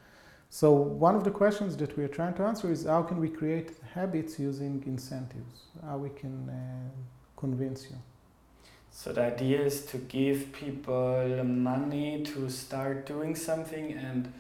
So 0.49 0.73
one 0.73 1.17
of 1.17 1.25
the 1.25 1.31
questions 1.31 1.77
that 1.79 1.97
we 1.97 2.05
are 2.05 2.09
trying 2.09 2.35
to 2.35 2.45
answer 2.45 2.71
is 2.71 2.87
how 2.87 3.03
can 3.03 3.19
we 3.19 3.29
create 3.29 3.73
habits 3.95 4.39
using 4.39 4.83
incentives? 4.87 5.63
How 5.85 5.99
we 5.99 6.11
can 6.11 6.49
uh, 6.49 7.41
convince 7.41 7.91
you. 7.91 7.97
So 8.91 9.13
the 9.13 9.25
idea 9.25 9.61
is 9.61 9.85
to 9.87 9.99
give 9.99 10.53
people 10.53 11.45
money 11.45 12.23
to 12.23 12.49
start 12.49 13.05
doing 13.05 13.35
something 13.35 13.93
and 13.93 14.33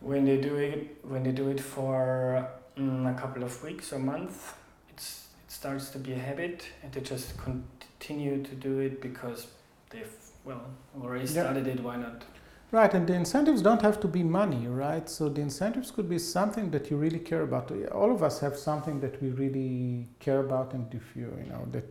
when 0.00 0.24
they 0.24 0.36
do 0.36 0.56
it 0.56 0.98
when 1.02 1.22
they 1.22 1.32
do 1.32 1.48
it 1.48 1.60
for 1.60 2.48
um, 2.76 3.06
a 3.06 3.14
couple 3.14 3.42
of 3.42 3.62
weeks 3.62 3.92
or 3.92 3.98
months 3.98 4.52
it's 4.90 5.26
it 5.44 5.50
starts 5.50 5.90
to 5.90 5.98
be 5.98 6.12
a 6.12 6.18
habit 6.18 6.68
and 6.82 6.92
they 6.92 7.00
just 7.00 7.34
continue 7.38 8.42
to 8.42 8.54
do 8.54 8.78
it 8.80 9.00
because 9.00 9.48
they've 9.90 10.14
well 10.44 10.62
already 11.00 11.26
started 11.26 11.66
yeah. 11.66 11.72
it 11.72 11.80
why 11.80 11.96
not 11.96 12.24
right 12.72 12.94
and 12.94 13.06
the 13.06 13.14
incentives 13.14 13.62
don't 13.62 13.82
have 13.82 13.98
to 13.98 14.08
be 14.08 14.22
money 14.22 14.66
right 14.66 15.08
so 15.08 15.28
the 15.28 15.40
incentives 15.40 15.90
could 15.90 16.08
be 16.08 16.18
something 16.18 16.70
that 16.70 16.90
you 16.90 16.96
really 16.96 17.18
care 17.18 17.42
about 17.42 17.72
all 17.92 18.12
of 18.12 18.22
us 18.22 18.40
have 18.40 18.56
something 18.56 19.00
that 19.00 19.20
we 19.22 19.30
really 19.30 20.06
care 20.20 20.40
about 20.40 20.72
and 20.74 20.92
if 20.94 21.16
you 21.16 21.32
you 21.42 21.48
know 21.50 21.66
that 21.72 21.86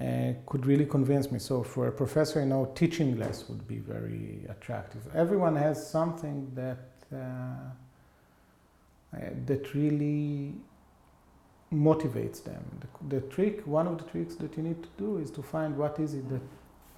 uh, 0.00 0.32
could 0.46 0.66
really 0.66 0.86
convince 0.86 1.30
me. 1.30 1.38
So 1.38 1.62
for 1.62 1.86
a 1.86 1.92
professor, 1.92 2.40
you 2.40 2.46
know, 2.46 2.72
teaching 2.74 3.16
less 3.16 3.48
would 3.48 3.66
be 3.68 3.78
very 3.78 4.44
attractive. 4.48 5.02
Everyone 5.14 5.54
has 5.54 5.88
something 5.88 6.50
that 6.54 6.93
that 9.46 9.74
really 9.74 10.54
motivates 11.72 12.42
them. 12.44 12.62
The, 12.80 13.16
the, 13.16 13.26
trick, 13.26 13.66
one 13.66 13.86
of 13.86 13.98
the 13.98 14.04
tricks 14.04 14.36
that 14.36 14.56
you 14.56 14.62
need 14.62 14.82
to 14.82 14.88
do 14.98 15.18
is 15.18 15.30
to 15.32 15.42
find 15.42 15.76
what 15.76 15.98
is 15.98 16.14
it 16.14 16.28
that 16.28 16.42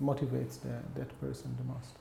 motivates 0.02 0.60
the, 0.60 0.74
that 0.98 1.20
person 1.20 1.56
the 1.58 1.64
most. 1.64 1.96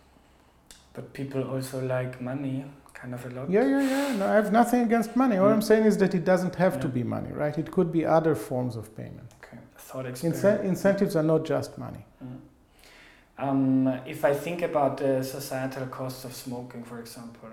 But 0.93 1.13
people 1.13 1.43
also 1.43 1.85
like 1.85 2.21
money 2.21 2.65
kind 2.93 3.13
of 3.13 3.25
a 3.25 3.29
lot. 3.29 3.49
Yeah, 3.49 3.65
yeah, 3.65 3.81
yeah. 3.81 4.15
No, 4.15 4.27
I 4.27 4.35
have 4.35 4.51
nothing 4.51 4.81
against 4.81 5.15
money. 5.15 5.37
All 5.37 5.49
mm. 5.49 5.53
I'm 5.53 5.61
saying 5.61 5.85
is 5.85 5.97
that 5.97 6.15
it 6.15 6.23
doesn't 6.23 6.55
have 6.55 6.75
yeah. 6.75 6.81
to 6.81 6.87
be 6.87 7.03
money, 7.03 7.31
right? 7.31 7.57
It 7.57 7.71
could 7.71 7.91
be 7.91 8.05
other 8.05 8.35
forms 8.35 8.75
of 8.77 8.95
payment. 8.95 9.29
Okay, 9.43 9.57
thought 9.77 10.05
experiment. 10.05 10.65
incentives 10.65 11.15
are 11.15 11.23
not 11.23 11.45
just 11.45 11.77
money. 11.77 12.05
Mm. 12.23 12.39
Um, 13.37 13.87
if 14.05 14.23
I 14.23 14.33
think 14.33 14.61
about 14.61 14.97
the 14.97 15.21
societal 15.21 15.87
costs 15.87 16.23
of 16.23 16.33
smoking, 16.33 16.83
for 16.83 16.99
example, 17.01 17.49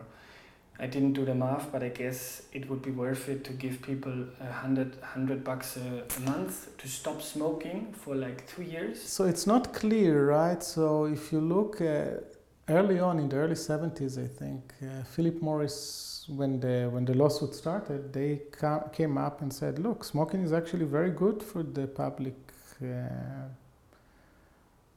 I 0.78 0.86
didn't 0.86 1.12
do 1.12 1.24
the 1.24 1.34
math, 1.34 1.70
but 1.70 1.82
I 1.82 1.90
guess 1.90 2.42
it 2.52 2.68
would 2.68 2.82
be 2.82 2.90
worth 2.90 3.28
it 3.28 3.44
to 3.44 3.52
give 3.52 3.82
people 3.82 4.26
a 4.40 4.52
hundred 4.52 4.96
hundred 5.02 5.44
bucks 5.44 5.76
a, 5.76 6.20
month 6.20 6.76
to 6.78 6.88
stop 6.88 7.22
smoking 7.22 7.92
for 7.92 8.14
like 8.16 8.46
two 8.48 8.62
years. 8.62 9.00
So 9.02 9.24
it's 9.24 9.46
not 9.46 9.72
clear, 9.74 10.26
right? 10.30 10.62
So 10.62 11.04
if 11.04 11.30
you 11.32 11.40
look 11.40 11.80
uh, 11.80 12.20
early 12.68 12.98
on 12.98 13.18
in 13.18 13.28
the 13.28 13.36
early 13.36 13.54
seventies, 13.54 14.18
I 14.18 14.26
think 14.26 14.60
uh, 14.82 15.04
Philip 15.04 15.40
Morris, 15.42 16.24
when 16.28 16.58
the 16.58 16.88
when 16.90 17.04
the 17.04 17.14
lawsuit 17.14 17.54
started, 17.54 18.12
they 18.12 18.40
ca- 18.50 18.88
came 18.88 19.18
up 19.18 19.42
and 19.42 19.52
said, 19.52 19.78
"Look, 19.78 20.02
smoking 20.04 20.42
is 20.42 20.52
actually 20.52 20.86
very 20.86 21.10
good 21.10 21.42
for 21.42 21.62
the 21.62 21.86
public." 21.86 22.34
Uh, 22.82 22.86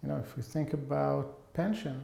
you 0.01 0.09
know, 0.09 0.17
if 0.17 0.35
you 0.37 0.43
think 0.43 0.73
about 0.73 1.53
pension, 1.53 1.99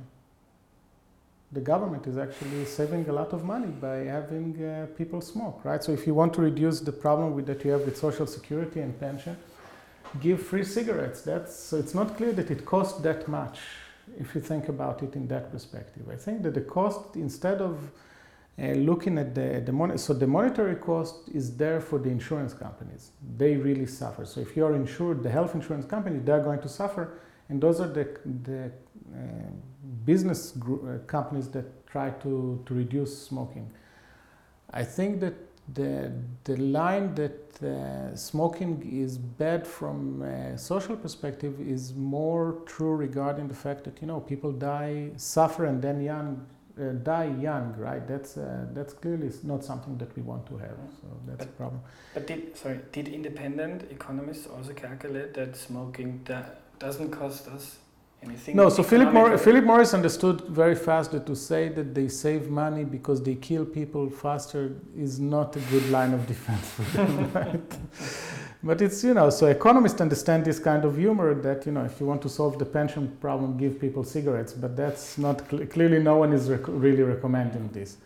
the 1.53 1.59
government 1.59 2.07
is 2.07 2.17
actually 2.17 2.65
saving 2.65 3.07
a 3.09 3.11
lot 3.11 3.33
of 3.33 3.43
money 3.43 3.67
by 3.67 3.97
having 3.97 4.63
uh, 4.63 4.87
people 4.97 5.19
smoke, 5.19 5.59
right? 5.65 5.83
So 5.83 5.91
if 5.91 6.07
you 6.07 6.13
want 6.13 6.33
to 6.35 6.41
reduce 6.41 6.79
the 6.79 6.93
problem 6.93 7.33
with, 7.35 7.45
that 7.47 7.65
you 7.65 7.71
have 7.71 7.81
with 7.81 7.97
social 7.97 8.25
security 8.25 8.79
and 8.79 8.97
pension, 8.97 9.35
give 10.21 10.41
free 10.41 10.63
cigarettes. 10.63 11.21
That's 11.21 11.55
so 11.55 11.77
it's 11.77 11.93
not 11.93 12.15
clear 12.17 12.31
that 12.33 12.49
it 12.51 12.65
costs 12.65 13.01
that 13.01 13.27
much 13.27 13.59
if 14.17 14.33
you 14.35 14.41
think 14.41 14.69
about 14.69 15.03
it 15.03 15.15
in 15.15 15.27
that 15.27 15.51
perspective. 15.51 16.03
I 16.09 16.15
think 16.15 16.43
that 16.43 16.53
the 16.53 16.61
cost 16.61 17.15
instead 17.15 17.61
of 17.61 17.91
uh, 18.61 18.67
looking 18.73 19.17
at 19.17 19.33
the, 19.33 19.61
the 19.65 19.71
money, 19.71 19.97
so 19.97 20.13
the 20.13 20.27
monetary 20.27 20.75
cost 20.75 21.29
is 21.33 21.55
there 21.55 21.79
for 21.79 21.97
the 21.99 22.09
insurance 22.09 22.53
companies. 22.53 23.11
They 23.37 23.55
really 23.55 23.87
suffer. 23.87 24.25
So 24.25 24.41
if 24.41 24.55
you're 24.55 24.75
insured, 24.75 25.23
the 25.23 25.29
health 25.29 25.55
insurance 25.55 25.85
company, 25.85 26.19
they're 26.19 26.43
going 26.43 26.61
to 26.61 26.69
suffer, 26.69 27.19
and 27.49 27.61
those 27.61 27.79
are 27.79 27.87
the, 27.87 28.09
the 28.43 28.71
uh, 29.15 29.19
business 30.05 30.51
group, 30.51 30.83
uh, 30.83 31.05
companies 31.05 31.47
that 31.49 31.87
try 31.87 32.09
to, 32.09 32.61
to 32.65 32.73
reduce 32.73 33.17
smoking. 33.17 33.69
I 34.71 34.83
think 34.83 35.19
that 35.19 35.35
the, 35.73 36.11
the 36.43 36.57
line 36.57 37.15
that 37.15 37.63
uh, 37.63 38.15
smoking 38.15 38.89
is 38.91 39.17
bad 39.17 39.67
from 39.67 40.21
a 40.21 40.57
social 40.57 40.95
perspective 40.95 41.59
is 41.59 41.93
more 41.93 42.57
true 42.65 42.95
regarding 42.95 43.47
the 43.47 43.53
fact 43.53 43.83
that 43.83 44.01
you 44.01 44.07
know 44.07 44.19
people 44.19 44.51
die, 44.51 45.11
suffer, 45.17 45.65
and 45.65 45.81
then 45.81 46.01
young 46.01 46.45
uh, 46.79 46.93
die 47.03 47.31
young, 47.39 47.75
right? 47.77 48.07
That's 48.07 48.37
uh, 48.37 48.65
that's 48.73 48.93
clearly 48.93 49.31
not 49.43 49.63
something 49.63 49.97
that 49.97 50.15
we 50.15 50.23
want 50.23 50.45
to 50.47 50.57
have. 50.57 50.77
So 51.01 51.07
that's 51.27 51.45
but, 51.45 51.47
a 51.47 51.51
problem. 51.51 51.81
But 52.13 52.27
did 52.27 52.57
sorry, 52.57 52.79
did 52.91 53.07
independent 53.07 53.91
economists 53.91 54.47
also 54.47 54.73
calculate 54.73 55.33
that 55.33 55.55
smoking 55.55 56.21
da- 56.23 56.45
doesn't 56.79 57.11
cost 57.11 57.47
us 57.47 57.77
Anything 58.23 58.55
no, 58.55 58.69
so 58.69 58.83
Philip, 58.83 59.11
Mor- 59.11 59.37
Philip 59.37 59.63
Morris 59.63 59.95
understood 59.95 60.41
very 60.41 60.75
fast 60.75 61.11
that 61.11 61.25
to 61.25 61.35
say 61.35 61.69
that 61.69 61.95
they 61.95 62.07
save 62.07 62.51
money 62.51 62.83
because 62.83 63.23
they 63.23 63.33
kill 63.33 63.65
people 63.65 64.11
faster 64.11 64.75
is 64.95 65.19
not 65.19 65.55
a 65.55 65.59
good 65.71 65.89
line 65.89 66.13
of 66.13 66.27
defense 66.27 66.69
for 66.69 66.83
them, 66.95 67.31
right? 67.33 67.77
but 68.61 68.79
it's, 68.79 69.03
you 69.03 69.15
know, 69.15 69.31
so 69.31 69.47
economists 69.47 69.99
understand 70.01 70.45
this 70.45 70.59
kind 70.59 70.85
of 70.85 70.97
humor 70.97 71.33
that, 71.33 71.65
you 71.65 71.71
know, 71.71 71.83
if 71.83 71.99
you 71.99 72.05
want 72.05 72.21
to 72.21 72.29
solve 72.29 72.59
the 72.59 72.65
pension 72.65 73.17
problem, 73.19 73.57
give 73.57 73.81
people 73.81 74.03
cigarettes, 74.03 74.53
but 74.53 74.77
that's 74.77 75.17
not, 75.17 75.49
cl- 75.49 75.65
clearly 75.65 75.97
no 75.97 76.17
one 76.17 76.31
is 76.31 76.47
rec- 76.47 76.67
really 76.67 77.01
recommending 77.01 77.69
this. 77.69 77.97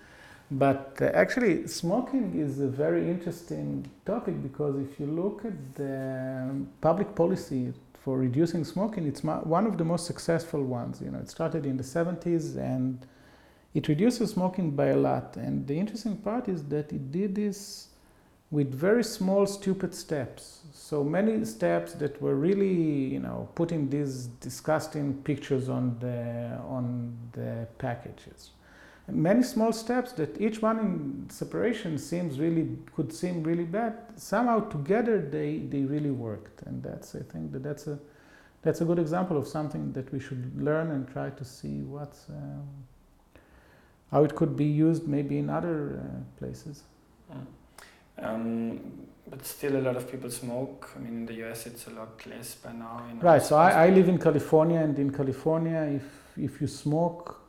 But 0.50 0.98
uh, 1.02 1.06
actually, 1.08 1.68
smoking 1.68 2.40
is 2.40 2.62
a 2.62 2.68
very 2.68 3.10
interesting 3.10 3.92
topic 4.06 4.42
because 4.42 4.80
if 4.80 4.98
you 4.98 5.08
look 5.08 5.44
at 5.44 5.76
the 5.76 6.66
public 6.80 7.16
policy 7.16 7.74
for 8.06 8.20
reducing 8.20 8.64
smoking, 8.64 9.08
it's 9.08 9.24
one 9.24 9.66
of 9.66 9.80
the 9.80 9.84
most 9.84 10.06
successful 10.06 10.64
ones. 10.64 11.02
You 11.02 11.10
know, 11.10 11.18
it 11.18 11.28
started 11.28 11.66
in 11.66 11.76
the 11.76 11.84
70s 11.84 12.56
and 12.56 13.04
it 13.74 13.88
reduces 13.88 14.30
smoking 14.30 14.70
by 14.76 14.90
a 14.90 14.96
lot. 14.96 15.38
And 15.38 15.66
the 15.66 15.80
interesting 15.80 16.18
part 16.18 16.48
is 16.48 16.64
that 16.66 16.94
it 16.94 17.12
did 17.12 17.34
this 17.34 17.88
with 18.52 18.72
very 18.72 19.04
small, 19.04 19.48
stupid 19.48 19.96
steps. 19.96 20.60
So 20.72 21.04
many 21.04 21.44
steps 21.46 21.94
that 21.94 22.22
were 22.22 22.36
really, 22.36 22.76
you 23.16 23.22
know, 23.22 23.50
putting 23.56 23.90
these 23.90 24.28
disgusting 24.40 25.16
pictures 25.24 25.68
on 25.68 25.98
the 26.00 26.60
on 26.78 27.18
the 27.32 27.68
packages. 27.80 28.52
Many 29.08 29.44
small 29.44 29.72
steps 29.72 30.14
that 30.14 30.42
each 30.42 30.62
one 30.64 30.80
in 30.80 31.30
separation 31.30 31.98
seems 32.00 32.40
really 32.40 32.68
could 32.96 33.14
seem 33.14 33.44
really 33.44 33.64
bad. 33.64 33.94
Somehow 34.16 34.62
together 34.62 35.22
they, 35.22 35.60
they 35.60 35.82
really 35.82 36.10
worked, 36.10 36.64
and 36.64 36.82
that's 36.82 37.14
I 37.16 37.20
think 37.20 37.52
that 37.52 37.62
that's 37.62 37.86
a 37.86 38.00
that's 38.64 38.82
a 38.82 38.86
good 38.86 38.98
example 38.98 39.38
of 39.38 39.48
something 39.48 39.94
that 39.94 40.12
we 40.12 40.20
should 40.20 40.60
learn 40.60 40.90
and 40.90 41.08
try 41.08 41.30
to 41.30 41.46
see 41.46 41.82
what's 41.82 42.30
um, 42.30 42.68
how 44.12 44.24
it 44.24 44.36
could 44.36 44.56
be 44.58 44.66
used 44.66 45.08
maybe 45.08 45.38
in 45.38 45.52
other 45.52 46.02
uh, 46.02 46.40
places. 46.40 46.84
Mm. 47.32 47.46
Um, 48.18 48.80
but 49.30 49.46
still, 49.46 49.76
a 49.76 49.82
lot 49.82 49.96
of 49.96 50.10
people 50.10 50.32
smoke. 50.32 50.90
I 50.96 51.00
mean, 51.00 51.14
in 51.14 51.26
the 51.28 51.34
US, 51.46 51.68
it's 51.68 51.88
a 51.88 51.92
lot 51.92 52.26
less 52.26 52.56
by 52.56 52.72
now. 52.72 53.04
Right. 53.22 53.42
So 53.42 53.56
I, 53.56 53.86
I 53.86 53.90
live 53.90 54.10
in 54.10 54.18
California, 54.18 54.80
and 54.80 54.98
in 54.98 55.12
California, 55.12 55.82
if 56.00 56.04
if 56.38 56.62
you 56.62 56.68
smoke, 56.68 57.45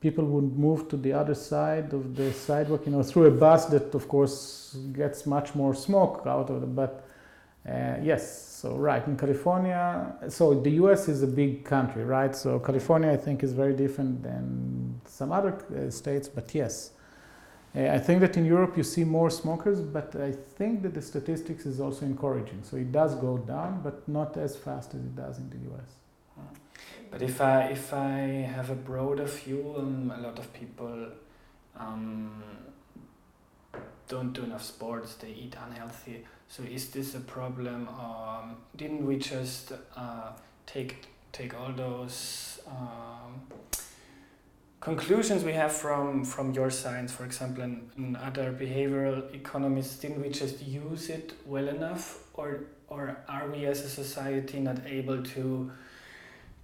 people 0.00 0.24
would 0.24 0.56
move 0.58 0.88
to 0.88 0.96
the 0.96 1.12
other 1.12 1.34
side 1.34 1.92
of 1.92 2.16
the 2.16 2.32
sidewalk. 2.32 2.86
You 2.86 2.92
know, 2.92 3.02
through 3.02 3.26
a 3.26 3.30
bus 3.30 3.66
that, 3.66 3.94
of 3.94 4.08
course, 4.08 4.76
gets 4.92 5.26
much 5.26 5.54
more 5.54 5.74
smoke 5.74 6.22
out 6.26 6.50
of 6.50 6.62
it. 6.62 6.74
But 6.74 7.04
uh, 7.68 7.96
yes, 8.02 8.48
so 8.48 8.76
right 8.76 9.06
in 9.06 9.16
California. 9.16 10.14
So 10.28 10.54
the 10.54 10.70
U.S. 10.82 11.08
is 11.08 11.22
a 11.22 11.26
big 11.26 11.64
country, 11.64 12.04
right? 12.04 12.34
So 12.34 12.58
California, 12.58 13.10
I 13.10 13.16
think, 13.16 13.42
is 13.42 13.52
very 13.52 13.74
different 13.74 14.22
than 14.22 15.00
some 15.04 15.32
other 15.32 15.52
uh, 15.54 15.90
states. 15.90 16.28
But 16.28 16.54
yes. 16.54 16.92
Uh, 17.76 17.82
I 17.82 17.98
think 18.00 18.20
that 18.20 18.36
in 18.36 18.44
Europe 18.44 18.76
you 18.76 18.82
see 18.82 19.04
more 19.04 19.30
smokers, 19.30 19.80
but 19.80 20.16
I 20.16 20.32
think 20.32 20.82
that 20.82 20.92
the 20.92 21.02
statistics 21.02 21.66
is 21.66 21.80
also 21.80 22.04
encouraging. 22.04 22.64
So 22.64 22.76
it 22.76 22.90
does 22.90 23.14
go 23.14 23.38
down, 23.38 23.82
but 23.84 24.08
not 24.08 24.36
as 24.36 24.56
fast 24.56 24.94
as 24.94 25.02
it 25.02 25.14
does 25.14 25.38
in 25.38 25.50
the 25.50 25.72
US. 25.72 25.99
But 27.10 27.22
if 27.22 27.40
I 27.40 27.62
if 27.64 27.92
I 27.92 28.18
have 28.54 28.70
a 28.70 28.74
broader 28.74 29.24
view, 29.24 29.74
um, 29.76 30.12
a 30.16 30.20
lot 30.20 30.38
of 30.38 30.52
people 30.52 31.06
um, 31.76 32.42
don't 34.08 34.32
do 34.32 34.44
enough 34.44 34.62
sports. 34.62 35.14
They 35.14 35.30
eat 35.30 35.56
unhealthy. 35.66 36.24
So 36.48 36.62
is 36.62 36.90
this 36.90 37.14
a 37.14 37.20
problem? 37.20 37.88
Um, 37.88 38.56
didn't 38.76 39.04
we 39.06 39.18
just 39.18 39.72
uh, 39.96 40.32
take 40.66 41.08
take 41.32 41.54
all 41.58 41.72
those 41.72 42.60
um, 42.68 43.40
conclusions 44.80 45.42
we 45.44 45.52
have 45.52 45.72
from 45.72 46.24
from 46.24 46.52
your 46.52 46.70
science, 46.70 47.12
for 47.12 47.24
example, 47.24 47.64
and, 47.64 47.90
and 47.96 48.16
other 48.16 48.52
behavioral 48.52 49.34
economists? 49.34 49.98
Didn't 49.98 50.22
we 50.22 50.28
just 50.28 50.62
use 50.62 51.08
it 51.08 51.32
well 51.44 51.68
enough, 51.68 52.18
or 52.34 52.66
or 52.88 53.16
are 53.28 53.48
we 53.48 53.66
as 53.66 53.80
a 53.84 53.88
society 53.88 54.60
not 54.60 54.78
able 54.86 55.22
to 55.22 55.72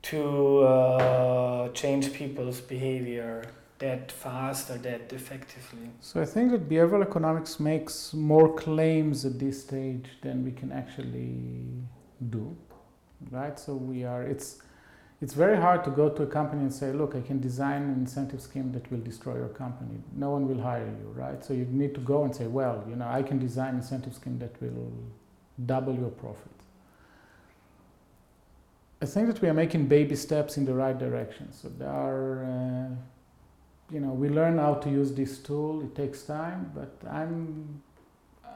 to 0.02 0.60
uh, 0.60 1.68
change 1.70 2.12
people's 2.12 2.60
behavior 2.60 3.44
that 3.78 4.10
fast 4.10 4.70
or 4.70 4.78
that 4.78 5.12
effectively? 5.12 5.90
So 6.00 6.20
I 6.20 6.24
think 6.24 6.50
that 6.52 6.68
behavioral 6.68 7.02
economics 7.02 7.60
makes 7.60 8.14
more 8.14 8.54
claims 8.54 9.24
at 9.24 9.38
this 9.38 9.62
stage 9.62 10.06
than 10.22 10.44
we 10.44 10.52
can 10.52 10.72
actually 10.72 11.64
do, 12.30 12.56
right? 13.30 13.58
So 13.58 13.74
we 13.74 14.04
are 14.04 14.22
it's 14.22 14.62
it's 15.22 15.32
very 15.32 15.56
hard 15.56 15.82
to 15.84 15.90
go 15.90 16.10
to 16.10 16.22
a 16.24 16.26
company 16.26 16.62
and 16.62 16.72
say, 16.72 16.92
look, 16.92 17.14
I 17.14 17.22
can 17.22 17.40
design 17.40 17.82
an 17.82 17.94
incentive 17.94 18.42
scheme 18.42 18.70
that 18.72 18.90
will 18.90 19.00
destroy 19.00 19.36
your 19.36 19.48
company. 19.48 19.98
No 20.14 20.30
one 20.30 20.46
will 20.46 20.62
hire 20.62 20.84
you, 20.86 21.08
right? 21.14 21.42
So 21.42 21.54
you 21.54 21.64
need 21.70 21.94
to 21.94 22.00
go 22.00 22.24
and 22.24 22.36
say, 22.36 22.46
well, 22.46 22.84
you 22.86 22.96
know, 22.96 23.08
I 23.08 23.22
can 23.22 23.38
design 23.38 23.70
an 23.70 23.76
incentive 23.76 24.14
scheme 24.14 24.38
that 24.40 24.60
will 24.60 24.92
double 25.64 25.94
your 25.94 26.10
profit. 26.10 26.55
I 29.02 29.04
think 29.04 29.26
that 29.26 29.42
we 29.42 29.48
are 29.48 29.54
making 29.54 29.88
baby 29.88 30.16
steps 30.16 30.56
in 30.56 30.64
the 30.64 30.72
right 30.72 30.98
direction. 30.98 31.52
So 31.52 31.68
there 31.68 31.90
are, 31.90 32.44
uh, 32.44 32.94
you 33.92 34.00
know, 34.00 34.08
we 34.08 34.30
learn 34.30 34.56
how 34.56 34.74
to 34.74 34.88
use 34.88 35.12
this 35.12 35.38
tool. 35.38 35.82
It 35.82 35.94
takes 35.94 36.22
time, 36.22 36.72
but 36.74 36.96
I'm, 37.10 37.82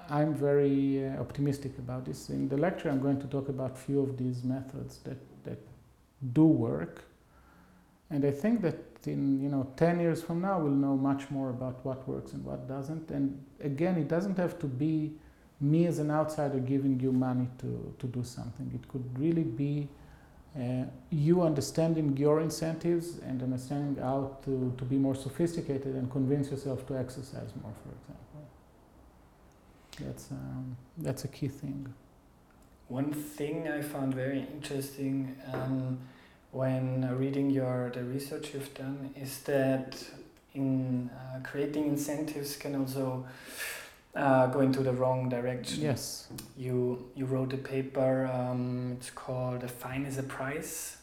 I'm 0.09 0.35
very 0.35 1.07
uh, 1.07 1.21
optimistic 1.21 1.77
about 1.79 2.07
this. 2.07 2.31
In 2.31 2.49
the 2.49 2.57
lecture, 2.57 2.89
I'm 2.89 3.03
going 3.03 3.21
to 3.21 3.27
talk 3.27 3.51
about 3.51 3.73
a 3.73 3.77
few 3.77 4.01
of 4.01 4.17
these 4.17 4.43
methods 4.43 4.99
that, 5.05 5.19
that 5.45 5.59
do 6.33 6.47
work. 6.47 7.05
And 8.09 8.25
I 8.25 8.31
think 8.31 8.63
that 8.63 8.79
in, 9.05 9.43
you 9.43 9.51
know, 9.51 9.71
10 9.77 10.01
years 10.01 10.23
from 10.23 10.41
now, 10.41 10.59
we'll 10.59 10.73
know 10.73 10.97
much 10.97 11.31
more 11.31 11.51
about 11.51 11.85
what 11.85 12.09
works 12.09 12.33
and 12.33 12.43
what 12.47 12.67
doesn't. 12.67 13.11
And 13.11 13.45
again, 13.63 13.99
it 13.99 14.09
doesn't 14.09 14.39
have 14.39 14.59
to 14.61 14.67
be 14.67 15.13
me 15.61 15.87
as 15.87 15.99
an 15.99 16.11
outsider 16.11 16.59
giving 16.59 16.99
you 16.99 17.13
money 17.13 17.47
to, 17.59 17.95
to 17.99 18.07
do 18.07 18.25
something. 18.25 18.71
It 18.75 18.89
could 18.89 19.05
really 19.19 19.45
be 19.45 19.87
uh, 20.59 20.85
you 21.11 21.43
understanding 21.43 22.17
your 22.17 22.41
incentives 22.41 23.19
and 23.19 23.43
understanding 23.43 24.03
how 24.03 24.37
to, 24.45 24.75
to 24.79 24.85
be 24.85 24.97
more 24.97 25.15
sophisticated 25.15 25.95
and 25.95 26.11
convince 26.11 26.51
yourself 26.51 26.87
to 26.89 26.99
exercise 26.99 27.51
more, 27.63 27.73
for 27.83 27.91
example. 27.91 28.21
That's, 30.01 30.31
um, 30.33 30.77
that's 30.99 31.25
a 31.25 31.29
key 31.29 31.49
thing. 31.49 31.93
One 32.89 33.13
thing 33.13 33.69
I 33.69 33.83
found 33.83 34.15
very 34.15 34.41
interesting 34.41 35.37
um, 35.53 35.99
when 36.51 37.09
reading 37.17 37.51
your 37.51 37.91
the 37.95 38.03
research 38.03 38.53
you've 38.53 38.75
done 38.75 39.11
is 39.15 39.41
that 39.43 40.03
in 40.55 41.09
uh, 41.11 41.39
creating 41.45 41.87
incentives 41.87 42.57
can 42.57 42.75
also 42.75 43.25
uh, 44.15 44.47
going 44.49 44.73
to 44.73 44.83
the 44.83 44.93
wrong 44.93 45.29
direction. 45.29 45.83
Yes. 45.83 46.29
You 46.57 47.11
you 47.15 47.27
wrote 47.27 47.53
a 47.53 47.57
paper. 47.57 48.27
Um, 48.27 48.97
it's 48.99 49.11
called 49.11 49.63
"A 49.65 49.69
Fine 49.69 50.05
is 50.05 50.19
a 50.19 50.23
Price." 50.23 50.97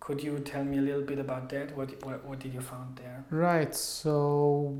Could 0.00 0.22
you 0.22 0.40
tell 0.40 0.64
me 0.64 0.78
a 0.78 0.80
little 0.80 1.02
bit 1.02 1.18
about 1.18 1.48
that? 1.50 1.76
What 1.76 2.04
what, 2.04 2.24
what 2.24 2.38
did 2.40 2.52
you 2.54 2.60
find 2.60 2.96
there? 2.96 3.24
Right. 3.30 3.74
So. 3.74 4.76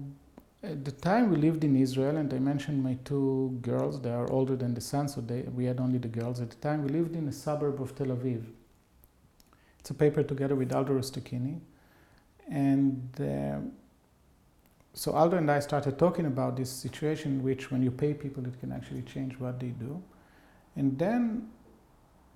At 0.65 0.85
the 0.85 0.93
time 0.93 1.29
we 1.29 1.39
lived 1.39 1.65
in 1.65 1.75
Israel, 1.75 2.17
and 2.19 2.33
I 2.33 2.39
mentioned 2.39 2.85
my 2.85 2.97
two 3.05 3.59
girls. 3.63 4.01
They 4.01 4.13
are 4.13 4.31
older 4.31 4.55
than 4.55 4.75
the 4.75 4.81
son, 4.81 5.09
so 5.09 5.21
they, 5.21 5.41
we 5.43 5.65
had 5.65 5.81
only 5.81 5.99
the 5.99 6.07
girls 6.07 6.41
at 6.41 6.51
the 6.51 6.57
time. 6.57 6.85
We 6.85 6.91
lived 6.91 7.17
in 7.17 7.27
a 7.27 7.33
suburb 7.33 7.83
of 7.83 7.97
Tel 7.97 8.07
Aviv. 8.17 8.45
It's 9.81 9.91
a 9.91 9.95
paper 9.95 10.23
together 10.23 10.55
with 10.55 10.73
Aldo 10.73 10.93
Rustichini, 10.93 11.59
and 12.49 13.11
uh, 13.19 13.59
so 14.95 15.13
Aldo 15.13 15.39
and 15.39 15.51
I 15.51 15.61
started 15.61 15.99
talking 15.99 16.27
about 16.27 16.57
this 16.57 16.71
situation 16.71 17.43
which 17.43 17.71
when 17.71 17.83
you 17.83 17.91
pay 17.91 18.13
people, 18.13 18.47
it 18.47 18.59
can 18.61 18.73
actually 18.73 19.03
change 19.03 19.39
what 19.39 19.59
they 19.59 19.69
do. 19.69 20.03
And 20.77 20.99
then 20.99 21.49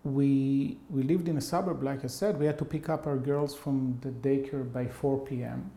we, 0.04 0.78
we 0.88 1.02
lived 1.02 1.28
in 1.28 1.36
a 1.36 1.40
suburb, 1.40 1.82
like 1.82 2.04
I 2.04 2.06
said, 2.06 2.38
we 2.38 2.46
had 2.46 2.58
to 2.58 2.64
pick 2.64 2.88
up 2.88 3.06
our 3.06 3.16
girls 3.16 3.54
from 3.54 3.98
the 4.00 4.10
daycare 4.10 4.70
by 4.72 4.86
4 4.86 5.18
p.m. 5.26 5.70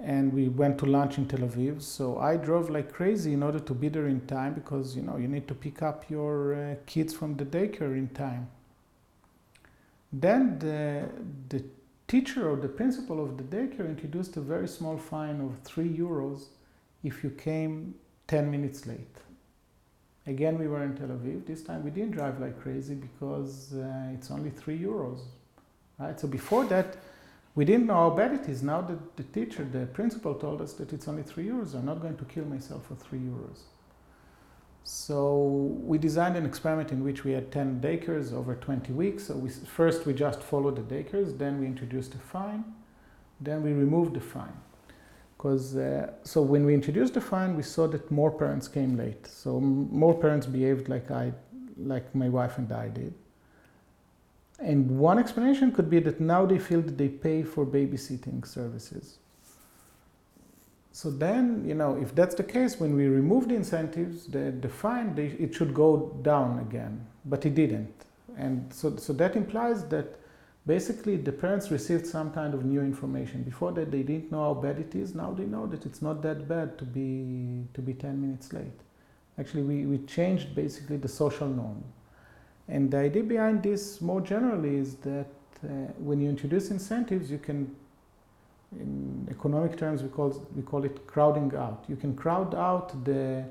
And 0.00 0.32
we 0.32 0.48
went 0.48 0.78
to 0.78 0.86
lunch 0.86 1.18
in 1.18 1.26
Tel 1.26 1.40
Aviv. 1.40 1.82
So 1.82 2.18
I 2.18 2.36
drove 2.36 2.70
like 2.70 2.92
crazy 2.92 3.32
in 3.32 3.42
order 3.42 3.58
to 3.60 3.74
be 3.74 3.88
there 3.88 4.06
in 4.06 4.26
time 4.26 4.54
because, 4.54 4.96
you 4.96 5.02
know, 5.02 5.16
you 5.18 5.28
need 5.28 5.46
to 5.48 5.54
pick 5.54 5.82
up 5.82 6.08
your 6.08 6.54
uh, 6.54 6.74
kids 6.86 7.12
from 7.14 7.36
the 7.36 7.44
daycare 7.44 7.96
in 7.96 8.08
time. 8.08 8.48
Then 10.12 10.58
the, 10.58 11.08
the 11.48 11.64
teacher 12.06 12.50
or 12.50 12.56
the 12.56 12.68
principal 12.68 13.22
of 13.22 13.36
the 13.36 13.44
daycare 13.44 13.88
introduced 13.88 14.36
a 14.36 14.40
very 14.40 14.68
small 14.68 14.96
fine 14.96 15.40
of 15.40 15.52
3 15.64 15.88
euros 15.88 16.46
if 17.02 17.22
you 17.22 17.30
came 17.30 17.94
10 18.28 18.50
minutes 18.50 18.86
late. 18.86 19.16
Again, 20.26 20.58
we 20.58 20.66
were 20.66 20.82
in 20.82 20.96
Tel 20.96 21.08
Aviv. 21.08 21.46
This 21.46 21.62
time 21.62 21.84
we 21.84 21.90
didn't 21.90 22.12
drive 22.12 22.40
like 22.40 22.60
crazy 22.60 22.94
because 22.94 23.74
uh, 23.74 24.14
it's 24.14 24.30
only 24.30 24.50
3 24.50 24.78
euros. 24.78 25.20
Right? 25.98 26.18
So 26.18 26.26
before 26.26 26.64
that, 26.66 26.96
we 27.54 27.64
didn't 27.64 27.86
know 27.86 27.94
how 27.94 28.10
bad 28.10 28.32
it 28.32 28.48
is. 28.48 28.62
Now 28.62 28.80
that 28.82 29.16
the 29.16 29.22
teacher, 29.22 29.64
the 29.64 29.86
principal 29.86 30.34
told 30.34 30.60
us 30.62 30.72
that 30.74 30.92
it's 30.92 31.06
only 31.08 31.22
3 31.22 31.44
euros, 31.44 31.74
I'm 31.74 31.84
not 31.84 32.00
going 32.00 32.16
to 32.16 32.24
kill 32.24 32.44
myself 32.46 32.86
for 32.86 32.94
3 32.94 33.18
euros. 33.18 33.58
So 34.86 35.78
we 35.82 35.96
designed 35.96 36.36
an 36.36 36.44
experiment 36.44 36.92
in 36.92 37.02
which 37.02 37.24
we 37.24 37.32
had 37.32 37.50
10 37.50 37.80
daycares 37.80 38.34
over 38.34 38.54
20 38.54 38.92
weeks. 38.92 39.24
So 39.24 39.34
we, 39.34 39.48
first 39.48 40.04
we 40.04 40.12
just 40.12 40.42
followed 40.42 40.76
the 40.76 40.82
daycares, 40.82 41.36
then 41.38 41.58
we 41.58 41.66
introduced 41.66 42.14
a 42.14 42.18
fine, 42.18 42.64
then 43.40 43.62
we 43.62 43.72
removed 43.72 44.14
the 44.14 44.20
fine. 44.20 44.52
Because 45.36 45.74
uh, 45.74 46.12
so 46.22 46.42
when 46.42 46.66
we 46.66 46.74
introduced 46.74 47.14
the 47.14 47.20
fine, 47.22 47.56
we 47.56 47.62
saw 47.62 47.86
that 47.88 48.10
more 48.10 48.30
parents 48.30 48.68
came 48.68 48.96
late. 48.98 49.26
So 49.26 49.58
more 49.58 50.14
parents 50.14 50.46
behaved 50.46 50.90
like 50.90 51.10
I, 51.10 51.32
like 51.78 52.14
my 52.14 52.28
wife 52.28 52.58
and 52.58 52.70
I 52.70 52.88
did. 52.88 53.14
And 54.58 54.98
one 54.98 55.18
explanation 55.18 55.72
could 55.72 55.88
be 55.88 55.98
that 56.00 56.20
now 56.20 56.44
they 56.44 56.58
feel 56.58 56.82
that 56.82 56.98
they 56.98 57.08
pay 57.08 57.42
for 57.42 57.64
babysitting 57.64 58.46
services. 58.46 59.18
So 60.94 61.10
then, 61.10 61.64
you 61.66 61.74
know, 61.74 61.96
if 62.00 62.14
that's 62.14 62.36
the 62.36 62.44
case, 62.44 62.78
when 62.78 62.94
we 62.94 63.08
remove 63.08 63.48
the 63.48 63.56
incentives, 63.56 64.26
the, 64.26 64.68
fine, 64.68 65.16
they, 65.16 65.26
it 65.26 65.52
should 65.52 65.74
go 65.74 66.16
down 66.22 66.60
again, 66.60 67.04
but 67.24 67.44
it 67.44 67.56
didn't. 67.56 67.92
And 68.36 68.72
so, 68.72 68.94
so 68.94 69.12
that 69.14 69.34
implies 69.34 69.88
that 69.88 70.20
basically 70.68 71.16
the 71.16 71.32
parents 71.32 71.72
received 71.72 72.06
some 72.06 72.30
kind 72.30 72.54
of 72.54 72.64
new 72.64 72.80
information. 72.80 73.42
Before 73.42 73.72
that, 73.72 73.90
they 73.90 74.04
didn't 74.04 74.30
know 74.30 74.42
how 74.42 74.54
bad 74.54 74.78
it 74.78 74.94
is. 74.94 75.16
Now 75.16 75.32
they 75.32 75.46
know 75.46 75.66
that 75.66 75.84
it's 75.84 76.00
not 76.00 76.22
that 76.22 76.46
bad 76.46 76.78
to 76.78 76.84
be 76.84 77.64
to 77.74 77.82
be 77.82 77.92
10 77.92 78.20
minutes 78.20 78.52
late. 78.52 78.80
Actually, 79.36 79.64
we, 79.64 79.86
we 79.86 79.98
changed 80.06 80.54
basically 80.54 80.96
the 80.96 81.08
social 81.08 81.48
norm. 81.48 81.82
And 82.68 82.88
the 82.88 82.98
idea 82.98 83.24
behind 83.24 83.64
this 83.64 84.00
more 84.00 84.20
generally 84.20 84.76
is 84.76 84.94
that 84.98 85.26
uh, 85.64 85.66
when 85.98 86.20
you 86.20 86.28
introduce 86.28 86.70
incentives, 86.70 87.32
you 87.32 87.38
can, 87.38 87.74
in 88.80 89.28
economic 89.30 89.76
terms, 89.76 90.02
we 90.02 90.08
call, 90.08 90.46
we 90.54 90.62
call 90.62 90.84
it 90.84 91.06
crowding 91.06 91.52
out. 91.56 91.84
You 91.88 91.96
can 91.96 92.14
crowd 92.14 92.54
out 92.54 93.04
the, 93.04 93.44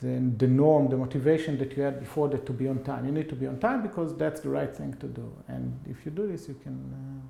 the, 0.00 0.32
the 0.38 0.46
norm, 0.46 0.88
the 0.88 0.96
motivation 0.96 1.58
that 1.58 1.76
you 1.76 1.82
had 1.82 2.00
before 2.00 2.28
that 2.28 2.46
to 2.46 2.52
be 2.52 2.68
on 2.68 2.82
time. 2.82 3.04
You 3.06 3.12
need 3.12 3.28
to 3.28 3.36
be 3.36 3.46
on 3.46 3.58
time 3.58 3.82
because 3.82 4.16
that's 4.16 4.40
the 4.40 4.48
right 4.48 4.74
thing 4.74 4.94
to 4.94 5.06
do. 5.06 5.32
And 5.48 5.78
if 5.88 6.04
you 6.04 6.10
do 6.10 6.26
this, 6.26 6.48
you 6.48 6.58
can, 6.62 6.76
uh, 6.92 7.26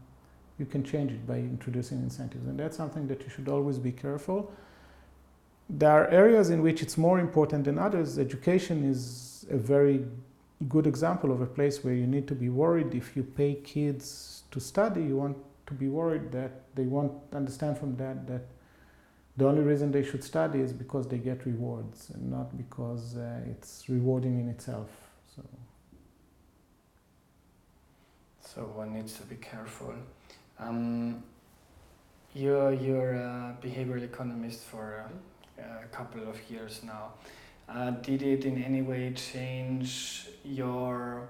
you 0.58 0.66
can 0.66 0.84
change 0.84 1.12
it 1.12 1.26
by 1.26 1.36
introducing 1.36 1.98
incentives. 1.98 2.46
And 2.46 2.58
that's 2.58 2.76
something 2.76 3.06
that 3.08 3.22
you 3.22 3.30
should 3.30 3.48
always 3.48 3.78
be 3.78 3.92
careful. 3.92 4.52
There 5.68 5.90
are 5.90 6.08
areas 6.08 6.50
in 6.50 6.62
which 6.62 6.82
it's 6.82 6.98
more 6.98 7.20
important 7.20 7.64
than 7.64 7.78
others. 7.78 8.18
Education 8.18 8.82
is 8.84 9.46
a 9.50 9.56
very 9.56 10.04
good 10.68 10.86
example 10.86 11.32
of 11.32 11.40
a 11.40 11.46
place 11.46 11.82
where 11.82 11.94
you 11.94 12.06
need 12.06 12.26
to 12.28 12.34
be 12.34 12.48
worried 12.48 12.94
if 12.94 13.16
you 13.16 13.22
pay 13.22 13.54
kids 13.54 14.42
to 14.50 14.60
study 14.60 15.02
you 15.02 15.16
want 15.16 15.36
to 15.70 15.74
be 15.74 15.88
worried 15.88 16.32
that 16.32 16.52
they 16.74 16.84
won't 16.84 17.12
understand 17.32 17.78
from 17.78 17.96
that 17.96 18.26
that 18.26 18.42
the 19.36 19.46
only 19.46 19.62
reason 19.62 19.92
they 19.92 20.02
should 20.02 20.24
study 20.24 20.58
is 20.60 20.72
because 20.72 21.06
they 21.06 21.18
get 21.18 21.46
rewards 21.46 22.10
and 22.10 22.30
not 22.30 22.48
because 22.56 23.16
uh, 23.16 23.52
it's 23.52 23.88
rewarding 23.88 24.40
in 24.40 24.48
itself 24.48 24.90
so. 25.34 25.42
So 28.40 28.62
one 28.62 28.92
needs 28.92 29.12
to 29.14 29.22
be 29.22 29.36
careful. 29.36 29.94
Um, 30.58 31.22
you're 32.34 32.72
you're 32.72 33.14
a 33.14 33.56
behavioral 33.62 34.02
economist 34.02 34.64
for 34.64 35.04
a, 35.58 35.62
a 35.84 35.88
couple 35.92 36.28
of 36.28 36.36
years 36.50 36.80
now. 36.82 37.12
Uh, 37.68 37.90
did 37.90 38.22
it 38.22 38.44
in 38.44 38.60
any 38.62 38.82
way 38.82 39.12
change 39.12 40.26
your 40.44 41.28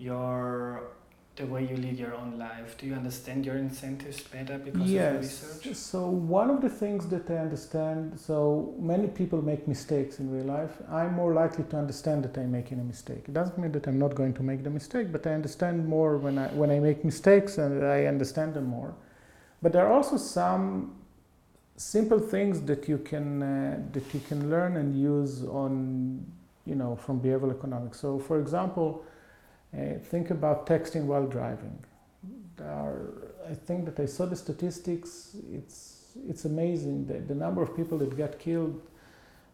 your 0.00 0.90
the 1.36 1.46
way 1.46 1.64
you 1.64 1.76
lead 1.76 1.98
your 1.98 2.14
own 2.14 2.38
life? 2.38 2.76
Do 2.76 2.86
you 2.86 2.94
understand 2.94 3.46
your 3.46 3.56
incentives 3.56 4.20
better 4.22 4.58
because 4.58 4.90
yes. 4.90 5.14
of 5.14 5.20
research? 5.20 5.76
So 5.76 6.06
one 6.06 6.50
of 6.50 6.60
the 6.60 6.68
things 6.68 7.06
that 7.08 7.30
I 7.30 7.38
understand, 7.38 8.18
so 8.18 8.74
many 8.78 9.08
people 9.08 9.40
make 9.42 9.66
mistakes 9.66 10.18
in 10.18 10.30
real 10.30 10.44
life. 10.44 10.72
I'm 10.90 11.14
more 11.14 11.32
likely 11.32 11.64
to 11.64 11.76
understand 11.76 12.24
that 12.24 12.36
I'm 12.36 12.50
making 12.50 12.80
a 12.80 12.84
mistake. 12.84 13.24
It 13.28 13.34
doesn't 13.34 13.58
mean 13.58 13.72
that 13.72 13.86
I'm 13.86 13.98
not 13.98 14.14
going 14.14 14.34
to 14.34 14.42
make 14.42 14.64
the 14.64 14.70
mistake, 14.70 15.12
but 15.12 15.26
I 15.26 15.32
understand 15.32 15.86
more 15.86 16.16
when 16.18 16.38
I 16.38 16.48
when 16.48 16.70
I 16.70 16.78
make 16.78 17.04
mistakes 17.04 17.58
and 17.58 17.84
I 17.84 18.04
understand 18.06 18.54
them 18.54 18.66
more. 18.66 18.94
But 19.62 19.72
there 19.72 19.86
are 19.86 19.92
also 19.92 20.16
some 20.16 20.96
simple 21.76 22.18
things 22.18 22.60
that 22.62 22.88
you 22.88 22.98
can 22.98 23.42
uh, 23.42 23.82
that 23.92 24.12
you 24.12 24.20
can 24.28 24.50
learn 24.50 24.76
and 24.76 25.00
use 25.00 25.44
on 25.44 26.26
you 26.66 26.74
know 26.74 26.96
from 26.96 27.20
behavioral 27.20 27.56
economics. 27.56 28.00
So, 28.00 28.18
for 28.18 28.38
example, 28.40 29.04
uh, 29.76 29.98
think 30.02 30.30
about 30.30 30.66
texting 30.66 31.04
while 31.04 31.26
driving. 31.26 31.78
Are, 32.60 33.12
I 33.48 33.54
think 33.54 33.86
that 33.86 33.98
I 34.00 34.06
saw 34.06 34.26
the 34.26 34.36
statistics. 34.36 35.36
It's 35.52 35.96
it's 36.28 36.44
amazing 36.44 37.06
that 37.06 37.28
the 37.28 37.34
number 37.34 37.62
of 37.62 37.74
people 37.76 37.98
that 37.98 38.16
get 38.16 38.38
killed 38.38 38.82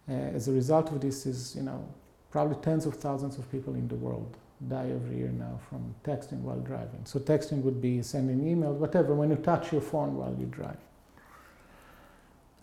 uh, 0.09 0.13
as 0.13 0.49
a 0.49 0.53
result 0.53 0.91
of 0.91 1.01
this 1.01 1.27
is 1.27 1.55
you 1.55 1.63
know 1.63 1.87
probably 2.31 2.57
tens 2.63 2.87
of 2.87 2.95
thousands 2.95 3.39
of 3.39 3.51
people 3.51 3.75
in 3.75 3.87
the 3.89 3.95
world 3.95 4.37
die 4.69 4.91
every 4.91 5.19
year 5.19 5.29
now 5.29 5.59
from 5.69 5.95
texting 6.05 6.41
while 6.41 6.59
driving. 6.59 7.01
So 7.05 7.19
texting 7.19 7.63
would 7.63 7.81
be 7.81 8.03
sending 8.03 8.47
email, 8.47 8.73
whatever, 8.73 9.15
when 9.15 9.31
you 9.31 9.37
touch 9.37 9.73
your 9.73 9.81
phone 9.81 10.17
while 10.17 10.35
you 10.39 10.47
drive. 10.47 10.79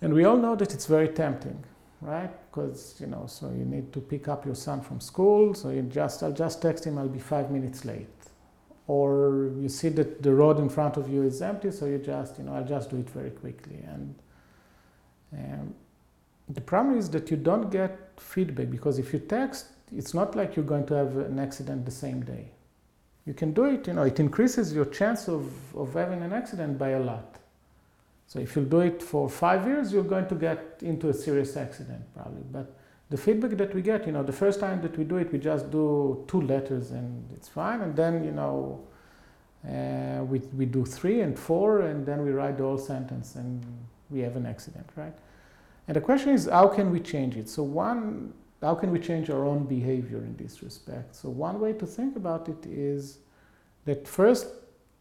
And 0.02 0.14
we 0.14 0.26
all 0.26 0.38
know 0.38 0.56
that 0.56 0.74
it's 0.74 0.86
very 0.86 1.08
tempting, 1.08 1.64
right? 2.04 2.32
Because, 2.50 2.96
you 3.00 3.08
know, 3.08 3.26
so 3.28 3.48
you 3.50 3.66
need 3.66 3.92
to 3.94 4.00
pick 4.00 4.28
up 4.28 4.46
your 4.46 4.56
son 4.56 4.82
from 4.82 5.00
school, 5.00 5.54
so 5.54 5.70
you 5.70 5.82
just, 5.84 6.24
I'll 6.24 6.32
just 6.32 6.62
text 6.62 6.86
him, 6.86 6.98
I'll 6.98 7.08
be 7.08 7.20
five 7.20 7.52
minutes 7.52 7.86
late. 7.86 8.08
Or 8.88 9.52
you 9.58 9.70
see 9.70 9.90
that 9.90 10.22
the 10.22 10.34
road 10.34 10.60
in 10.60 10.70
front 10.70 10.98
of 10.98 11.10
you 11.10 11.24
is 11.24 11.42
empty, 11.42 11.72
so 11.72 11.86
you 11.86 11.98
just, 11.98 12.38
you 12.38 12.44
know, 12.44 12.54
I'll 12.54 12.66
just 12.66 12.90
do 12.90 12.98
it 12.98 13.10
very 13.10 13.32
quickly. 13.32 13.84
And 13.88 14.16
um, 15.34 15.74
the 16.50 16.62
problem 16.62 16.98
is 16.98 17.10
that 17.12 17.32
you 17.32 17.38
don't 17.38 17.70
get 17.70 17.98
feedback 18.18 18.70
because 18.70 19.00
if 19.00 19.14
you 19.14 19.20
text, 19.20 19.68
it's 19.96 20.14
not 20.14 20.36
like 20.36 20.56
you're 20.56 20.66
going 20.66 20.86
to 20.88 20.96
have 20.96 21.16
an 21.18 21.40
accident 21.40 21.86
the 21.86 21.92
same 21.92 22.22
day. 22.22 22.52
You 23.26 23.34
can 23.34 23.54
do 23.54 23.66
it, 23.66 23.88
you 23.88 23.94
know, 23.94 24.04
it 24.04 24.20
increases 24.20 24.74
your 24.74 24.86
chance 24.86 25.30
of, 25.30 25.50
of 25.76 25.94
having 25.94 26.22
an 26.22 26.34
accident 26.34 26.78
by 26.78 26.90
a 26.90 27.00
lot. 27.00 27.40
So 28.28 28.40
if 28.40 28.56
you 28.56 28.64
do 28.64 28.80
it 28.80 29.02
for 29.02 29.30
five 29.30 29.68
years, 29.68 29.94
you're 29.94 30.04
going 30.04 30.28
to 30.28 30.36
get 30.36 30.80
into 30.82 31.10
a 31.10 31.14
serious 31.14 31.56
accident 31.56 32.02
probably. 32.14 32.44
But 32.52 32.76
the 33.10 33.18
feedback 33.18 33.52
that 33.58 33.76
we 33.76 33.82
get, 33.82 34.08
you 34.08 34.12
know, 34.12 34.24
the 34.24 34.34
first 34.34 34.60
time 34.60 34.82
that 34.82 34.98
we 34.98 35.04
do 35.04 35.18
it, 35.18 35.32
we 35.32 35.38
just 35.38 35.70
do 35.70 36.24
two 36.28 36.42
letters 36.42 36.92
and 36.92 37.30
it's 37.36 37.48
fine. 37.48 37.82
And 37.82 37.96
then, 37.96 38.24
you 38.24 38.32
know, 38.32 38.88
uh, 39.68 40.24
we, 40.24 40.40
we 40.58 40.66
do 40.66 40.84
three 40.84 41.22
and 41.22 41.38
four, 41.38 41.82
and 41.82 42.06
then 42.06 42.26
we 42.26 42.32
write 42.32 42.58
the 42.58 42.64
whole 42.64 42.78
sentence 42.78 43.36
and 43.36 43.66
we 44.10 44.20
have 44.20 44.36
an 44.36 44.46
accident, 44.46 44.90
right? 44.96 45.14
And 45.88 45.96
the 45.96 46.02
question 46.02 46.30
is, 46.30 46.48
how 46.48 46.68
can 46.68 46.92
we 46.92 47.00
change 47.00 47.38
it? 47.38 47.48
So 47.48 47.64
one, 47.64 48.34
how 48.62 48.76
can 48.76 48.92
we 48.92 49.00
change 49.00 49.30
our 49.30 49.46
own 49.46 49.66
behavior 49.66 50.18
in 50.18 50.36
this 50.38 50.64
respect? 50.64 51.16
So 51.16 51.30
one 51.30 51.60
way 51.60 51.74
to 51.74 51.86
think 51.86 52.16
about 52.16 52.50
it 52.50 52.66
is 52.66 53.20
that 53.86 54.08
first 54.08 54.48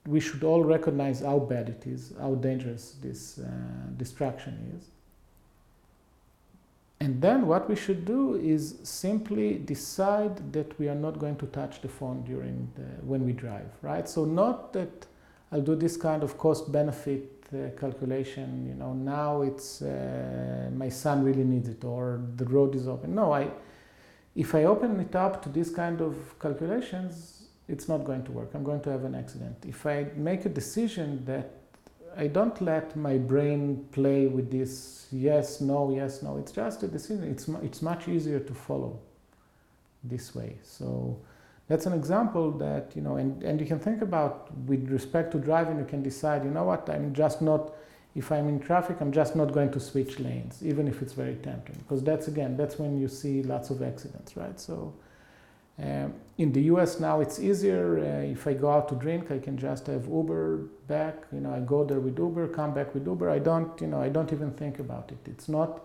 we 0.06 0.20
should 0.20 0.42
all 0.42 0.64
recognize 0.64 1.20
how 1.20 1.38
bad 1.38 1.68
it 1.68 1.86
is, 1.86 2.12
how 2.20 2.34
dangerous 2.34 2.96
this 3.02 3.38
uh, 3.38 3.48
distraction 3.96 4.74
is. 4.76 4.88
And 7.00 7.20
then 7.20 7.46
what 7.46 7.68
we 7.68 7.74
should 7.74 8.04
do 8.04 8.36
is 8.36 8.76
simply 8.84 9.54
decide 9.54 10.52
that 10.52 10.78
we 10.78 10.88
are 10.88 10.94
not 10.94 11.18
going 11.18 11.36
to 11.36 11.46
touch 11.46 11.80
the 11.80 11.88
phone 11.88 12.22
during 12.22 12.70
the, 12.76 13.04
when 13.04 13.24
we 13.24 13.32
drive, 13.32 13.66
right? 13.82 14.08
So 14.08 14.24
not 14.24 14.72
that 14.74 15.06
I'll 15.50 15.60
do 15.60 15.74
this 15.74 15.96
kind 15.96 16.22
of 16.22 16.38
cost 16.38 16.70
benefit 16.70 17.28
uh, 17.52 17.78
calculation, 17.78 18.66
you 18.68 18.74
know, 18.74 18.92
now 18.94 19.42
it's 19.42 19.82
uh, 19.82 20.70
my 20.74 20.88
son 20.88 21.24
really 21.24 21.44
needs 21.44 21.68
it 21.68 21.84
or 21.84 22.22
the 22.36 22.44
road 22.44 22.74
is 22.74 22.88
open. 22.88 23.14
No, 23.14 23.32
I 23.32 23.50
if 24.34 24.54
I 24.54 24.64
open 24.64 24.98
it 25.00 25.14
up 25.14 25.42
to 25.42 25.48
this 25.48 25.70
kind 25.70 26.00
of 26.00 26.38
calculations, 26.38 27.41
it's 27.68 27.88
not 27.88 28.04
going 28.04 28.24
to 28.24 28.32
work. 28.32 28.50
I'm 28.54 28.64
going 28.64 28.80
to 28.82 28.90
have 28.90 29.04
an 29.04 29.14
accident. 29.14 29.56
If 29.66 29.86
I 29.86 30.06
make 30.16 30.44
a 30.44 30.48
decision 30.48 31.24
that 31.26 31.50
I 32.16 32.26
don't 32.26 32.60
let 32.60 32.94
my 32.96 33.16
brain 33.16 33.86
play 33.92 34.26
with 34.26 34.50
this 34.50 35.06
yes, 35.10 35.60
no, 35.60 35.90
yes, 35.94 36.22
no, 36.22 36.36
it's 36.36 36.52
just 36.52 36.82
a 36.82 36.88
decision. 36.88 37.24
It's, 37.24 37.48
it's 37.62 37.82
much 37.82 38.08
easier 38.08 38.40
to 38.40 38.54
follow 38.54 38.98
this 40.04 40.34
way. 40.34 40.56
So 40.62 41.18
that's 41.68 41.86
an 41.86 41.92
example 41.92 42.50
that, 42.58 42.92
you 42.94 43.02
know, 43.02 43.16
and, 43.16 43.42
and 43.42 43.60
you 43.60 43.66
can 43.66 43.78
think 43.78 44.02
about 44.02 44.54
with 44.66 44.90
respect 44.90 45.32
to 45.32 45.38
driving, 45.38 45.78
you 45.78 45.84
can 45.84 46.02
decide, 46.02 46.44
you 46.44 46.50
know 46.50 46.64
what, 46.64 46.88
I'm 46.90 47.14
just 47.14 47.40
not, 47.40 47.72
if 48.14 48.30
I'm 48.30 48.48
in 48.48 48.60
traffic, 48.60 49.00
I'm 49.00 49.12
just 49.12 49.36
not 49.36 49.52
going 49.52 49.70
to 49.72 49.80
switch 49.80 50.18
lanes, 50.18 50.62
even 50.62 50.86
if 50.86 51.00
it's 51.00 51.14
very 51.14 51.36
tempting. 51.36 51.76
Because 51.78 52.02
that's, 52.02 52.28
again, 52.28 52.56
that's 52.56 52.78
when 52.78 53.00
you 53.00 53.08
see 53.08 53.42
lots 53.42 53.70
of 53.70 53.82
accidents, 53.82 54.36
right? 54.36 54.58
So 54.60 54.92
um, 55.78 56.14
in 56.38 56.52
the 56.52 56.62
US 56.62 57.00
now 57.00 57.20
it's 57.20 57.38
easier. 57.38 57.98
Uh, 57.98 58.30
if 58.32 58.46
I 58.46 58.54
go 58.54 58.70
out 58.70 58.88
to 58.88 58.94
drink, 58.94 59.30
I 59.30 59.38
can 59.38 59.56
just 59.56 59.86
have 59.86 60.06
Uber 60.06 60.68
back. 60.86 61.24
You 61.32 61.40
know, 61.40 61.52
I 61.52 61.60
go 61.60 61.84
there 61.84 62.00
with 62.00 62.18
Uber, 62.18 62.48
come 62.48 62.74
back 62.74 62.94
with 62.94 63.06
Uber. 63.06 63.30
I 63.30 63.38
don't, 63.38 63.80
you 63.80 63.86
know, 63.86 64.00
I 64.00 64.08
don't 64.08 64.32
even 64.32 64.52
think 64.52 64.78
about 64.78 65.10
it. 65.12 65.18
It's 65.30 65.48
not, 65.48 65.82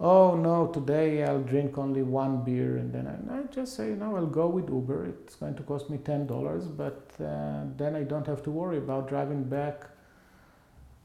oh 0.00 0.36
no, 0.36 0.68
today 0.68 1.24
I'll 1.24 1.42
drink 1.42 1.78
only 1.78 2.02
one 2.02 2.44
beer 2.44 2.76
and 2.76 2.92
then 2.92 3.06
I, 3.06 3.38
I 3.38 3.42
just 3.44 3.74
say, 3.76 3.88
no, 3.90 4.16
I'll 4.16 4.26
go 4.26 4.46
with 4.46 4.68
Uber. 4.68 5.06
It's 5.06 5.34
going 5.36 5.54
to 5.56 5.62
cost 5.62 5.90
me 5.90 5.98
ten 5.98 6.26
dollars, 6.26 6.66
but 6.66 7.10
uh, 7.20 7.64
then 7.76 7.96
I 7.96 8.04
don't 8.04 8.26
have 8.26 8.42
to 8.44 8.50
worry 8.50 8.78
about 8.78 9.08
driving 9.08 9.44
back. 9.44 9.84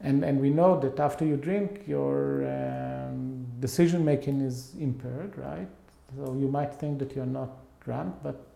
And 0.00 0.24
and 0.24 0.40
we 0.40 0.50
know 0.50 0.80
that 0.80 0.98
after 0.98 1.26
you 1.26 1.36
drink, 1.36 1.82
your 1.86 2.46
um, 2.48 3.44
decision 3.60 4.02
making 4.04 4.40
is 4.40 4.74
impaired, 4.78 5.36
right? 5.36 5.68
So 6.16 6.34
you 6.34 6.48
might 6.48 6.74
think 6.74 6.98
that 7.00 7.14
you're 7.14 7.26
not 7.26 7.50
drunk, 7.80 8.14
but 8.22 8.46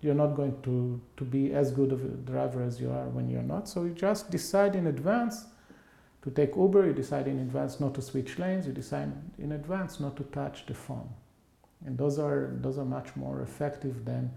you're 0.00 0.14
not 0.14 0.34
going 0.34 0.60
to, 0.62 1.00
to 1.16 1.24
be 1.24 1.52
as 1.52 1.70
good 1.70 1.92
of 1.92 2.02
a 2.04 2.08
driver 2.08 2.62
as 2.62 2.80
you 2.80 2.90
are 2.90 3.08
when 3.08 3.28
you're 3.28 3.42
not. 3.42 3.68
So 3.68 3.84
you 3.84 3.90
just 3.90 4.30
decide 4.30 4.74
in 4.74 4.86
advance 4.86 5.46
to 6.22 6.30
take 6.30 6.56
Uber, 6.56 6.86
you 6.86 6.92
decide 6.92 7.28
in 7.28 7.38
advance 7.38 7.80
not 7.80 7.94
to 7.94 8.02
switch 8.02 8.38
lanes, 8.38 8.66
you 8.66 8.72
decide 8.72 9.12
in 9.38 9.52
advance 9.52 10.00
not 10.00 10.16
to 10.16 10.24
touch 10.24 10.66
the 10.66 10.74
phone. 10.74 11.08
And 11.84 11.96
those 11.96 12.18
are, 12.18 12.56
those 12.60 12.78
are 12.78 12.84
much 12.84 13.16
more 13.16 13.40
effective 13.42 14.04
than 14.04 14.30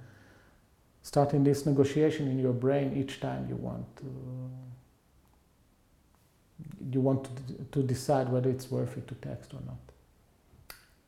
starting 1.02 1.44
this 1.44 1.66
negotiation 1.66 2.30
in 2.30 2.40
your 2.40 2.54
brain 2.54 2.94
each 2.96 3.20
time 3.20 3.46
you 3.50 3.56
want 3.56 3.86
to, 3.98 4.06
you 6.92 7.02
want 7.02 7.26
to, 7.26 7.32
to 7.72 7.84
decide 7.86 8.30
whether 8.30 8.50
it's 8.50 8.72
worth 8.72 8.98
it 8.98 9.08
to 9.10 9.16
text 9.16 9.54
or 9.54 9.60
not. 9.66 9.93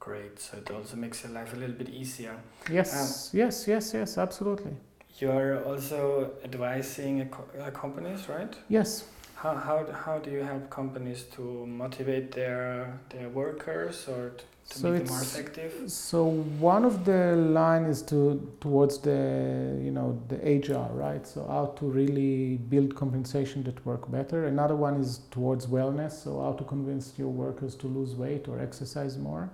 Great. 0.06 0.40
So 0.40 0.58
it 0.58 0.70
also 0.70 0.96
makes 0.98 1.24
your 1.24 1.32
life 1.34 1.52
a 1.54 1.56
little 1.56 1.76
bit 1.76 1.90
easier. 1.90 2.36
Yes, 2.72 2.94
um, 3.34 3.40
yes, 3.40 3.68
yes, 3.68 3.92
yes, 3.92 4.20
absolutely. 4.20 4.74
You 5.18 5.32
are 5.32 5.64
also 5.64 6.34
advising 6.44 7.22
a 7.22 7.26
co- 7.26 7.46
uh, 7.60 7.72
companies, 7.72 8.30
right? 8.30 8.54
Yes. 8.70 9.06
How, 9.36 9.56
how, 9.56 9.88
how 9.92 10.20
do 10.20 10.30
you 10.30 10.44
help 10.44 10.70
companies 10.70 11.24
to 11.36 11.42
motivate 11.66 12.32
their 12.34 13.00
their 13.10 13.30
workers 13.30 14.08
or 14.08 14.30
to, 14.30 14.44
to 14.70 14.78
So 14.80 14.92
make 14.92 15.00
them 15.00 15.08
more 15.08 15.22
effective? 15.22 15.74
So 15.88 16.26
one 16.60 16.86
of 16.86 17.04
the 17.04 17.36
line 17.36 17.86
is 17.86 18.04
to 18.04 18.20
towards 18.62 19.00
the 19.00 19.20
you 19.84 19.92
know 19.92 20.22
the 20.28 20.38
HR, 20.48 20.90
right? 20.94 21.26
So 21.26 21.48
how 21.48 21.66
to 21.80 21.86
really 21.86 22.58
build 22.58 22.96
compensation 22.96 23.64
that 23.64 23.84
work 23.88 24.12
better. 24.12 24.46
Another 24.46 24.76
one 24.76 24.96
is 25.02 25.22
towards 25.32 25.66
wellness. 25.66 26.12
So 26.24 26.42
how 26.44 26.54
to 26.54 26.64
convince 26.64 27.18
your 27.18 27.30
workers 27.30 27.74
to 27.78 27.88
lose 27.88 28.14
weight 28.16 28.48
or 28.48 28.60
exercise 28.60 29.18
more. 29.18 29.50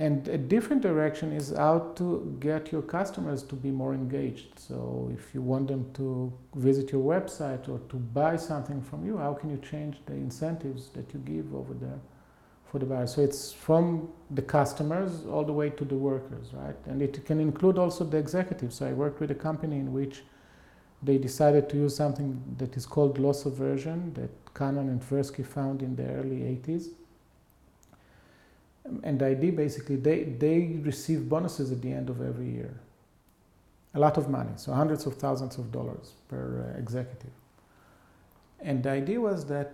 And 0.00 0.26
a 0.28 0.38
different 0.38 0.80
direction 0.80 1.30
is 1.30 1.54
how 1.54 1.92
to 1.96 2.36
get 2.40 2.72
your 2.72 2.80
customers 2.80 3.42
to 3.50 3.54
be 3.54 3.70
more 3.70 3.92
engaged. 3.92 4.58
So 4.58 5.10
if 5.12 5.34
you 5.34 5.42
want 5.42 5.68
them 5.68 5.92
to 6.00 6.32
visit 6.54 6.90
your 6.90 7.04
website 7.14 7.68
or 7.68 7.80
to 7.90 7.96
buy 7.96 8.36
something 8.36 8.80
from 8.80 9.04
you, 9.04 9.18
how 9.18 9.34
can 9.34 9.50
you 9.50 9.58
change 9.58 9.98
the 10.06 10.14
incentives 10.14 10.88
that 10.94 11.12
you 11.12 11.20
give 11.20 11.54
over 11.54 11.74
there? 11.74 12.00
for 12.70 12.78
the 12.78 12.86
buyer. 12.86 13.06
So 13.06 13.20
it's 13.20 13.52
from 13.52 14.08
the 14.30 14.42
customers 14.42 15.26
all 15.26 15.44
the 15.44 15.52
way 15.52 15.70
to 15.70 15.84
the 15.84 15.96
workers, 15.96 16.50
right? 16.52 16.76
And 16.86 17.02
it 17.02 17.24
can 17.26 17.40
include 17.40 17.78
also 17.78 18.04
the 18.04 18.16
executives. 18.16 18.76
So 18.76 18.86
I 18.86 18.92
worked 18.92 19.18
with 19.20 19.32
a 19.32 19.34
company 19.34 19.76
in 19.76 19.92
which 19.92 20.22
they 21.02 21.18
decided 21.18 21.68
to 21.70 21.76
use 21.76 21.96
something 21.96 22.40
that 22.58 22.76
is 22.76 22.86
called 22.86 23.18
loss 23.18 23.44
aversion 23.44 24.14
that 24.14 24.30
Kahneman 24.54 24.88
and 24.88 25.02
Tversky 25.02 25.44
found 25.44 25.82
in 25.82 25.96
the 25.96 26.06
early 26.06 26.40
80s. 26.62 26.90
And 29.02 29.18
the 29.18 29.26
idea 29.26 29.52
basically, 29.52 29.96
they, 29.96 30.24
they 30.24 30.80
receive 30.82 31.28
bonuses 31.28 31.70
at 31.70 31.82
the 31.82 31.92
end 31.92 32.08
of 32.08 32.20
every 32.20 32.50
year. 32.50 32.80
A 33.94 33.98
lot 33.98 34.16
of 34.16 34.28
money, 34.28 34.52
so 34.56 34.72
hundreds 34.72 35.06
of 35.06 35.14
thousands 35.16 35.58
of 35.58 35.72
dollars 35.72 36.12
per 36.28 36.74
uh, 36.74 36.78
executive. 36.78 37.32
And 38.60 38.82
the 38.82 38.90
idea 38.90 39.20
was 39.20 39.46
that 39.46 39.72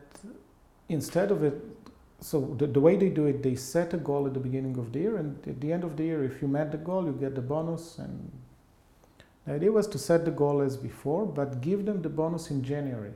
instead 0.88 1.30
of 1.30 1.44
it 1.44 1.60
so 2.20 2.54
the, 2.58 2.66
the 2.66 2.80
way 2.80 2.96
they 2.96 3.10
do 3.10 3.26
it, 3.26 3.42
they 3.42 3.54
set 3.54 3.92
a 3.92 3.98
goal 3.98 4.26
at 4.26 4.34
the 4.34 4.40
beginning 4.40 4.78
of 4.78 4.92
the 4.92 5.00
year, 5.00 5.16
and 5.16 5.46
at 5.46 5.60
the 5.60 5.72
end 5.72 5.84
of 5.84 5.96
the 5.96 6.04
year, 6.04 6.24
if 6.24 6.40
you 6.40 6.48
met 6.48 6.72
the 6.72 6.78
goal, 6.78 7.04
you 7.04 7.12
get 7.12 7.34
the 7.34 7.40
bonus. 7.40 7.98
And 7.98 8.30
the 9.46 9.54
idea 9.54 9.72
was 9.72 9.86
to 9.88 9.98
set 9.98 10.24
the 10.24 10.30
goal 10.30 10.60
as 10.62 10.76
before, 10.76 11.26
but 11.26 11.60
give 11.60 11.84
them 11.84 12.02
the 12.02 12.08
bonus 12.08 12.50
in 12.50 12.62
January. 12.62 13.12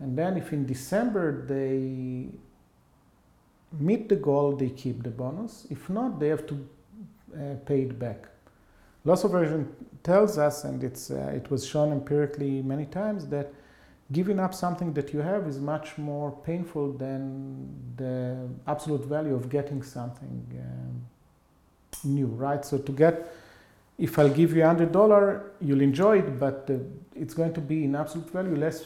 And 0.00 0.16
then, 0.16 0.36
if 0.36 0.52
in 0.52 0.66
December 0.66 1.46
they 1.46 2.28
meet 3.78 4.08
the 4.08 4.16
goal, 4.16 4.56
they 4.56 4.70
keep 4.70 5.02
the 5.02 5.10
bonus. 5.10 5.66
If 5.70 5.88
not, 5.90 6.20
they 6.20 6.28
have 6.28 6.46
to 6.46 6.68
uh, 7.34 7.54
pay 7.66 7.82
it 7.82 7.98
back. 7.98 8.26
Loss 9.04 9.24
aversion 9.24 9.74
tells 10.02 10.38
us, 10.38 10.64
and 10.64 10.82
it's, 10.82 11.10
uh, 11.10 11.32
it 11.34 11.50
was 11.50 11.66
shown 11.66 11.92
empirically 11.92 12.62
many 12.62 12.86
times, 12.86 13.26
that 13.28 13.52
giving 14.12 14.38
up 14.38 14.54
something 14.54 14.92
that 14.94 15.12
you 15.12 15.20
have 15.20 15.46
is 15.46 15.58
much 15.58 15.98
more 15.98 16.30
painful 16.30 16.92
than 16.92 17.68
the 17.96 18.48
absolute 18.66 19.04
value 19.04 19.34
of 19.34 19.48
getting 19.48 19.82
something 19.82 20.46
um, 20.60 21.06
new, 22.04 22.26
right? 22.26 22.64
So 22.64 22.78
to 22.78 22.92
get, 22.92 23.32
if 23.98 24.18
I'll 24.18 24.28
give 24.28 24.54
you 24.54 24.62
a 24.62 24.66
hundred 24.66 24.92
dollar, 24.92 25.52
you'll 25.60 25.80
enjoy 25.80 26.18
it, 26.18 26.38
but 26.38 26.68
uh, 26.70 26.78
it's 27.14 27.34
going 27.34 27.54
to 27.54 27.60
be 27.60 27.84
in 27.84 27.94
absolute 27.94 28.30
value 28.30 28.56
less 28.56 28.84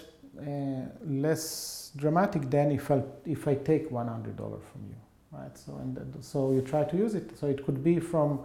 less 1.04 1.90
dramatic 1.96 2.50
than 2.50 2.70
if 2.72 2.90
I 2.90 3.02
if 3.24 3.46
I 3.48 3.54
take 3.54 3.90
one 3.90 4.08
hundred 4.08 4.36
dollar 4.36 4.58
from 4.60 4.82
you, 4.88 4.96
right? 5.32 5.56
So 5.56 5.76
and 5.76 5.96
that- 5.96 6.24
so 6.24 6.52
you 6.52 6.62
try 6.62 6.84
to 6.84 6.96
use 6.96 7.14
it. 7.14 7.36
So 7.38 7.46
it 7.46 7.64
could 7.64 7.82
be 7.82 8.00
from 8.00 8.40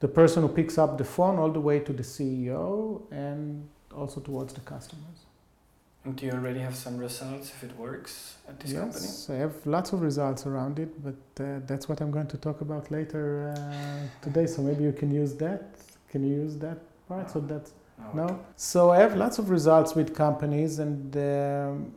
the 0.00 0.08
person 0.08 0.42
who 0.42 0.48
picks 0.48 0.78
up 0.78 0.98
the 0.98 1.04
phone 1.04 1.38
all 1.38 1.50
the 1.50 1.60
way 1.60 1.78
to 1.80 1.92
the 1.92 2.02
CEO 2.02 3.02
and 3.10 3.68
also 3.94 4.20
towards 4.20 4.52
the 4.54 4.60
customers. 4.60 5.18
And 6.04 6.16
do 6.16 6.26
you 6.26 6.32
already 6.32 6.58
have 6.58 6.74
some 6.74 6.98
results 6.98 7.50
if 7.50 7.62
it 7.62 7.78
works 7.78 8.34
at 8.48 8.58
this 8.58 8.72
company? 8.72 9.04
yes, 9.04 9.30
I 9.30 9.34
have 9.36 9.54
lots 9.64 9.92
of 9.92 10.02
results 10.02 10.46
around 10.46 10.80
it, 10.80 10.90
but 11.04 11.14
uh, 11.44 11.60
that's 11.64 11.88
what 11.88 12.00
I'm 12.00 12.10
going 12.10 12.26
to 12.26 12.36
talk 12.38 12.60
about 12.60 12.90
later 12.90 13.54
uh, 13.56 14.08
today. 14.20 14.46
So 14.46 14.62
maybe 14.62 14.82
you 14.82 14.92
can 14.92 15.12
use 15.12 15.34
that. 15.34 15.62
Can 16.10 16.24
you 16.26 16.34
use 16.42 16.56
that 16.56 16.78
part? 17.08 17.30
So 17.30 17.38
that's 17.38 17.72
no. 18.14 18.40
So 18.56 18.90
I 18.90 18.98
have 18.98 19.16
lots 19.16 19.38
of 19.38 19.50
results 19.50 19.94
with 19.94 20.14
companies, 20.14 20.78
and 20.78 21.16
um, 21.16 21.92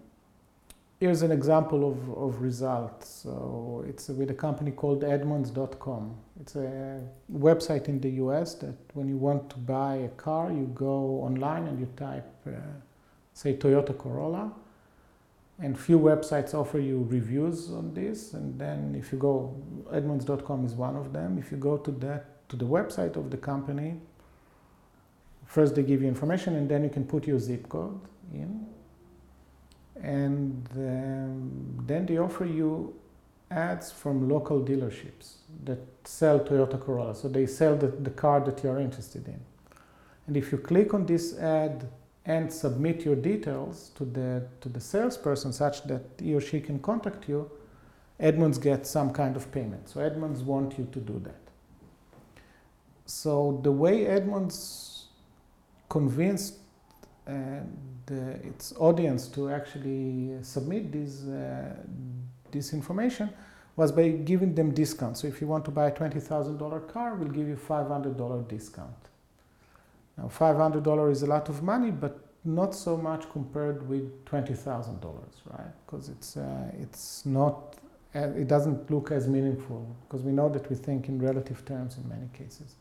here's 1.00 1.22
an 1.22 1.32
example 1.32 1.90
of, 1.90 2.10
of 2.18 2.42
results. 2.42 3.08
So 3.10 3.84
it's 3.88 4.08
with 4.10 4.30
a 4.32 4.34
company 4.34 4.72
called 4.72 5.04
Edmunds.com. 5.04 6.16
It's 6.42 6.56
a 6.56 7.02
website 7.32 7.88
in 7.88 8.00
the 8.02 8.10
U.S. 8.24 8.56
that 8.56 8.76
when 8.94 9.08
you 9.08 9.18
want 9.18 9.50
to 9.52 9.58
buy 9.58 9.96
a 9.96 10.10
car, 10.10 10.52
you 10.52 10.72
go 10.74 11.22
online 11.22 11.68
and 11.68 11.80
you 11.80 11.88
type. 11.96 12.32
Uh, 12.48 12.52
say 13.36 13.54
Toyota 13.54 13.96
Corolla, 13.96 14.52
and 15.60 15.78
few 15.78 16.00
websites 16.00 16.54
offer 16.54 16.80
you 16.80 17.06
reviews 17.10 17.70
on 17.72 17.94
this. 17.94 18.34
And 18.34 18.58
then 18.60 18.96
if 18.98 19.12
you 19.12 19.20
go, 19.20 19.56
Edmunds.com 19.92 20.66
is 20.66 20.74
one 20.74 20.96
of 20.96 21.14
them. 21.14 21.38
If 21.38 21.52
you 21.52 21.58
go 21.58 21.78
to 21.78 21.92
that 21.92 22.50
to 22.50 22.56
the 22.56 22.66
website 22.66 23.16
of 23.16 23.30
the 23.30 23.38
company, 23.38 24.00
first 25.56 25.74
they 25.76 25.84
give 25.84 26.02
you 26.04 26.10
information, 26.16 26.52
and 26.60 26.68
then 26.72 26.84
you 26.84 26.90
can 26.98 27.06
put 27.06 27.22
your 27.32 27.40
zip 27.40 27.64
code 27.70 28.02
in, 28.34 28.52
and 30.18 30.68
um, 30.76 31.86
then 31.90 32.06
they 32.06 32.18
offer 32.18 32.46
you 32.46 32.94
ads 33.52 33.92
from 34.02 34.28
local 34.36 34.60
dealerships 34.70 35.28
that 35.64 35.80
sell 36.04 36.40
Toyota 36.40 36.78
Corolla. 36.86 37.16
So 37.16 37.30
they 37.30 37.46
sell 37.46 37.76
the, 37.84 37.88
the 37.88 38.10
car 38.10 38.42
that 38.42 38.64
you're 38.64 38.80
interested 38.80 39.28
in. 39.28 39.40
And 40.28 40.36
if 40.36 40.52
you 40.52 40.58
click 40.58 40.94
on 40.94 41.06
this 41.06 41.38
ad 41.38 41.88
and 42.26 42.52
submit 42.52 43.06
your 43.06 43.16
details 43.16 43.92
to 43.98 44.04
the 44.18 44.30
to 44.62 44.68
the 44.70 44.80
salesperson 44.80 45.54
such 45.54 45.84
that 45.84 46.04
he 46.20 46.34
or 46.34 46.42
she 46.42 46.60
can 46.60 46.80
contact 46.80 47.30
you, 47.30 47.50
Edmunds 48.20 48.58
gets 48.58 48.90
some 48.90 49.10
kind 49.14 49.36
of 49.36 49.44
payment. 49.52 49.88
So 49.90 50.02
Edmunds 50.02 50.42
want 50.42 50.78
you 50.80 50.86
to 50.92 51.00
do 51.00 51.22
that. 51.24 51.44
So 53.06 53.60
the 53.64 53.72
way 53.72 54.08
Edmunds 54.08 54.95
convinced 55.90 56.56
uh, 57.28 57.62
its 58.44 58.74
audience 58.78 59.28
to 59.30 59.50
actually 59.50 60.38
submit 60.44 60.92
this 60.92 61.24
uh, 61.26 61.76
this 62.52 62.74
information 62.74 63.30
was 63.76 63.92
by 63.92 64.10
giving 64.10 64.56
them 64.56 64.72
discounts. 64.72 65.22
So 65.22 65.28
if 65.28 65.42
you 65.42 65.48
want 65.48 65.66
to 65.66 65.72
buy 65.72 65.88
a 65.88 65.92
twenty 65.92 66.20
thousand 66.20 66.58
dollar 66.58 66.80
car, 66.80 67.16
we'll 67.16 67.30
give 67.30 67.48
you 67.48 67.58
five 67.58 67.88
hundred 67.88 68.18
dollar 68.18 68.42
discount. 68.44 68.96
Now, 70.18 70.26
$500 70.30 71.12
is 71.12 71.24
a 71.24 71.28
lot 71.28 71.50
of 71.50 71.62
money, 71.64 71.92
but 71.92 72.20
not 72.46 72.74
so 72.74 72.96
much 72.96 73.30
compared 73.32 73.88
with 73.90 74.24
$20,000, 74.26 75.04
right? 75.52 75.68
Because 75.86 76.10
it's, 76.10 76.38
uh, 76.38 76.72
it's 76.80 77.26
not, 77.26 77.76
uh, 78.16 78.30
it 78.30 78.48
doesn't 78.48 78.90
look 78.90 79.12
as 79.12 79.28
meaningful 79.28 79.96
because 80.08 80.24
we 80.24 80.32
know 80.32 80.48
that 80.50 80.70
we 80.70 80.76
think 80.76 81.10
in 81.10 81.20
relative 81.20 81.66
terms 81.66 81.98
in 81.98 82.08
many 82.08 82.30
cases. 82.34 82.76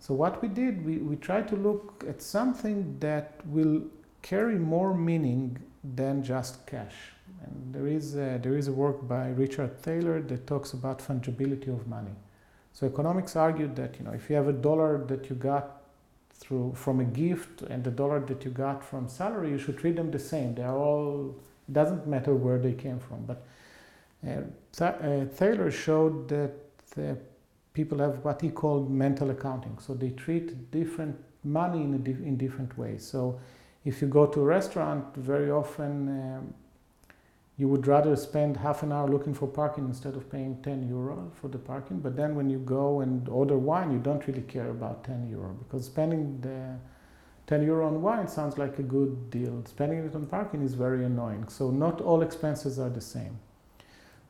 So 0.00 0.14
what 0.14 0.40
we 0.40 0.48
did, 0.48 0.84
we, 0.84 0.98
we 0.98 1.16
tried 1.16 1.48
to 1.48 1.56
look 1.56 2.04
at 2.08 2.22
something 2.22 2.96
that 3.00 3.40
will 3.46 3.82
carry 4.22 4.56
more 4.56 4.94
meaning 4.94 5.58
than 5.82 6.22
just 6.22 6.66
cash. 6.66 6.94
And 7.42 7.74
there 7.74 7.86
is 7.86 8.16
a, 8.16 8.38
there 8.42 8.56
is 8.56 8.68
a 8.68 8.72
work 8.72 9.06
by 9.06 9.28
Richard 9.28 9.80
Thaler 9.82 10.20
that 10.22 10.46
talks 10.46 10.72
about 10.72 10.98
fungibility 11.00 11.68
of 11.68 11.86
money. 11.86 12.14
So 12.72 12.86
economics 12.86 13.34
argued 13.34 13.74
that 13.76 13.96
you 13.98 14.04
know 14.04 14.12
if 14.12 14.30
you 14.30 14.36
have 14.36 14.46
a 14.46 14.52
dollar 14.52 15.04
that 15.06 15.28
you 15.28 15.34
got 15.34 15.82
through 16.32 16.74
from 16.76 17.00
a 17.00 17.04
gift 17.04 17.62
and 17.62 17.82
the 17.82 17.90
dollar 17.90 18.20
that 18.20 18.44
you 18.44 18.52
got 18.52 18.84
from 18.84 19.08
salary, 19.08 19.50
you 19.50 19.58
should 19.58 19.78
treat 19.78 19.96
them 19.96 20.10
the 20.12 20.18
same. 20.18 20.54
They 20.54 20.62
are 20.62 20.76
all 20.76 21.34
it 21.68 21.72
doesn't 21.72 22.06
matter 22.06 22.34
where 22.34 22.58
they 22.58 22.72
came 22.72 23.00
from. 23.00 23.24
But 23.26 23.42
uh, 24.26 24.42
Th- 24.72 24.94
uh, 25.02 25.24
Thaler 25.34 25.70
showed 25.70 26.28
that 26.28 26.54
uh, 26.96 27.14
people 27.72 27.98
have 27.98 28.24
what 28.24 28.40
he 28.40 28.50
called 28.50 28.90
mental 28.90 29.30
accounting. 29.30 29.78
So 29.78 29.94
they 29.94 30.10
treat 30.10 30.70
different 30.70 31.16
money 31.44 31.82
in, 31.82 31.94
a 31.94 31.98
dif- 31.98 32.20
in 32.20 32.36
different 32.36 32.76
ways. 32.76 33.06
So 33.06 33.38
if 33.84 34.02
you 34.02 34.08
go 34.08 34.26
to 34.26 34.40
a 34.40 34.44
restaurant, 34.44 35.14
very 35.16 35.50
often 35.50 36.08
um, 36.08 36.54
you 37.56 37.68
would 37.68 37.86
rather 37.86 38.14
spend 38.14 38.56
half 38.56 38.82
an 38.82 38.92
hour 38.92 39.08
looking 39.08 39.34
for 39.34 39.48
parking 39.48 39.84
instead 39.86 40.14
of 40.14 40.30
paying 40.30 40.62
10 40.62 40.88
euro 40.88 41.30
for 41.40 41.48
the 41.48 41.58
parking. 41.58 41.98
But 41.98 42.16
then 42.16 42.36
when 42.36 42.48
you 42.48 42.58
go 42.58 43.00
and 43.00 43.28
order 43.28 43.58
wine, 43.58 43.90
you 43.90 43.98
don't 43.98 44.26
really 44.26 44.42
care 44.42 44.70
about 44.70 45.04
10 45.04 45.28
euro 45.28 45.56
because 45.58 45.84
spending 45.84 46.40
the 46.40 46.76
10 47.48 47.64
euro 47.64 47.86
on 47.86 48.00
wine 48.00 48.28
sounds 48.28 48.58
like 48.58 48.78
a 48.78 48.82
good 48.82 49.30
deal. 49.30 49.64
Spending 49.66 50.04
it 50.04 50.14
on 50.14 50.26
parking 50.26 50.62
is 50.62 50.74
very 50.74 51.04
annoying. 51.04 51.48
So 51.48 51.70
not 51.70 52.00
all 52.00 52.22
expenses 52.22 52.78
are 52.78 52.90
the 52.90 53.00
same. 53.00 53.38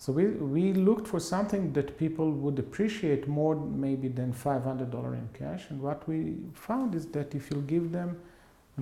So 0.01 0.13
we, 0.13 0.27
we 0.27 0.73
looked 0.73 1.09
for 1.09 1.19
something 1.19 1.73
that 1.73 1.99
people 1.99 2.31
would 2.31 2.61
appreciate 2.61 3.27
more 3.27 3.57
maybe 3.57 4.07
than 4.07 4.33
$500 4.33 5.13
in 5.13 5.29
cash. 5.37 5.65
And 5.71 5.83
what 5.83 6.09
we 6.09 6.37
found 6.55 6.95
is 6.95 7.07
that 7.09 7.35
if 7.35 7.51
you 7.51 7.63
give 7.63 7.91
them 7.91 8.17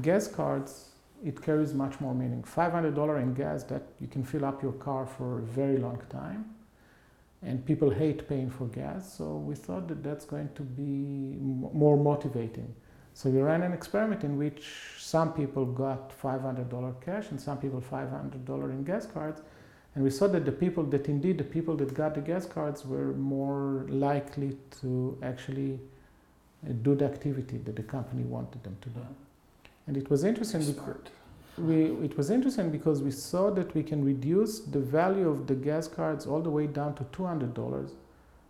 gas 0.03 0.29
cards, 0.29 0.91
it 1.25 1.41
carries 1.41 1.73
much 1.73 1.99
more 2.01 2.15
meaning. 2.15 2.43
$500 2.43 3.23
in 3.23 3.33
gas 3.33 3.65
that 3.65 3.85
you 3.99 4.09
can 4.09 4.25
fill 4.25 4.45
up 4.45 4.63
your 4.63 4.75
car 4.75 5.07
for 5.07 5.39
a 5.39 5.43
very 5.43 5.79
long 5.79 6.03
time. 6.11 6.55
And 7.43 7.65
people 7.65 7.89
hate 7.89 8.29
paying 8.29 8.51
for 8.51 8.67
gas. 8.67 9.17
So 9.17 9.37
we 9.37 9.55
thought 9.55 9.89
that 9.89 10.03
that's 10.03 10.27
going 10.27 10.51
to 10.55 10.63
be 10.63 11.39
more 11.41 11.97
motivating. 11.97 12.75
So 13.15 13.31
we 13.31 13.41
ran 13.41 13.63
an 13.63 13.73
experiment 13.73 14.23
in 14.23 14.37
which 14.37 14.69
some 14.99 15.33
people 15.33 15.65
got 15.65 16.13
$500 16.21 17.01
cash 17.03 17.31
and 17.31 17.41
some 17.41 17.57
people 17.57 17.81
$500 17.81 18.71
in 18.71 18.85
gas 18.85 19.07
cards. 19.07 19.41
And 19.97 20.05
we 20.05 20.11
saw 20.11 20.27
that 20.29 20.45
the 20.45 20.53
people 20.53 20.85
that 20.85 21.09
indeed 21.09 21.39
the 21.39 21.45
people 21.45 21.75
that 21.79 21.95
got 21.95 22.15
the 22.15 22.21
gas 22.21 22.45
cards 22.45 22.85
were 22.85 23.15
more 23.15 23.87
likely 23.89 24.55
to 24.83 25.19
actually 25.23 25.81
uh, 26.69 26.73
do 26.83 26.95
the 26.95 27.07
activity 27.07 27.57
that 27.65 27.77
the 27.77 27.83
company 27.83 28.23
wanted 28.23 28.63
them 28.63 28.77
to 28.83 28.91
do. 28.91 29.01
And 29.87 29.97
it 29.97 30.11
was 30.11 30.23
interesting 30.23 30.61
Smart. 30.61 31.09
we, 31.57 31.87
it 32.05 32.15
was 32.15 32.29
interesting 32.29 32.71
because 32.71 33.03
we 33.03 33.11
saw 33.11 33.51
that 33.53 33.75
we 33.75 33.83
can 33.83 34.05
reduce 34.05 34.61
the 34.61 34.81
value 34.81 35.31
of 35.31 35.47
the 35.47 35.55
gas 35.55 35.89
cards 35.89 36.27
all 36.27 36.43
the 36.43 36.51
way 36.51 36.67
down 36.67 36.95
to 36.97 37.05
$200 37.05 37.91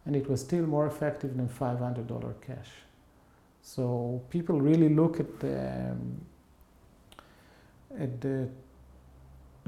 and 0.04 0.16
it 0.16 0.28
was 0.28 0.40
still 0.40 0.66
more 0.66 0.88
effective 0.88 1.36
than 1.36 1.48
$500 1.48 2.34
cash. 2.44 2.70
So 3.62 4.20
people 4.30 4.60
really 4.60 4.88
look 4.88 5.20
at 5.20 5.38
the, 5.38 5.92
um, 5.92 6.20
at 8.00 8.20
the 8.20 8.48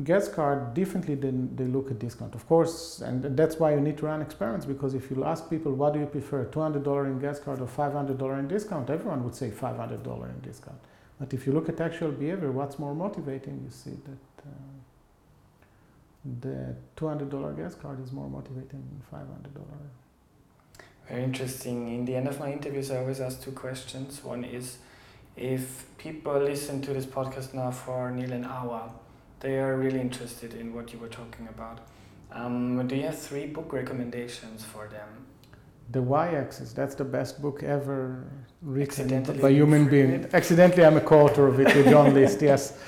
gas 0.05 0.29
card 0.29 0.75
differently 0.75 1.15
than 1.15 1.55
they 1.57 1.65
look 1.65 1.91
at 1.91 1.99
discount. 1.99 2.35
Of 2.35 2.47
course, 2.47 3.01
and 3.01 3.37
that's 3.37 3.57
why 3.57 3.75
you 3.75 3.81
need 3.81 3.99
to 3.99 4.07
run 4.07 4.23
experiments 4.23 4.67
because 4.67 4.95
if 4.95 5.11
you 5.11 5.25
ask 5.25 5.51
people 5.51 5.73
what 5.73 5.93
do 5.95 6.01
you 6.01 6.07
prefer, 6.07 6.45
$200 6.47 7.07
in 7.07 7.19
gas 7.19 7.41
card 7.41 7.61
or 7.61 7.67
$500 7.67 8.39
in 8.39 8.49
discount, 8.49 8.91
everyone 8.91 9.25
would 9.25 9.35
say 9.35 9.51
$500 9.51 10.31
in 10.31 10.41
discount. 10.41 10.79
But 11.19 11.35
if 11.35 11.47
you 11.47 11.53
look 11.53 11.69
at 11.69 11.81
actual 11.81 12.13
behavior, 12.13 12.53
what's 12.53 12.79
more 12.79 12.95
motivating, 12.95 13.61
you 13.65 13.71
see 13.71 13.97
that 14.05 14.49
uh, 14.49 14.51
the 16.41 16.77
$200 16.97 17.57
gas 17.57 17.75
card 17.75 18.03
is 18.03 18.13
more 18.13 18.29
motivating 18.29 18.83
than 18.89 19.03
$500. 19.13 19.27
Very 21.09 21.25
interesting. 21.25 21.89
In 21.89 22.05
the 22.05 22.15
end 22.15 22.29
of 22.29 22.39
my 22.39 22.53
interviews, 22.53 22.91
I 22.91 22.99
always 22.99 23.21
ask 23.21 23.43
two 23.43 23.53
questions. 23.53 24.23
One 24.23 24.45
is 24.45 24.79
if 25.37 25.87
people 25.97 26.39
listen 26.39 26.83
to 26.83 26.93
this 26.93 27.07
podcast 27.07 27.55
now 27.55 27.71
for 27.71 28.11
nearly 28.11 28.35
an 28.37 28.45
hour, 28.45 28.91
they 29.41 29.59
are 29.59 29.77
really 29.77 30.01
interested 30.01 30.55
in 30.55 30.75
what 30.75 30.93
you 30.93 30.99
were 30.99 31.09
talking 31.09 31.49
about. 31.49 31.81
Um, 32.33 32.87
do 32.87 32.97
you 32.97 33.05
have 33.05 33.19
three 33.19 33.47
book 33.47 33.73
recommendations 33.73 34.65
for 34.65 34.89
them? 34.89 35.09
The 35.91 36.03
Why 36.03 36.35
Axis, 36.35 36.73
that's 36.73 36.95
the 36.95 37.05
best 37.05 37.41
book 37.41 37.63
ever 37.63 38.25
written 38.61 39.23
by 39.41 39.51
human 39.51 39.89
being. 39.89 40.29
Accidentally, 40.35 40.85
I'm 40.85 40.99
a 40.99 41.01
co-author 41.01 41.47
of 41.47 41.59
it 41.61 41.75
with 41.75 41.89
John 41.89 42.13
List, 42.21 42.43
yes. 42.43 42.79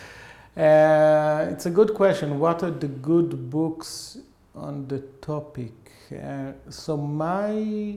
Uh, 0.56 1.48
it's 1.50 1.64
a 1.64 1.70
good 1.70 1.94
question. 1.94 2.38
What 2.38 2.62
are 2.62 2.70
the 2.70 2.88
good 2.88 3.48
books 3.48 4.18
on 4.54 4.86
the 4.88 4.98
topic? 5.22 5.72
Uh, 6.12 6.52
so 6.68 6.96
my, 6.96 7.96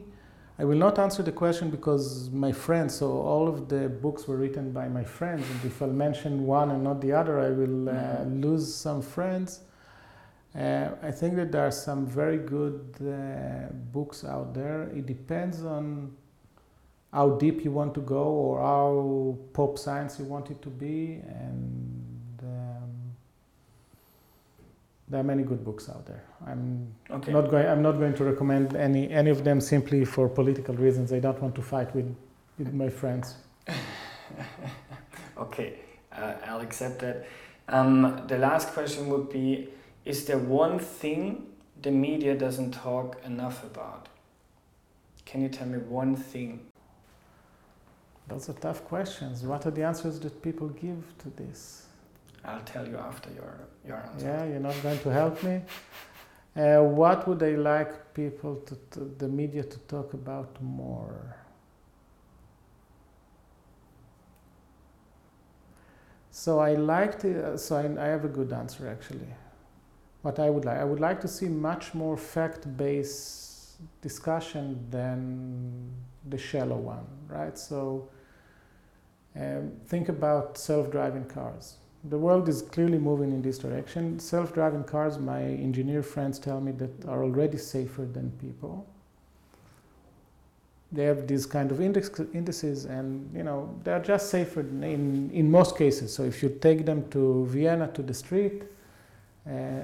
I 0.64 0.66
will 0.66 0.78
not 0.78 0.98
answer 0.98 1.22
the 1.22 1.34
question 1.34 1.70
because 1.70 2.30
my 2.30 2.54
friends, 2.54 2.96
so 2.96 3.12
all 3.12 3.50
of 3.50 3.68
the 3.68 3.90
books 3.90 4.30
were 4.30 4.38
written 4.38 4.72
by 4.72 4.88
my 4.88 5.04
friends, 5.04 5.46
and 5.52 5.66
if 5.66 5.82
I'll 5.82 5.90
mention 5.90 6.46
one 6.46 6.72
and 6.72 6.82
not 6.86 7.02
the 7.02 7.12
other, 7.12 7.38
I 7.38 7.50
will 7.50 7.90
uh, 7.90 8.24
lose 8.24 8.74
some 8.74 9.02
friends. 9.02 9.60
Uh, 10.58 10.92
I 11.02 11.12
think 11.12 11.36
that 11.36 11.52
there 11.52 11.68
are 11.68 11.72
some 11.72 12.08
very 12.08 12.38
good 12.38 12.96
uh, 13.02 13.74
books 13.92 14.24
out 14.24 14.54
there. 14.54 14.84
It 14.84 15.06
depends 15.06 15.66
on 15.66 16.16
how 17.12 17.32
deep 17.32 17.66
you 17.66 17.72
want 17.74 17.94
to 17.96 18.02
go 18.02 18.24
or 18.24 18.62
how 18.62 19.38
pop 19.52 19.78
science 19.78 20.18
you 20.18 20.24
want 20.24 20.50
it 20.50 20.62
to 20.62 20.70
be, 20.70 21.20
and 21.28 22.40
um, 22.42 22.90
there 25.14 25.22
are 25.22 25.24
many 25.24 25.44
good 25.44 25.64
books 25.64 25.90
out 25.90 26.08
there. 26.08 26.24
I'm 26.48 26.88
Okay. 27.12 27.32
not 27.32 27.52
going. 27.52 27.68
I'm 27.68 27.84
not 27.84 28.00
going 28.00 28.16
to 28.16 28.24
recommend 28.24 28.76
any 28.76 29.04
any 29.12 29.30
of 29.30 29.44
them 29.44 29.62
simply 29.62 30.06
for 30.06 30.28
political 30.28 30.76
reasons. 30.76 31.14
I 31.14 31.20
don't 31.20 31.40
want 31.40 31.54
to 31.56 31.62
fight 31.62 31.94
with 31.96 32.10
with 32.58 32.74
my 32.74 32.90
friends. 32.90 33.36
okay, 35.38 35.70
uh, 36.12 36.34
I'll 36.48 36.62
accept 36.62 36.98
that. 37.00 37.28
Um, 37.70 38.24
the 38.28 38.40
last 38.40 38.74
question 38.74 39.08
would 39.10 39.30
be 39.30 39.70
Is 40.06 40.26
there 40.26 40.40
one 40.40 40.80
thing 40.80 41.46
the 41.82 41.92
media 41.92 42.34
doesn't 42.36 42.72
talk 42.72 43.22
enough 43.24 43.64
about? 43.64 44.10
Can 45.26 45.42
you 45.44 45.50
tell 45.50 45.68
me 45.68 45.78
one 45.78 46.16
thing? 46.16 46.60
Those 48.28 48.50
are 48.50 48.54
tough 48.68 48.84
questions. 48.86 49.44
What 49.44 49.66
are 49.68 49.72
the 49.72 49.84
answers 49.84 50.20
that 50.22 50.42
people 50.42 50.70
give 50.70 51.04
to 51.20 51.30
this? 51.30 51.86
I'll 52.46 52.62
tell 52.62 52.88
you 52.88 52.98
after 52.98 53.30
your, 53.32 53.68
your 53.88 53.98
answer. 53.98 54.26
Yeah, 54.26 54.46
you're 54.46 54.60
not 54.60 54.76
going 54.84 55.00
to 55.00 55.10
help 55.10 55.42
me. 55.44 55.62
Uh, 56.56 56.84
what 56.84 57.28
would 57.28 57.42
I 57.42 57.56
like 57.56 58.14
people 58.14 58.58
to, 58.92 59.00
the 59.18 59.28
media 59.28 59.64
to 59.64 59.80
talk 59.80 60.14
about 60.14 60.62
more? 60.62 61.38
So 66.32 66.60
I 66.60 66.74
like 66.74 67.20
to. 67.20 67.58
So 67.58 67.78
I, 67.78 68.04
I 68.04 68.08
have 68.08 68.26
a 68.26 68.28
good 68.28 68.52
answer 68.52 68.88
actually. 68.88 69.34
What 70.22 70.40
I 70.40 70.50
would 70.50 70.66
like, 70.66 70.78
I 70.78 70.84
would 70.84 71.00
like 71.00 71.22
to 71.22 71.28
see 71.28 71.48
much 71.48 71.94
more 71.94 72.18
fact-based 72.18 73.78
discussion 74.02 74.86
than 74.90 75.92
the 76.30 76.38
shallow 76.38 76.78
one, 76.78 77.06
right? 77.28 77.58
So 77.58 78.10
um, 79.36 79.74
think 79.88 80.08
about 80.10 80.58
self-driving 80.58 81.26
cars 81.26 81.78
the 82.10 82.18
world 82.18 82.50
is 82.50 82.62
clearly 82.62 82.98
moving 82.98 83.32
in 83.32 83.42
this 83.42 83.58
direction. 83.58 84.20
Self-driving 84.20 84.84
cars, 84.84 85.18
my 85.18 85.42
engineer 85.42 86.04
friends 86.04 86.38
tell 86.38 86.60
me 86.60 86.72
that 86.74 87.06
are 87.06 87.24
already 87.24 87.58
safer 87.58 88.06
than 88.06 88.32
people. 88.32 88.86
They 90.92 91.06
have 91.06 91.28
these 91.28 91.46
kind 91.46 91.72
of 91.72 91.82
index, 91.82 92.12
indices, 92.34 92.86
and 92.86 93.34
you 93.36 93.44
know 93.44 93.74
they 93.84 93.92
are 93.94 94.00
just 94.00 94.30
safer 94.30 94.60
in 94.60 95.32
in 95.34 95.50
most 95.50 95.76
cases. 95.78 96.14
So 96.14 96.24
if 96.24 96.44
you 96.44 96.50
take 96.62 96.86
them 96.86 97.10
to 97.10 97.48
Vienna 97.48 97.88
to 97.94 98.04
the 98.04 98.14
street, 98.14 98.64
uh, 99.50 99.82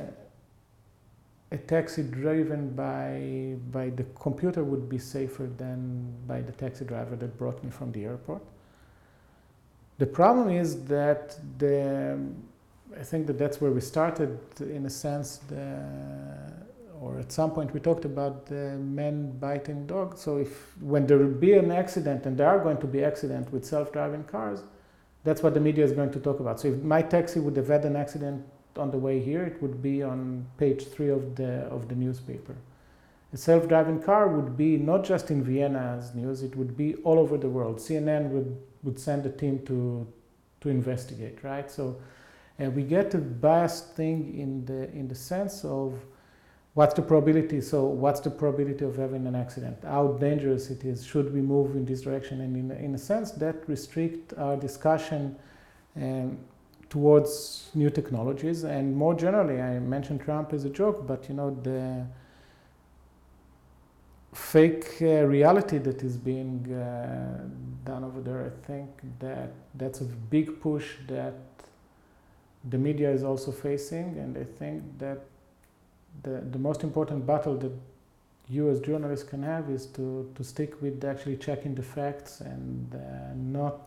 a 1.51 1.57
taxi 1.57 2.03
driven 2.03 2.69
by 2.75 3.55
by 3.71 3.89
the 3.89 4.03
computer 4.19 4.63
would 4.63 4.87
be 4.87 4.99
safer 4.99 5.47
than 5.57 6.13
by 6.27 6.41
the 6.41 6.51
taxi 6.51 6.85
driver 6.85 7.15
that 7.15 7.37
brought 7.39 7.63
me 7.63 7.71
from 7.71 7.91
the 7.91 8.05
airport. 8.05 8.43
The 9.99 10.07
problem 10.07 10.49
is 10.49 10.85
that 10.85 11.37
the, 11.57 12.17
I 12.97 13.03
think 13.03 13.27
that 13.27 13.37
that's 13.37 13.59
where 13.59 13.71
we 13.71 13.81
started 13.81 14.39
in 14.61 14.85
a 14.85 14.89
sense, 14.89 15.37
the, 15.49 15.83
or 17.01 17.19
at 17.19 17.33
some 17.33 17.51
point 17.51 17.73
we 17.73 17.81
talked 17.81 18.05
about 18.05 18.45
the 18.45 18.77
men 18.77 19.37
biting 19.39 19.85
dogs. 19.87 20.21
So 20.21 20.37
if 20.37 20.77
when 20.79 21.05
there 21.05 21.17
will 21.17 21.27
be 21.27 21.53
an 21.53 21.69
accident, 21.71 22.25
and 22.25 22.37
there 22.37 22.47
are 22.47 22.59
going 22.59 22.77
to 22.77 22.87
be 22.87 23.03
accidents 23.03 23.51
with 23.51 23.65
self-driving 23.65 24.23
cars, 24.23 24.63
that's 25.25 25.43
what 25.43 25.53
the 25.53 25.59
media 25.59 25.83
is 25.83 25.91
going 25.91 26.11
to 26.11 26.19
talk 26.19 26.39
about. 26.39 26.61
So 26.61 26.69
if 26.69 26.81
my 26.81 27.01
taxi 27.01 27.41
would 27.41 27.57
have 27.57 27.67
had 27.67 27.83
an 27.83 27.97
accident 27.97 28.45
on 28.77 28.91
the 28.91 28.97
way 28.97 29.19
here, 29.19 29.43
it 29.43 29.61
would 29.61 29.81
be 29.81 30.01
on 30.01 30.45
page 30.57 30.87
three 30.87 31.09
of 31.09 31.35
the 31.35 31.63
of 31.75 31.89
the 31.89 31.95
newspaper. 31.95 32.55
A 33.33 33.37
self-driving 33.37 34.01
car 34.03 34.29
would 34.29 34.55
be 34.55 34.77
not 34.77 35.03
just 35.03 35.29
in 35.29 35.43
Vienna 35.43 35.97
as 35.97 36.15
news; 36.15 36.41
it 36.41 36.55
would 36.55 36.77
be 36.77 36.95
all 37.03 37.19
over 37.19 37.37
the 37.37 37.49
world. 37.49 37.79
CNN 37.79 38.29
would 38.29 38.57
would 38.83 38.99
send 38.99 39.25
a 39.25 39.29
team 39.29 39.65
to 39.65 40.07
to 40.61 40.69
investigate, 40.69 41.43
right? 41.43 41.69
So 41.71 41.97
uh, 42.59 42.69
we 42.69 42.83
get 42.83 43.13
a 43.13 43.17
biased 43.17 43.95
thing 43.95 44.37
in 44.37 44.65
the 44.65 44.91
in 44.91 45.07
the 45.07 45.15
sense 45.15 45.63
of 45.63 45.93
what's 46.73 46.93
the 46.93 47.01
probability. 47.01 47.61
So 47.61 47.85
what's 47.85 48.19
the 48.19 48.31
probability 48.31 48.85
of 48.85 48.95
having 48.97 49.25
an 49.27 49.35
accident? 49.35 49.77
How 49.83 50.17
dangerous 50.19 50.69
it 50.69 50.83
is? 50.83 51.05
Should 51.05 51.33
we 51.33 51.41
move 51.41 51.75
in 51.75 51.85
this 51.85 52.01
direction? 52.01 52.41
And 52.41 52.55
in 52.55 52.71
in 52.71 52.95
a 52.95 52.97
sense, 52.97 53.31
that 53.31 53.67
restrict 53.67 54.33
our 54.37 54.57
discussion. 54.57 55.35
Um, 55.95 56.37
towards 56.89 57.69
new 57.75 57.89
technologies 57.89 58.63
and 58.63 58.95
more 58.95 59.13
generally 59.13 59.61
i 59.61 59.77
mentioned 59.79 60.19
trump 60.19 60.53
as 60.53 60.65
a 60.65 60.69
joke 60.69 61.05
but 61.05 61.29
you 61.29 61.35
know 61.35 61.51
the 61.61 62.05
fake 64.33 64.97
uh, 65.01 65.25
reality 65.25 65.77
that 65.79 66.03
is 66.03 66.17
being 66.17 66.71
uh, 66.73 67.43
done 67.85 68.03
over 68.03 68.21
there. 68.21 68.45
I 68.45 68.67
think 68.67 68.89
that 69.19 69.51
that's 69.75 70.01
a 70.01 70.05
big 70.05 70.61
push 70.61 70.95
that 71.07 71.35
the 72.69 72.77
media 72.77 73.09
is 73.09 73.23
also 73.23 73.51
facing, 73.51 74.17
and 74.17 74.37
I 74.37 74.43
think 74.43 74.83
that 74.99 75.19
the 76.23 76.41
the 76.51 76.59
most 76.59 76.83
important 76.83 77.25
battle 77.25 77.55
that 77.57 77.71
you 78.49 78.69
as 78.69 78.79
journalists 78.79 79.27
can 79.29 79.43
have 79.43 79.69
is 79.69 79.85
to 79.87 80.31
to 80.35 80.43
stick 80.43 80.81
with 80.81 81.03
actually 81.03 81.37
checking 81.37 81.75
the 81.75 81.83
facts 81.83 82.41
and 82.41 82.93
uh, 82.93 82.99
not 83.35 83.79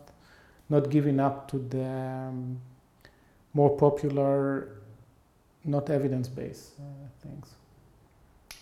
not 0.69 0.91
giving 0.91 1.21
up 1.21 1.49
to 1.51 1.59
the 1.59 1.85
um, 1.85 2.61
more 3.55 3.77
popular, 3.77 4.69
not 5.65 5.91
evidence-based 5.91 6.73
things. 7.23 7.55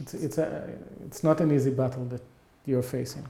It's, 0.01 0.15
it's, 0.15 0.39
a, 0.39 0.69
it's 1.07 1.23
not 1.23 1.41
an 1.41 1.53
easy 1.53 1.71
battle 1.71 2.05
that 2.07 2.23
you're 2.65 2.83
facing. 2.83 3.27